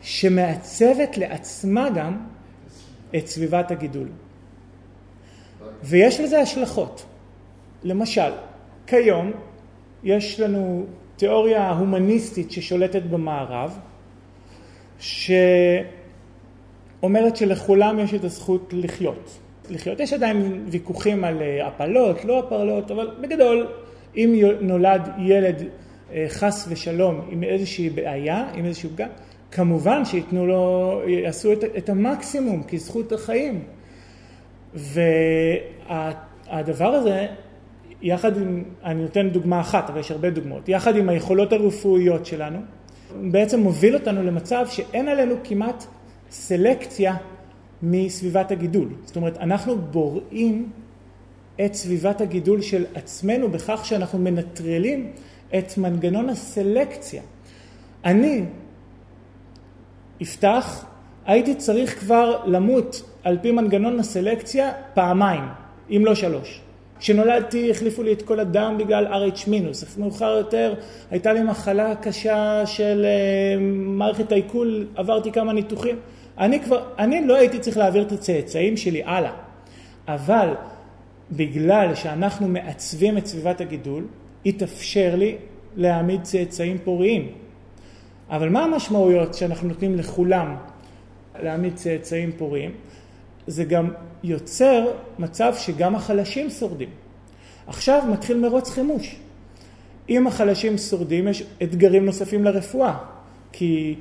שמעצבת 0.00 1.18
לעצמה 1.18 1.90
גם 1.90 2.18
את 3.16 3.26
סביבת 3.26 3.70
הגידול. 3.70 4.08
ויש 5.82 6.20
לזה 6.20 6.40
השלכות. 6.40 7.06
למשל, 7.82 8.30
כיום 8.86 9.32
יש 10.04 10.40
לנו 10.40 10.86
תיאוריה 11.16 11.70
הומניסטית 11.70 12.50
ששולטת 12.50 13.02
במערב, 13.02 13.78
שאומרת 14.98 15.86
שלכולם 17.36 17.98
יש 17.98 18.14
את 18.14 18.24
הזכות 18.24 18.70
לחיות. 18.76 19.38
לחיות. 19.70 20.00
יש 20.00 20.12
עדיין 20.12 20.64
ויכוחים 20.70 21.24
על 21.24 21.42
אה, 21.42 21.66
הפלות, 21.66 22.24
לא 22.24 22.38
הפלות, 22.38 22.90
אבל 22.90 23.10
בגדול, 23.20 23.66
אם 24.16 24.34
נולד 24.60 25.08
ילד 25.18 25.62
חס 26.28 26.66
ושלום 26.68 27.20
עם 27.30 27.42
איזושהי 27.42 27.90
בעיה, 27.90 28.48
עם 28.54 28.64
איזשהו 28.64 28.90
פגם, 28.90 29.08
כמובן 29.50 30.04
שייתנו 30.04 30.46
לו, 30.46 31.00
יעשו 31.06 31.52
את, 31.52 31.64
את 31.78 31.88
המקסימום 31.88 32.62
כזכות 32.62 33.12
החיים. 33.12 33.62
והדבר 34.74 36.88
הזה, 36.88 37.26
יחד 38.02 38.36
עם, 38.36 38.64
אני 38.84 39.02
נותן 39.02 39.28
דוגמה 39.28 39.60
אחת, 39.60 39.90
אבל 39.90 40.00
יש 40.00 40.10
הרבה 40.10 40.30
דוגמאות, 40.30 40.68
יחד 40.68 40.96
עם 40.96 41.08
היכולות 41.08 41.52
הרפואיות 41.52 42.26
שלנו, 42.26 42.58
בעצם 43.20 43.60
מוביל 43.60 43.94
אותנו 43.94 44.22
למצב 44.22 44.66
שאין 44.70 45.08
עלינו 45.08 45.34
כמעט 45.44 45.84
סלקציה 46.30 47.16
מסביבת 47.82 48.50
הגידול. 48.50 48.88
זאת 49.04 49.16
אומרת, 49.16 49.38
אנחנו 49.38 49.78
בוראים 49.78 50.70
את 51.64 51.74
סביבת 51.74 52.20
הגידול 52.20 52.62
של 52.62 52.86
עצמנו 52.94 53.48
בכך 53.48 53.80
שאנחנו 53.84 54.18
מנטרלים 54.18 55.12
את 55.58 55.78
מנגנון 55.78 56.28
הסלקציה. 56.28 57.22
אני, 58.04 58.44
יפתח, 60.20 60.84
הייתי 61.26 61.54
צריך 61.54 62.00
כבר 62.00 62.42
למות 62.46 63.02
על 63.24 63.38
פי 63.42 63.52
מנגנון 63.52 64.00
הסלקציה 64.00 64.72
פעמיים, 64.94 65.44
אם 65.90 66.02
לא 66.04 66.14
שלוש. 66.14 66.60
כשנולדתי 66.98 67.70
החליפו 67.70 68.02
לי 68.02 68.12
את 68.12 68.22
כל 68.22 68.40
הדם 68.40 68.74
בגלל 68.78 69.06
RH 69.06 69.50
מינוס, 69.50 69.98
מאוחר 69.98 70.36
יותר 70.36 70.74
הייתה 71.10 71.32
לי 71.32 71.42
מחלה 71.42 71.94
קשה 71.94 72.66
של 72.66 73.04
אה, 73.04 73.60
מערכת 73.70 74.32
העיכול, 74.32 74.86
עברתי 74.94 75.32
כמה 75.32 75.52
ניתוחים. 75.52 75.96
אני 76.38 76.60
כבר, 76.60 76.82
אני 76.98 77.26
לא 77.26 77.36
הייתי 77.36 77.58
צריך 77.58 77.76
להעביר 77.76 78.02
את 78.02 78.12
הצאצאים 78.12 78.76
שלי 78.76 79.02
הלאה, 79.04 79.32
אבל 80.08 80.54
בגלל 81.32 81.94
שאנחנו 81.94 82.48
מעצבים 82.48 83.18
את 83.18 83.26
סביבת 83.26 83.60
הגידול, 83.60 84.04
התאפשר 84.46 85.14
לי 85.16 85.36
להעמיד 85.76 86.22
צאצאים 86.22 86.78
פוריים. 86.84 87.32
אבל 88.30 88.48
מה 88.48 88.64
המשמעויות 88.64 89.34
שאנחנו 89.34 89.68
נותנים 89.68 89.96
לכולם 89.96 90.56
להעמיד 91.42 91.74
צאצאים 91.74 92.32
פוריים? 92.32 92.70
זה 93.46 93.64
גם 93.64 93.90
יוצר 94.24 94.86
מצב 95.18 95.54
שגם 95.58 95.94
החלשים 95.94 96.50
שורדים. 96.50 96.88
עכשיו 97.66 98.02
מתחיל 98.12 98.36
מרוץ 98.36 98.70
חימוש. 98.70 99.16
אם 100.08 100.26
החלשים 100.26 100.78
שורדים, 100.78 101.28
יש 101.28 101.42
אתגרים 101.62 102.06
נוספים 102.06 102.44
לרפואה, 102.44 102.94
כי 103.52 103.94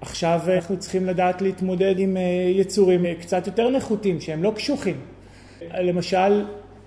עכשיו 0.00 0.40
אנחנו 0.54 0.78
צריכים 0.78 1.06
לדעת 1.06 1.42
להתמודד 1.42 1.94
עם 1.98 2.16
אה, 2.16 2.22
יצורים 2.54 3.06
אה, 3.06 3.14
קצת 3.20 3.46
יותר 3.46 3.70
נחותים, 3.70 4.20
שהם 4.20 4.42
לא 4.42 4.52
קשוחים. 4.56 4.96
למשל, 5.80 6.44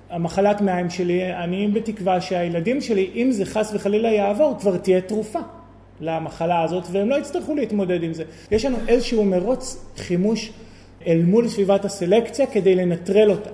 המחלת 0.10 0.62
מעיים 0.62 0.90
שלי, 0.90 1.34
אני 1.34 1.68
בתקווה 1.68 2.22
שהילדים 2.22 2.82
שלי, 2.82 3.10
אם 3.16 3.32
זה 3.32 3.46
חס 3.46 3.72
וחלילה 3.74 4.10
יעבור, 4.10 4.56
כבר 4.60 4.78
תהיה 4.78 5.02
תרופה 5.02 5.40
למחלה 6.02 6.64
הזאת, 6.64 6.84
והם 6.92 7.10
לא 7.10 7.16
יצטרכו 7.16 7.56
להתמודד 7.56 8.04
עם 8.04 8.14
זה. 8.14 8.24
יש 8.52 8.66
לנו 8.66 8.78
איזשהו 8.88 9.26
מרוץ 9.26 9.86
חימוש 9.98 10.52
אל 11.08 11.22
מול 11.26 11.48
סביבת 11.48 11.86
הסלקציה 11.86 12.48
כדי 12.48 12.76
לנטרל 12.76 13.32
אותה. 13.32 13.50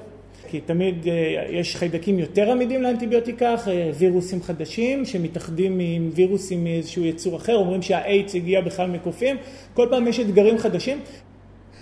כי 0.47 0.61
תמיד 0.61 1.07
אה, 1.07 1.45
יש 1.49 1.75
חיידקים 1.75 2.19
יותר 2.19 2.51
עמידים 2.51 2.81
לאנטיביוטיקה, 2.81 3.55
אה, 3.67 3.91
וירוסים 3.97 4.43
חדשים 4.43 5.05
שמתאחדים 5.05 5.79
עם 5.79 6.09
וירוסים 6.15 6.63
מאיזשהו 6.63 7.05
יצור 7.05 7.35
אחר, 7.35 7.55
אומרים 7.55 7.81
שהאיידס 7.81 8.35
הגיע 8.35 8.61
בכלל 8.61 8.89
מקופים, 8.89 9.37
כל 9.73 9.87
פעם 9.89 10.07
יש 10.07 10.19
אתגרים 10.19 10.57
חדשים, 10.57 10.99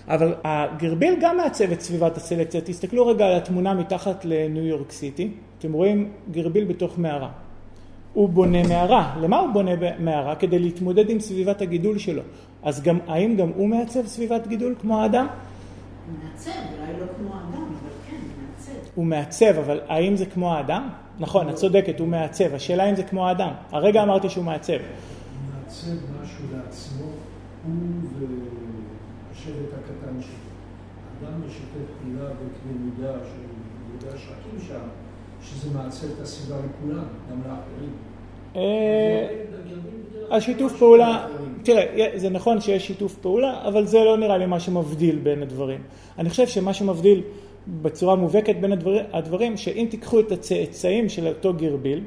אבל 0.07 0.33
הגרביל 0.43 1.15
גם 1.21 1.37
מעצב 1.37 1.71
את 1.71 1.81
סביבת 1.81 2.17
הסלקציה. 2.17 2.61
תסתכלו 2.61 3.07
רגע 3.07 3.25
על 3.25 3.35
התמונה 3.35 3.73
מתחת 3.73 4.25
לניו 4.25 4.65
יורק 4.65 4.91
סיטי, 4.91 5.31
אתם 5.59 5.73
רואים 5.73 6.09
גרביל 6.31 6.65
בתוך 6.65 6.99
מערה. 6.99 7.29
הוא 8.13 8.29
בונה 8.29 8.67
מערה. 8.67 9.15
למה 9.21 9.39
הוא 9.39 9.53
בונה 9.53 9.71
מערה? 9.99 10.35
כדי 10.35 10.59
להתמודד 10.59 11.09
עם 11.09 11.19
סביבת 11.19 11.61
הגידול 11.61 11.97
שלו. 11.97 12.21
אז 12.63 12.81
גם, 12.81 12.99
האם 13.07 13.35
גם 13.35 13.49
הוא 13.55 13.67
מעצב 13.67 14.07
סביבת 14.07 14.47
גידול 14.47 14.75
כמו 14.81 15.01
האדם? 15.01 15.27
הוא 15.27 16.15
מעצב, 16.23 16.51
אולי 16.51 16.93
לא 16.99 17.05
כמו 17.17 17.33
האדם, 17.33 17.63
אבל 17.63 17.89
כן, 18.09 18.15
הוא 18.15 18.45
מעצב. 18.47 18.89
הוא 18.95 19.05
מעצב, 19.05 19.59
אבל 19.59 19.79
האם 19.87 20.15
זה 20.15 20.25
כמו 20.25 20.53
האדם? 20.53 20.89
נכון, 21.19 21.49
את 21.49 21.55
צודקת, 21.55 21.99
הוא 21.99 22.07
מעצב. 22.07 22.53
השאלה 22.53 22.89
אם 22.89 22.95
זה 22.95 23.03
כמו 23.03 23.27
האדם. 23.27 23.51
הרגע 23.71 24.03
אמרתי 24.03 24.29
שהוא 24.29 24.45
מעצב. 24.45 24.73
הוא 24.73 24.79
מעצב 25.55 25.87
משהו 26.23 26.43
לעצמו, 26.51 27.05
הוא 27.65 27.73
והשבט 29.33 29.73
הקטן 29.73 30.21
שלו. 30.21 30.33
האדם 31.25 31.41
משתף 31.47 31.89
פעולה 32.73 33.13
בקנה 33.13 33.13
מידה 33.13 33.13
של 33.23 33.39
יהודי 33.89 34.17
השחקים 34.17 34.67
שם, 34.67 34.87
שזה 35.41 35.77
מעצב 35.77 36.07
את 36.15 36.21
הסביבה 36.21 36.55
לכולם, 36.57 37.03
גם 37.31 37.39
לאחרים. 37.39 37.93
אה, 38.55 39.27
השיתוף 40.31 40.77
פעולה, 40.77 41.27
תראה, 41.63 42.09
זה 42.15 42.29
נכון 42.29 42.61
שיש 42.61 42.87
שיתוף 42.87 43.15
פעולה, 43.15 43.67
אבל 43.67 43.85
זה 43.85 43.99
לא 43.99 44.17
נראה 44.17 44.37
לי 44.37 44.45
מה 44.45 44.59
שמבדיל 44.59 45.19
בין 45.19 45.41
הדברים. 45.41 45.81
אני 46.19 46.29
חושב 46.29 46.47
שמה 46.47 46.73
שמבדיל 46.73 47.21
בצורה 47.81 48.15
מובהקת 48.15 48.55
בין 48.55 48.71
הדברים, 48.71 49.05
הדברים, 49.13 49.57
שאם 49.57 49.87
תיקחו 49.89 50.19
את 50.19 50.31
הצאצאים 50.31 51.09
של 51.09 51.27
אותו 51.27 51.53
גרביל, 51.53 52.03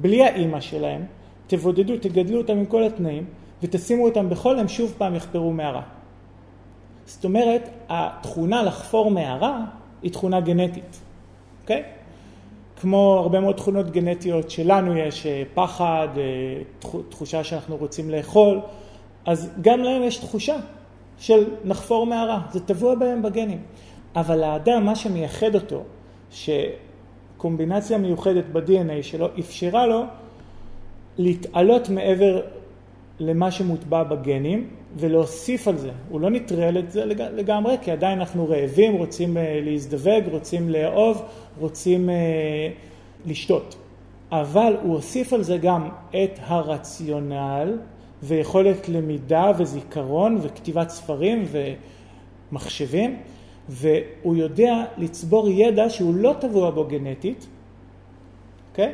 בלי 0.00 0.24
האימא 0.24 0.60
שלהם, 0.60 1.02
תבודדו, 1.46 1.96
תגדלו 1.96 2.38
אותם 2.38 2.58
עם 2.58 2.64
כל 2.64 2.82
התנאים, 2.82 3.24
ותשימו 3.62 4.04
אותם 4.04 4.28
בכל, 4.28 4.58
הם 4.58 4.68
שוב 4.68 4.94
פעם 4.98 5.14
יחפרו 5.14 5.52
מערה. 5.52 5.82
זאת 7.06 7.24
אומרת, 7.24 7.68
התכונה 7.88 8.62
לחפור 8.62 9.10
מערה 9.10 9.60
היא 10.02 10.12
תכונה 10.12 10.40
גנטית, 10.40 11.00
אוקיי? 11.62 11.82
כמו 12.80 13.18
הרבה 13.22 13.40
מאוד 13.40 13.56
תכונות 13.56 13.90
גנטיות 13.90 14.50
שלנו 14.50 14.96
יש, 14.96 15.26
אה, 15.26 15.42
פחד, 15.54 16.08
אה, 16.16 16.90
תחושה 17.08 17.44
שאנחנו 17.44 17.76
רוצים 17.76 18.10
לאכול, 18.10 18.60
אז 19.26 19.50
גם 19.60 19.80
להם 19.80 20.02
יש 20.02 20.16
תחושה 20.16 20.56
של 21.18 21.44
נחפור 21.64 22.06
מערה, 22.06 22.40
זה 22.52 22.60
טבוע 22.60 22.94
בהם 22.94 23.22
בגנים. 23.22 23.62
אבל 24.16 24.42
האדם, 24.42 24.84
מה 24.84 24.94
שמייחד 24.96 25.54
אותו, 25.54 25.82
שקומבינציה 26.30 27.98
מיוחדת 27.98 28.44
ב-DNA 28.52 29.02
שלו 29.02 29.28
אפשרה 29.38 29.86
לו 29.86 30.02
להתעלות 31.18 31.88
מעבר 31.88 32.40
למה 33.20 33.50
שמוטבע 33.50 34.02
בגנים 34.02 34.70
ולהוסיף 34.96 35.68
על 35.68 35.76
זה. 35.76 35.90
הוא 36.08 36.20
לא 36.20 36.30
נטרל 36.30 36.78
את 36.78 36.90
זה 36.90 37.04
לגמרי, 37.06 37.76
כי 37.82 37.90
עדיין 37.90 38.18
אנחנו 38.18 38.48
רעבים, 38.48 38.94
רוצים 38.94 39.36
אה, 39.36 39.60
להזדווג, 39.62 40.22
רוצים 40.30 40.68
לאהוב, 40.68 41.22
רוצים 41.60 42.10
אה, 42.10 42.14
לשתות. 43.26 43.76
אבל 44.32 44.76
הוא 44.82 44.94
הוסיף 44.94 45.32
על 45.32 45.42
זה 45.42 45.58
גם 45.58 45.88
את 46.10 46.38
הרציונל 46.40 47.78
ויכולת 48.22 48.88
למידה 48.88 49.52
וזיכרון 49.58 50.38
וכתיבת 50.42 50.90
ספרים 50.90 51.44
ומחשבים, 52.52 53.16
והוא 53.68 54.36
יודע 54.36 54.84
לצבור 54.98 55.48
ידע 55.48 55.90
שהוא 55.90 56.14
לא 56.14 56.34
טבוע 56.40 56.70
בו 56.70 56.84
גנטית, 56.84 57.46
אוקיי? 58.70 58.86
Okay? 58.86 58.88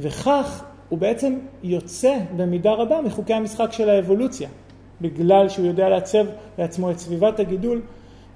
וכך 0.00 0.64
הוא 0.88 0.98
בעצם 0.98 1.38
יוצא 1.62 2.18
במידה 2.36 2.72
רבה 2.72 3.00
מחוקי 3.00 3.34
המשחק 3.34 3.72
של 3.72 3.90
האבולוציה, 3.90 4.48
בגלל 5.00 5.48
שהוא 5.48 5.66
יודע 5.66 5.88
לעצב 5.88 6.26
לעצמו 6.58 6.90
את 6.90 6.98
סביבת 6.98 7.40
הגידול 7.40 7.80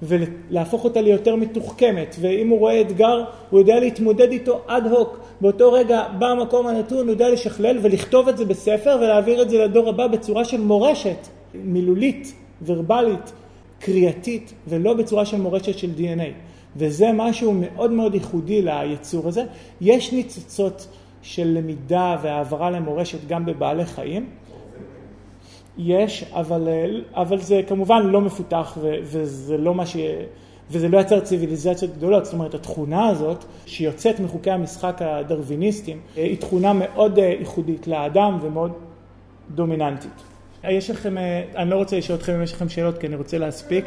ולהפוך 0.01 0.83
אותה 0.83 1.01
ליותר 1.01 1.35
מתוחכמת, 1.35 2.15
ואם 2.19 2.49
הוא 2.49 2.59
רואה 2.59 2.81
אתגר, 2.81 3.23
הוא 3.49 3.59
יודע 3.59 3.79
להתמודד 3.79 4.31
איתו 4.31 4.61
אד 4.67 4.87
הוק. 4.87 5.19
באותו 5.41 5.71
רגע, 5.71 6.03
במקום 6.19 6.67
הנתון, 6.67 6.97
הוא 6.97 7.09
יודע 7.09 7.29
לשכלל 7.29 7.77
ולכתוב 7.81 8.27
את 8.27 8.37
זה 8.37 8.45
בספר 8.45 8.97
ולהעביר 9.01 9.41
את 9.41 9.49
זה 9.49 9.57
לדור 9.57 9.89
הבא 9.89 10.07
בצורה 10.07 10.45
של 10.45 10.61
מורשת 10.61 11.27
מילולית, 11.53 12.33
ורבלית, 12.65 13.31
קריאתית, 13.79 14.53
ולא 14.67 14.93
בצורה 14.93 15.25
של 15.25 15.37
מורשת 15.37 15.77
של 15.77 15.89
DNA. 15.97 16.31
וזה 16.77 17.11
משהו 17.13 17.53
מאוד 17.53 17.91
מאוד 17.91 18.13
ייחודי 18.13 18.61
ליצור 18.61 19.27
הזה. 19.27 19.43
יש 19.81 20.13
ניצוצות 20.13 20.87
של 21.21 21.47
למידה 21.47 22.17
והעברה 22.21 22.69
למורשת 22.71 23.27
גם 23.27 23.45
בבעלי 23.45 23.85
חיים. 23.85 24.29
יש, 25.77 26.25
אבל, 26.33 26.67
אבל 27.13 27.41
זה 27.41 27.61
כמובן 27.67 28.01
לא 28.03 28.21
מפותח 28.21 28.77
ו, 28.81 28.95
וזה 29.03 29.57
לא 29.57 29.75
מה 29.75 29.85
ש... 29.85 29.97
וזה 30.71 30.89
לא 30.89 30.97
יצר 30.97 31.19
ציוויליזציות 31.19 31.91
גדולות, 31.97 32.25
זאת 32.25 32.33
אומרת 32.33 32.53
התכונה 32.53 33.07
הזאת 33.07 33.45
שיוצאת 33.65 34.19
מחוקי 34.19 34.51
המשחק 34.51 35.01
הדרוויניסטיים 35.01 35.99
היא 36.15 36.37
תכונה 36.37 36.73
מאוד 36.73 37.17
ייחודית 37.17 37.87
לאדם 37.87 38.39
ומאוד 38.41 38.71
דומיננטית. 39.55 40.23
יש 40.63 40.89
לכם, 40.89 41.15
אני 41.55 41.69
לא 41.69 41.75
רוצה 41.75 41.97
לשאול 41.97 42.17
אתכם 42.17 42.33
אם 42.33 42.43
יש 42.43 42.53
לכם 42.53 42.69
שאלות 42.69 42.97
כי 42.97 43.07
אני 43.07 43.15
רוצה 43.15 43.37
להספיק. 43.37 43.85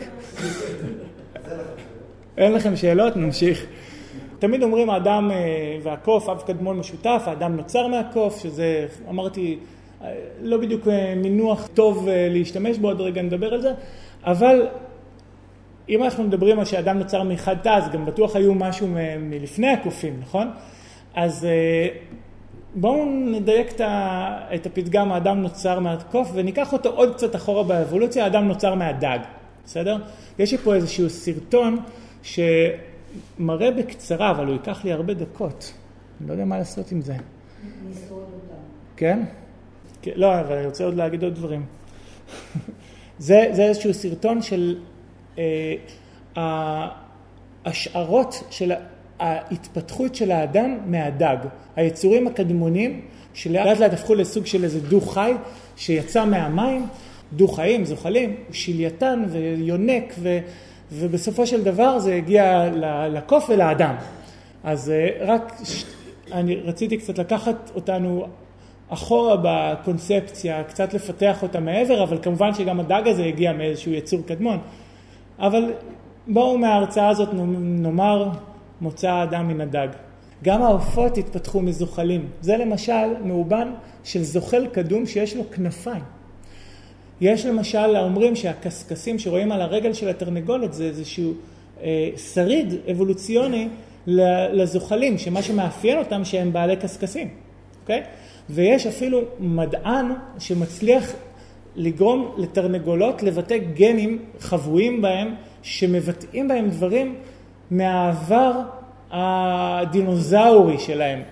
אין 2.37 2.53
לכם 2.53 2.77
שאלות? 2.77 3.17
נמשיך. 3.17 3.67
תמיד 4.39 4.63
אומרים 4.63 4.91
האדם 4.91 5.31
אה, 5.31 5.37
והקוף, 5.83 6.29
אב 6.29 6.43
קדמון 6.47 6.79
משותף, 6.79 7.23
האדם 7.27 7.57
נוצר 7.57 7.87
מהקוף, 7.87 8.43
שזה, 8.43 8.87
אמרתי, 9.09 9.59
אה, 9.61 9.78
לא 10.41 10.57
בדיוק 10.57 10.89
אה, 10.89 11.15
מינוח 11.17 11.69
טוב 11.75 12.09
להשתמש 12.11 12.79
בו, 12.79 12.89
עוד 12.89 13.01
רגע 13.01 13.23
נדבר 13.23 13.55
על 13.55 13.63
זה, 13.63 13.73
אבל 14.25 14.67
אם 15.89 16.03
אנחנו 16.03 16.25
מדברים 16.25 16.59
על 16.59 16.65
שאדם 16.65 16.99
נוצר 16.99 17.23
מחד 17.23 17.57
תא, 17.63 17.69
אז 17.69 17.91
גם 17.93 18.07
בטוח 18.07 18.37
היו 18.37 18.55
משהו 18.55 18.89
מלפני 19.19 19.69
הקופים, 19.69 20.21
נכון? 20.21 20.51
אז 21.15 21.47
בואו 22.75 23.05
נדייק 23.05 23.81
את 24.55 24.67
הפתגם 24.67 25.13
האדם 25.13 25.43
נוצר 25.43 25.81
מהקוף 25.81 26.31
וניקח 26.35 26.73
אותו 26.73 26.89
עוד 26.89 27.15
קצת 27.15 27.37
אחורה 27.37 27.63
באבולוציה, 27.63 28.25
האדם 28.25 28.49
נוצר 28.49 28.75
מהדג, 28.75 29.19
בסדר? 29.65 29.97
יש 30.39 30.53
לי 30.53 30.59
פה 30.59 30.75
איזשהו 30.75 31.11
סרטון 31.11 31.81
שמראה 32.23 33.71
בקצרה, 33.71 34.31
אבל 34.31 34.47
הוא 34.47 34.53
ייקח 34.53 34.85
לי 34.85 34.93
הרבה 34.93 35.15
דקות. 35.15 35.73
אני 36.21 36.29
לא 36.29 36.33
יודע 36.33 36.45
מה 36.45 36.59
לעשות 36.59 36.93
עם 36.93 37.01
זה. 37.03 37.15
כן? 38.97 39.23
כן? 40.15 40.21
לא, 40.21 40.41
אבל 40.41 40.57
אני 40.57 40.67
רוצה 40.67 40.85
עוד 40.85 40.95
להגיד 40.95 41.25
עוד 41.25 41.35
דברים. 41.35 41.67
זה, 43.19 43.49
זה 43.53 43.63
איזשהו 43.63 43.95
סרטון 43.95 44.43
של 44.43 44.79
אה, 45.39 45.75
ההשערות 47.65 48.45
של 48.51 48.73
ההתפתחות 49.19 50.15
של 50.15 50.31
האדם 50.31 50.79
מהדג. 50.87 51.37
היצורים 51.77 52.27
הקדמונים 52.27 53.01
שלאט 53.35 53.79
לאט 53.79 53.93
הפכו 53.93 54.15
לסוג 54.15 54.47
של 54.47 54.65
איזה 54.65 54.81
דו-חי 54.81 55.33
שיצא 55.77 56.25
מהמים, 56.25 56.87
דו-חיים, 57.33 57.85
זוחלים, 57.85 58.37
שילייתן 58.53 59.25
ויונק 59.29 60.15
ו... 60.19 60.39
ובסופו 60.93 61.47
של 61.47 61.65
דבר 61.65 61.99
זה 61.99 62.15
הגיע 62.15 62.71
לקוף 63.11 63.51
ולאדם. 63.51 63.95
אז 64.65 64.91
אה, 64.91 65.09
רק 65.21 65.61
אני 66.33 66.57
רציתי 66.57 66.97
קצת 66.97 67.19
לקחת 67.19 67.71
אותנו 67.75 68.27
אחורה 68.89 69.37
בקונספציה, 69.43 70.65
קצת 70.65 70.95
לפתח 70.95 71.43
אותה 71.43 71.61
מעבר, 71.61 72.03
אבל 72.03 72.19
כמובן 72.23 72.55
שגם 72.55 72.81
הדג 72.81 73.03
הזה 73.07 73.25
הגיע 73.25 73.53
מאיזשהו 73.53 73.93
יצור 73.93 74.21
קדמון. 74.27 74.59
אבל 75.39 75.73
בואו 76.27 76.59
מההרצאה 76.59 77.09
הזאת 77.09 77.29
נאמר 77.59 78.29
מוצא 78.81 79.11
האדם 79.11 79.49
מן 79.49 79.61
הדג. 79.61 79.89
גם 80.45 80.63
העופות 80.63 81.19
התפתחו 81.19 81.61
מזוחלים. 81.61 82.29
זה 82.41 82.57
למשל 82.57 83.15
מאובן 83.25 83.73
של 84.05 84.23
זוחל 84.23 84.67
קדום 84.67 85.07
שיש 85.07 85.37
לו 85.37 85.51
כנפיים. 85.51 86.03
יש 87.21 87.47
למשל, 87.47 87.97
אומרים 87.97 88.37
שהקשקשים 88.37 89.19
שרואים 89.19 89.53
על 89.53 89.61
הרגל 89.61 89.93
של 89.93 90.09
התרנגולת 90.09 90.73
זה 90.73 90.85
איזשהו 90.85 91.33
אה, 91.83 92.11
שריד 92.35 92.75
אבולוציוני 92.91 93.69
לזוחלים, 94.53 95.19
שמה 95.19 95.43
שמאפיין 95.43 95.99
אותם 95.99 96.25
שהם 96.25 96.53
בעלי 96.53 96.77
קשקשים, 96.77 97.29
אוקיי? 97.83 98.03
ויש 98.51 98.87
אפילו 98.87 99.21
מדען 99.41 100.13
שמצליח 100.39 101.13
לגרום 101.77 102.35
לתרנגולות 102.37 103.23
לבטא 103.23 103.57
גנים 103.57 104.19
חבויים 104.41 105.03
בהם, 105.03 105.35
שמבטאים 105.63 106.49
בהם 106.49 106.69
דברים 106.71 107.15
מהעבר 107.71 108.53
הדינוזאורי 109.11 110.79
שלהם, 110.79 111.23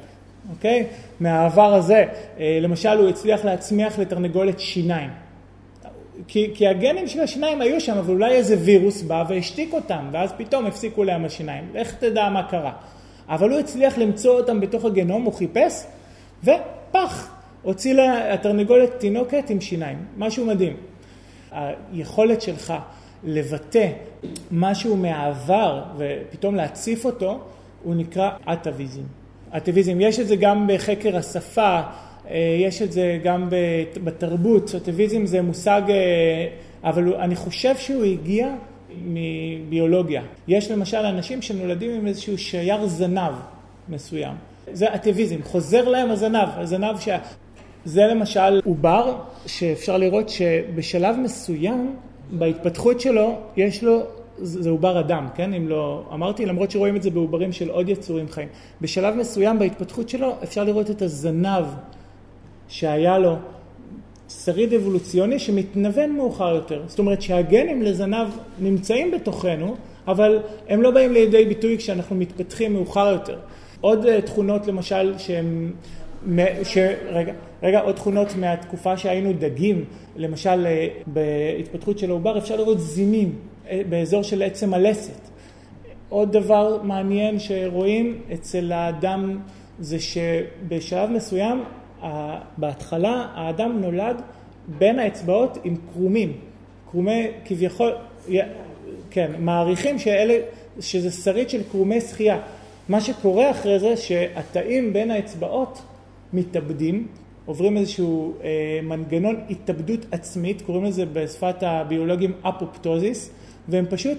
אוקיי? 0.51 0.87
מהעבר 1.21 1.75
הזה. 1.75 2.05
אה, 2.39 2.59
למשל, 2.63 2.99
הוא 2.99 3.09
הצליח 3.09 3.45
להצמיח 3.45 3.99
לתרנגולת 3.99 4.61
שיניים. 4.61 5.11
כי, 6.29 6.51
כי 6.55 6.69
הגנים 6.69 7.09
של 7.09 7.21
השיניים 7.21 7.61
היו 7.61 7.81
שם, 7.81 7.97
אבל 7.99 8.15
אולי 8.15 8.35
איזה 8.35 8.57
וירוס 8.61 9.03
בא 9.03 9.25
והשתיק 9.29 9.73
אותם, 9.73 10.09
ואז 10.13 10.33
פתאום 10.37 10.67
הפסיקו 10.67 11.05
להם 11.05 11.25
השיניים. 11.25 11.65
לך 11.75 11.95
תדע 11.95 12.29
מה 12.29 12.43
קרה. 12.43 12.73
אבל 13.29 13.51
הוא 13.51 13.59
הצליח 13.59 13.99
למצוא 13.99 14.39
אותם 14.39 14.61
בתוך 14.61 14.85
הגנום, 14.85 15.23
הוא 15.23 15.33
חיפש, 15.33 15.73
ופח, 16.45 17.31
הוציא 17.63 17.95
לה 17.95 18.35
התרנגולת 18.35 19.01
תינוקת 19.01 19.51
עם 19.51 19.61
שיניים. 19.61 19.99
משהו 20.17 20.47
מדהים. 20.47 20.77
היכולת 21.51 22.43
שלך 22.43 22.75
לבטא 23.25 23.89
משהו 24.51 24.97
מהעבר 24.97 25.83
ופתאום 25.97 26.55
להציף 26.55 27.05
אותו, 27.05 27.41
הוא 27.83 27.95
נקרא 27.95 28.31
אטאביזם. 28.53 29.03
אטאביזם, 29.57 30.01
יש 30.01 30.21
את 30.21 30.29
זה 30.29 30.37
גם 30.37 30.67
בחקר 30.73 31.17
השפה, 31.17 31.81
אה, 32.31 32.57
יש 32.61 32.83
את 32.83 32.93
זה 32.93 33.19
גם 33.25 33.49
בתרבות, 34.05 34.75
אטאביזם 34.77 35.27
זה 35.27 35.43
מושג, 35.43 35.83
אה, 35.89 36.47
אבל 36.85 37.15
אני 37.15 37.37
חושב 37.37 37.77
שהוא 37.77 38.05
הגיע 38.05 38.49
מביולוגיה. 39.05 40.23
יש 40.49 40.71
למשל 40.71 40.97
אנשים 40.97 41.43
שנולדים 41.43 41.91
עם 41.91 42.07
איזשהו 42.07 42.39
שייר 42.39 42.87
זנב 42.87 43.33
מסוים. 43.89 44.35
זה 44.73 44.95
אטאביזם, 44.95 45.43
חוזר 45.43 45.89
להם 45.89 46.11
הזנב, 46.11 46.49
הזנב 46.57 46.99
שה... 47.01 47.19
זה 47.85 48.07
למשל 48.07 48.61
עובר 48.65 49.17
שאפשר 49.47 49.97
לראות 49.97 50.29
שבשלב 50.29 51.17
מסוים 51.17 51.97
בהתפתחות 52.31 53.01
שלו 53.01 53.39
יש 53.57 53.85
לו 53.85 54.03
זה 54.39 54.71
עובר 54.71 55.01
אדם, 55.01 55.29
כן? 55.35 55.55
אם 55.55 55.69
לא 55.69 56.05
אמרתי, 56.13 56.47
למרות 56.47 56.71
שרואים 56.71 56.97
את 56.97 57.03
זה 57.03 57.11
בעוברים 57.11 57.53
של 57.53 57.71
עוד 57.71 57.89
יצורים 57.89 58.29
חיים. 58.29 58.49
בשלב 58.81 59.15
מסוים 59.15 59.59
בהתפתחות 59.59 60.09
שלו 60.09 60.35
אפשר 60.43 60.65
לראות 60.65 60.91
את 60.91 61.03
הזנב 61.03 61.65
שהיה 62.69 63.19
לו 63.19 63.37
שריד 64.29 64.73
אבולוציוני 64.75 65.39
שמתנוון 65.39 66.11
מאוחר 66.11 66.55
יותר. 66.55 66.83
זאת 66.87 66.99
אומרת 66.99 67.23
שהגנים 67.23 67.83
לזנב 67.83 68.29
נמצאים 68.61 69.11
בתוכנו, 69.11 69.77
אבל 70.09 70.39
הם 70.69 70.83
לא 70.83 70.91
באים 70.91 71.13
לידי 71.13 71.45
ביטוי 71.45 71.79
כשאנחנו 71.79 72.17
מתפתחים 72.17 72.73
מאוחר 72.73 73.13
יותר. 73.13 73.39
עוד 73.81 74.07
אה, 74.07 74.23
תכונות 74.23 74.67
למשל 74.67 75.15
שהן... 75.19 75.73
ש... 76.63 76.79
רגע, 77.11 77.33
רגע, 77.63 77.81
עוד 77.81 77.95
תכונות 77.95 78.37
מהתקופה 78.37 78.97
שהיינו 78.97 79.33
דגים, 79.33 79.85
למשל 80.17 80.67
אה, 80.67 80.89
בהתפתחות 81.07 81.99
של 81.99 82.11
העובר 82.11 82.39
אפשר 82.39 82.57
לראות 82.57 82.81
זימים 82.81 83.35
אה, 83.71 83.83
באזור 83.89 84.23
של 84.23 84.43
עצם 84.43 84.75
הלסת. 84.75 85.29
עוד 86.09 86.33
דבר 86.33 86.83
מעניין 86.83 87.39
שרואים 87.39 88.21
אצל 88.35 88.73
האדם 88.73 89.39
זה 89.79 89.97
שבשלב 90.01 91.11
מסוים, 91.11 91.65
בהתחלה 92.57 93.27
האדם 93.35 93.81
נולד 93.81 94.23
בין 94.79 94.99
האצבעות 94.99 95.59
עם 95.65 95.77
קרומים. 95.93 96.33
קרומי 96.91 97.27
כביכול, 97.45 97.93
כן, 99.11 99.33
מעריכים 99.39 99.99
שאלה, 99.99 100.39
שזה 100.81 101.11
שריד 101.11 101.51
של 101.51 101.61
קרומי 101.71 102.01
שחייה. 102.01 102.39
מה 102.89 103.01
שקורה 103.01 103.51
אחרי 103.51 103.79
זה 103.79 103.97
שהתאים 103.97 104.93
בין 104.93 105.11
האצבעות 105.11 105.83
מתאבדים, 106.33 107.07
עוברים 107.47 107.77
איזשהו 107.77 108.33
אה, 108.45 108.81
מנגנון 108.83 109.41
התאבדות 109.51 110.07
עצמית, 110.13 110.63
קוראים 110.63 110.85
לזה 110.85 111.05
בשפת 111.13 111.63
הביולוגים 111.63 112.33
אפופטוזיס, 112.43 113.31
והם 113.69 113.85
פשוט 113.91 114.19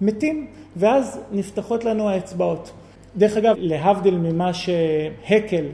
מתים, 0.00 0.46
ואז 0.76 1.20
נפתחות 1.32 1.84
לנו 1.84 2.08
האצבעות. 2.08 2.72
דרך 3.16 3.36
אגב, 3.36 3.54
להבדיל 3.58 4.16
ממה 4.16 4.54
שהקל, 4.54 5.64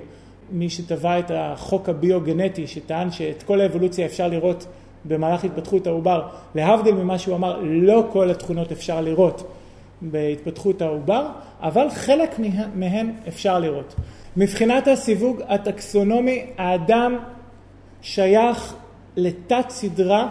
מי 0.53 0.71
שטבע 0.71 1.19
את 1.19 1.31
החוק 1.35 1.89
הביוגנטי, 1.89 2.67
שטען 2.67 3.11
שאת 3.11 3.43
כל 3.43 3.61
האבולוציה 3.61 4.07
אפשר 4.07 4.29
לראות 4.29 4.67
במהלך 5.05 5.45
התפתחות 5.45 5.87
העובר, 5.87 6.29
להבדיל 6.55 6.95
ממה 6.95 7.19
שהוא 7.19 7.37
אמר, 7.37 7.61
לא 7.63 8.07
כל 8.13 8.31
התכונות 8.31 8.73
אפשר 8.73 9.01
לראות 9.01 9.47
בהתפתחות 10.03 10.83
העובר, 10.83 11.27
אבל 11.61 11.91
חלק 11.91 12.41
מהן 12.75 13.13
אפשר 13.29 13.59
לראות. 13.59 13.95
מבחינת 14.37 14.89
הסיווג 14.89 15.41
הטקסונומי, 15.49 16.47
האדם 16.59 17.19
שייך 18.03 18.75
לתת 19.17 19.65
סדרה 19.69 20.31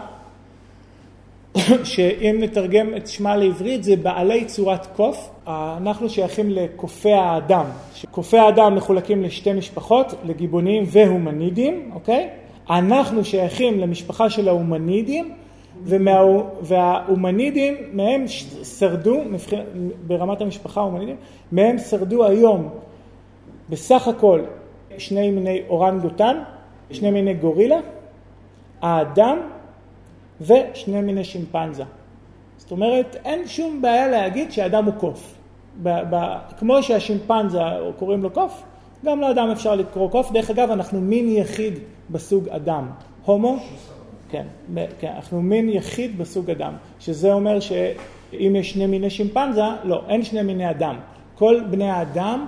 שאם 1.84 2.36
נתרגם 2.40 2.98
את 2.98 3.08
שמה 3.08 3.36
לעברית 3.36 3.84
זה 3.84 3.96
בעלי 3.96 4.46
צורת 4.46 4.86
קוף. 4.96 5.30
אנחנו 5.48 6.10
שייכים 6.10 6.50
לקופי 6.50 7.12
האדם. 7.14 7.66
קופי 8.12 8.38
האדם 8.38 8.76
מחולקים 8.76 9.24
לשתי 9.24 9.54
משפחות, 9.54 10.14
לגיבוניים 10.24 10.84
והומנידים, 10.88 11.92
אוקיי? 11.94 12.30
אנחנו 12.70 13.26
שייכים 13.26 13.80
למשפחה 13.80 14.30
של 14.30 14.48
ההומנידים, 14.48 15.34
ומה, 15.86 16.20
וההומנידים, 16.62 17.76
מהם 17.94 18.26
שרדו, 18.78 19.22
ברמת 20.08 20.42
המשפחה 20.42 20.82
ההומנידים, 20.82 21.16
מהם 21.52 21.78
שרדו 21.78 22.26
היום 22.26 22.70
בסך 23.70 24.08
הכל 24.08 24.42
שני 24.98 25.32
מיני 25.32 25.62
אורנגוטן, 25.70 26.38
שני 26.92 27.12
מיני 27.12 27.34
גורילה, 27.34 27.80
האדם 28.82 29.38
ושני 30.42 31.02
מיני 31.02 31.24
שימפנזה. 31.24 31.84
זאת 32.58 32.72
אומרת, 32.72 33.16
אין 33.26 33.48
שום 33.48 33.82
בעיה 33.82 34.08
להגיד 34.08 34.52
שהאדם 34.52 34.86
הוא 34.86 34.94
קוף. 34.94 35.36
ב- 35.84 36.02
ב- 36.16 36.38
כמו 36.60 36.84
שהשימפנזה 36.84 37.60
קוראים 38.00 38.24
לו 38.24 38.30
קוף, 38.30 38.64
גם 39.06 39.22
לאדם 39.22 39.50
אפשר 39.52 39.76
לקרוא 39.76 40.10
קוף. 40.10 40.32
דרך 40.32 40.50
אגב, 40.50 40.72
אנחנו 40.72 41.02
מין 41.02 41.30
יחיד 41.30 41.80
בסוג 42.10 42.50
אדם. 42.50 42.88
הומו, 43.26 43.58
כן, 44.34 44.46
כן, 45.00 45.12
אנחנו 45.16 45.42
מין 45.42 45.70
יחיד 45.70 46.18
בסוג 46.18 46.50
אדם, 46.50 46.74
שזה 47.00 47.34
אומר 47.34 47.58
אם 48.34 48.56
יש 48.60 48.72
שני 48.72 48.86
מיני 48.86 49.10
שימפנזה, 49.10 49.62
לא, 49.84 50.02
אין 50.10 50.24
שני 50.24 50.42
מיני 50.42 50.70
אדם. 50.70 50.96
כל 51.36 51.60
בני 51.70 51.90
האדם 51.90 52.46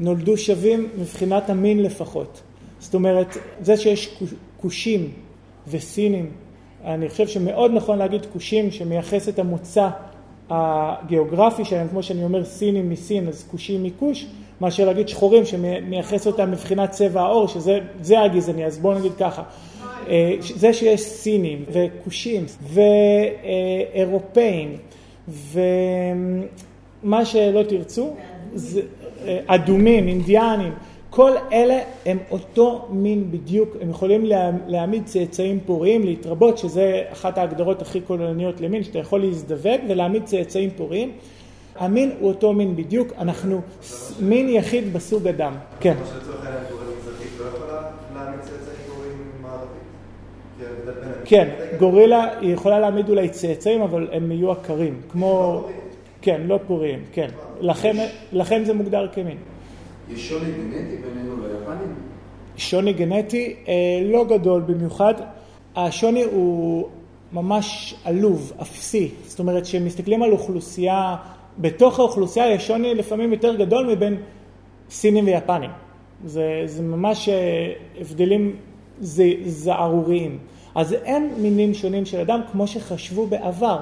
נולדו 0.00 0.36
שווים 0.36 0.88
מבחינת 0.98 1.50
המין 1.50 1.82
לפחות. 1.82 2.42
זאת 2.78 2.94
אומרת, 2.94 3.36
זה 3.60 3.76
שיש 3.76 4.22
כושים 4.56 5.10
וסינים, 5.68 6.30
אני 6.84 7.08
חושב 7.08 7.28
שמאוד 7.28 7.72
נכון 7.74 7.98
להגיד 7.98 8.26
כושים 8.32 8.70
שמייחס 8.70 9.28
את 9.28 9.38
המוצא 9.38 9.88
הגיאוגרפי 10.50 11.64
שלהם, 11.64 11.88
כמו 11.88 12.02
שאני 12.02 12.24
אומר 12.24 12.44
סינים 12.44 12.90
מסין, 12.90 13.28
אז 13.28 13.44
כושים 13.50 13.82
מכוש, 13.82 14.26
מאשר 14.60 14.86
להגיד 14.86 15.08
שחורים 15.08 15.44
שמייחס 15.44 16.26
אותם 16.26 16.50
מבחינת 16.50 16.90
צבע 16.90 17.20
העור, 17.20 17.48
שזה 17.48 18.20
הגזעני, 18.20 18.66
אז 18.66 18.78
בואו 18.78 18.98
נגיד 18.98 19.12
ככה. 19.18 19.42
אה, 20.08 20.34
זה 20.40 20.72
שיש 20.72 21.00
סינים 21.00 21.64
וכושים 21.72 22.44
ואירופאים 23.94 24.76
ומה 27.02 27.24
שלא 27.24 27.62
תרצו, 27.62 28.16
זה 28.54 28.80
אה, 29.26 29.40
אדומים, 29.46 30.08
אינדיאנים, 30.08 30.72
כל 31.10 31.32
אלה 31.52 31.78
הם 32.06 32.18
אותו 32.30 32.86
מין 32.90 33.30
בדיוק, 33.30 33.76
הם 33.80 33.90
יכולים 33.90 34.26
להעמיד 34.66 35.02
צאצאים 35.04 35.60
פוריים, 35.66 36.04
להתרבות, 36.04 36.58
שזה 36.58 37.02
אחת 37.12 37.38
ההגדרות 37.38 37.82
הכי 37.82 38.00
כוללניות 38.06 38.60
למין, 38.60 38.82
שאתה 38.84 38.98
יכול 38.98 39.20
להזדווג 39.20 39.80
ולהעמיד 39.88 40.24
צאצאים 40.24 40.70
פוריים. 40.76 41.12
המין 41.78 42.12
הוא 42.20 42.28
אותו 42.28 42.52
מין 42.52 42.76
בדיוק, 42.76 43.08
אנחנו 43.18 43.60
מין 44.20 44.48
יחיד 44.48 44.92
בסוג 44.92 45.28
אדם. 45.28 45.54
כן. 45.80 45.94
כן, 51.26 51.48
גורילה 51.78 52.38
היא 52.40 52.52
יכולה 52.52 52.80
להעמיד 52.80 53.08
אולי 53.08 53.28
צאצאים, 53.28 53.82
אבל 53.82 54.08
הם 54.12 54.32
יהיו 54.32 54.52
עקרים, 54.52 55.00
כמו... 55.08 55.64
כן, 56.22 56.40
לא 56.44 56.58
פוריים, 56.66 57.00
כן. 57.12 57.28
לכן 58.32 58.64
זה 58.64 58.74
מוגדר 58.74 59.08
כמין. 59.12 59.36
יש 60.10 60.28
שוני 60.28 60.50
גנטי 60.50 60.96
בינינו 60.96 61.36
ליפנים? 61.42 61.94
שוני 62.56 62.92
גנטי 62.92 63.56
אה, 63.68 63.74
לא 64.04 64.24
גדול 64.24 64.60
במיוחד. 64.60 65.14
השוני 65.76 66.22
הוא 66.22 66.88
ממש 67.32 67.94
עלוב, 68.04 68.52
אפסי. 68.62 69.10
זאת 69.24 69.38
אומרת, 69.38 69.62
כשמסתכלים 69.62 70.22
על 70.22 70.32
אוכלוסייה, 70.32 71.16
בתוך 71.58 71.98
האוכלוסייה 71.98 72.50
יש 72.50 72.66
שוני 72.66 72.94
לפעמים 72.94 73.32
יותר 73.32 73.56
גדול 73.56 73.86
מבין 73.86 74.16
סינים 74.90 75.26
ויפנים. 75.26 75.70
זה, 76.24 76.62
זה 76.64 76.82
ממש 76.82 77.28
אה, 77.28 77.72
הבדלים 78.00 78.56
זערוריים. 79.44 80.38
אז 80.76 80.92
אין 80.92 81.30
מינים 81.38 81.74
שונים 81.74 82.06
של 82.06 82.20
אדם 82.20 82.40
כמו 82.52 82.66
שחשבו 82.66 83.26
בעבר. 83.26 83.78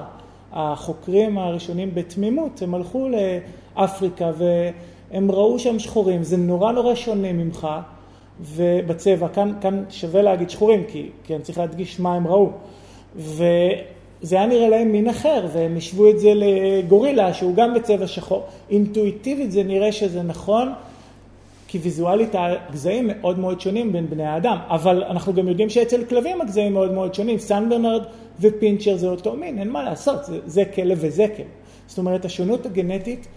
החוקרים 0.53 1.37
הראשונים 1.37 1.91
בתמימות, 1.93 2.61
הם 2.61 2.73
הלכו 2.73 3.07
לאפריקה 3.77 4.31
והם 4.37 5.31
ראו 5.31 5.59
שהם 5.59 5.79
שחורים, 5.79 6.23
זה 6.23 6.37
נורא 6.37 6.71
נורא 6.71 6.95
שונה 6.95 7.33
ממך 7.33 7.67
ובצבע, 8.41 9.27
כאן, 9.27 9.53
כאן 9.61 9.83
שווה 9.89 10.21
להגיד 10.21 10.49
שחורים 10.49 10.83
כי, 10.87 11.09
כי 11.23 11.35
אני 11.35 11.43
צריך 11.43 11.57
להדגיש 11.57 11.99
מה 11.99 12.15
הם 12.15 12.27
ראו. 12.27 12.49
וזה 13.15 14.35
היה 14.35 14.45
נראה 14.45 14.69
להם 14.69 14.91
מין 14.91 15.09
אחר, 15.09 15.47
והם 15.53 15.77
השוו 15.77 16.09
את 16.09 16.19
זה 16.19 16.31
לגורילה 16.35 17.33
שהוא 17.33 17.55
גם 17.55 17.73
בצבע 17.73 18.07
שחור. 18.07 18.43
אינטואיטיבית 18.69 19.51
זה 19.51 19.63
נראה 19.63 19.91
שזה 19.91 20.23
נכון, 20.23 20.73
כי 21.67 21.77
ויזואלית 21.77 22.29
הגזעים 22.33 23.07
מאוד 23.07 23.39
מאוד 23.39 23.61
שונים 23.61 23.93
בין 23.93 24.09
בני 24.09 24.25
האדם, 24.25 24.57
אבל 24.69 25.03
אנחנו 25.03 25.33
גם 25.33 25.47
יודעים 25.47 25.69
שאצל 25.69 26.05
כלבים 26.05 26.41
הגזעים 26.41 26.73
מאוד 26.73 26.91
מאוד 26.91 27.13
שונים, 27.13 27.37
סן 27.37 27.69
ברנרד 27.69 28.03
ופינצ'ר 28.39 28.97
זה 28.97 29.07
אותו 29.07 29.33
מין, 29.33 29.59
אין 29.59 29.69
מה 29.69 29.83
לעשות, 29.83 30.25
זה, 30.25 30.39
זה 30.45 30.65
כלב 30.65 30.97
וזה 31.01 31.25
כלב. 31.37 31.45
זאת 31.87 31.97
אומרת, 31.97 32.25
השונות 32.25 32.65
הגנטית 32.65 33.27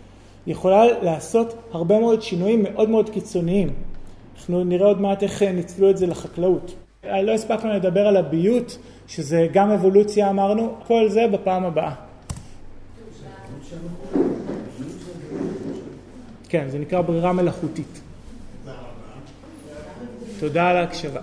יכולה 0.47 0.85
לעשות 1.03 1.55
הרבה 1.73 2.01
מאוד 2.01 2.23
שינויים 2.23 2.63
מאוד 2.63 2.89
מאוד 2.89 3.11
קיצוניים. 3.11 3.69
אנחנו 4.37 4.65
נראה 4.65 4.87
עוד 4.87 5.01
מעט 5.01 5.23
איך 5.23 5.43
ניצלו 5.43 5.91
את 5.91 5.97
זה 5.97 6.07
לחקלאות. 6.07 6.75
לא 7.05 7.33
הספקנו 7.33 7.73
לדבר 7.73 8.07
על 8.07 8.17
הביות, 8.17 8.79
שזה 9.07 9.47
גם 9.53 9.71
אבולוציה 9.71 10.31
אמרנו, 10.31 10.75
כל 10.87 11.09
זה 11.09 11.27
בפעם 11.33 11.65
הבאה. 11.65 11.95
כן, 16.49 16.65
זה 16.69 16.79
נקרא 16.79 17.01
ברירה 17.01 17.33
מלאכותית. 17.33 18.01
תודה 20.39 20.71
על 20.71 20.77
ההקשבה. 20.77 21.21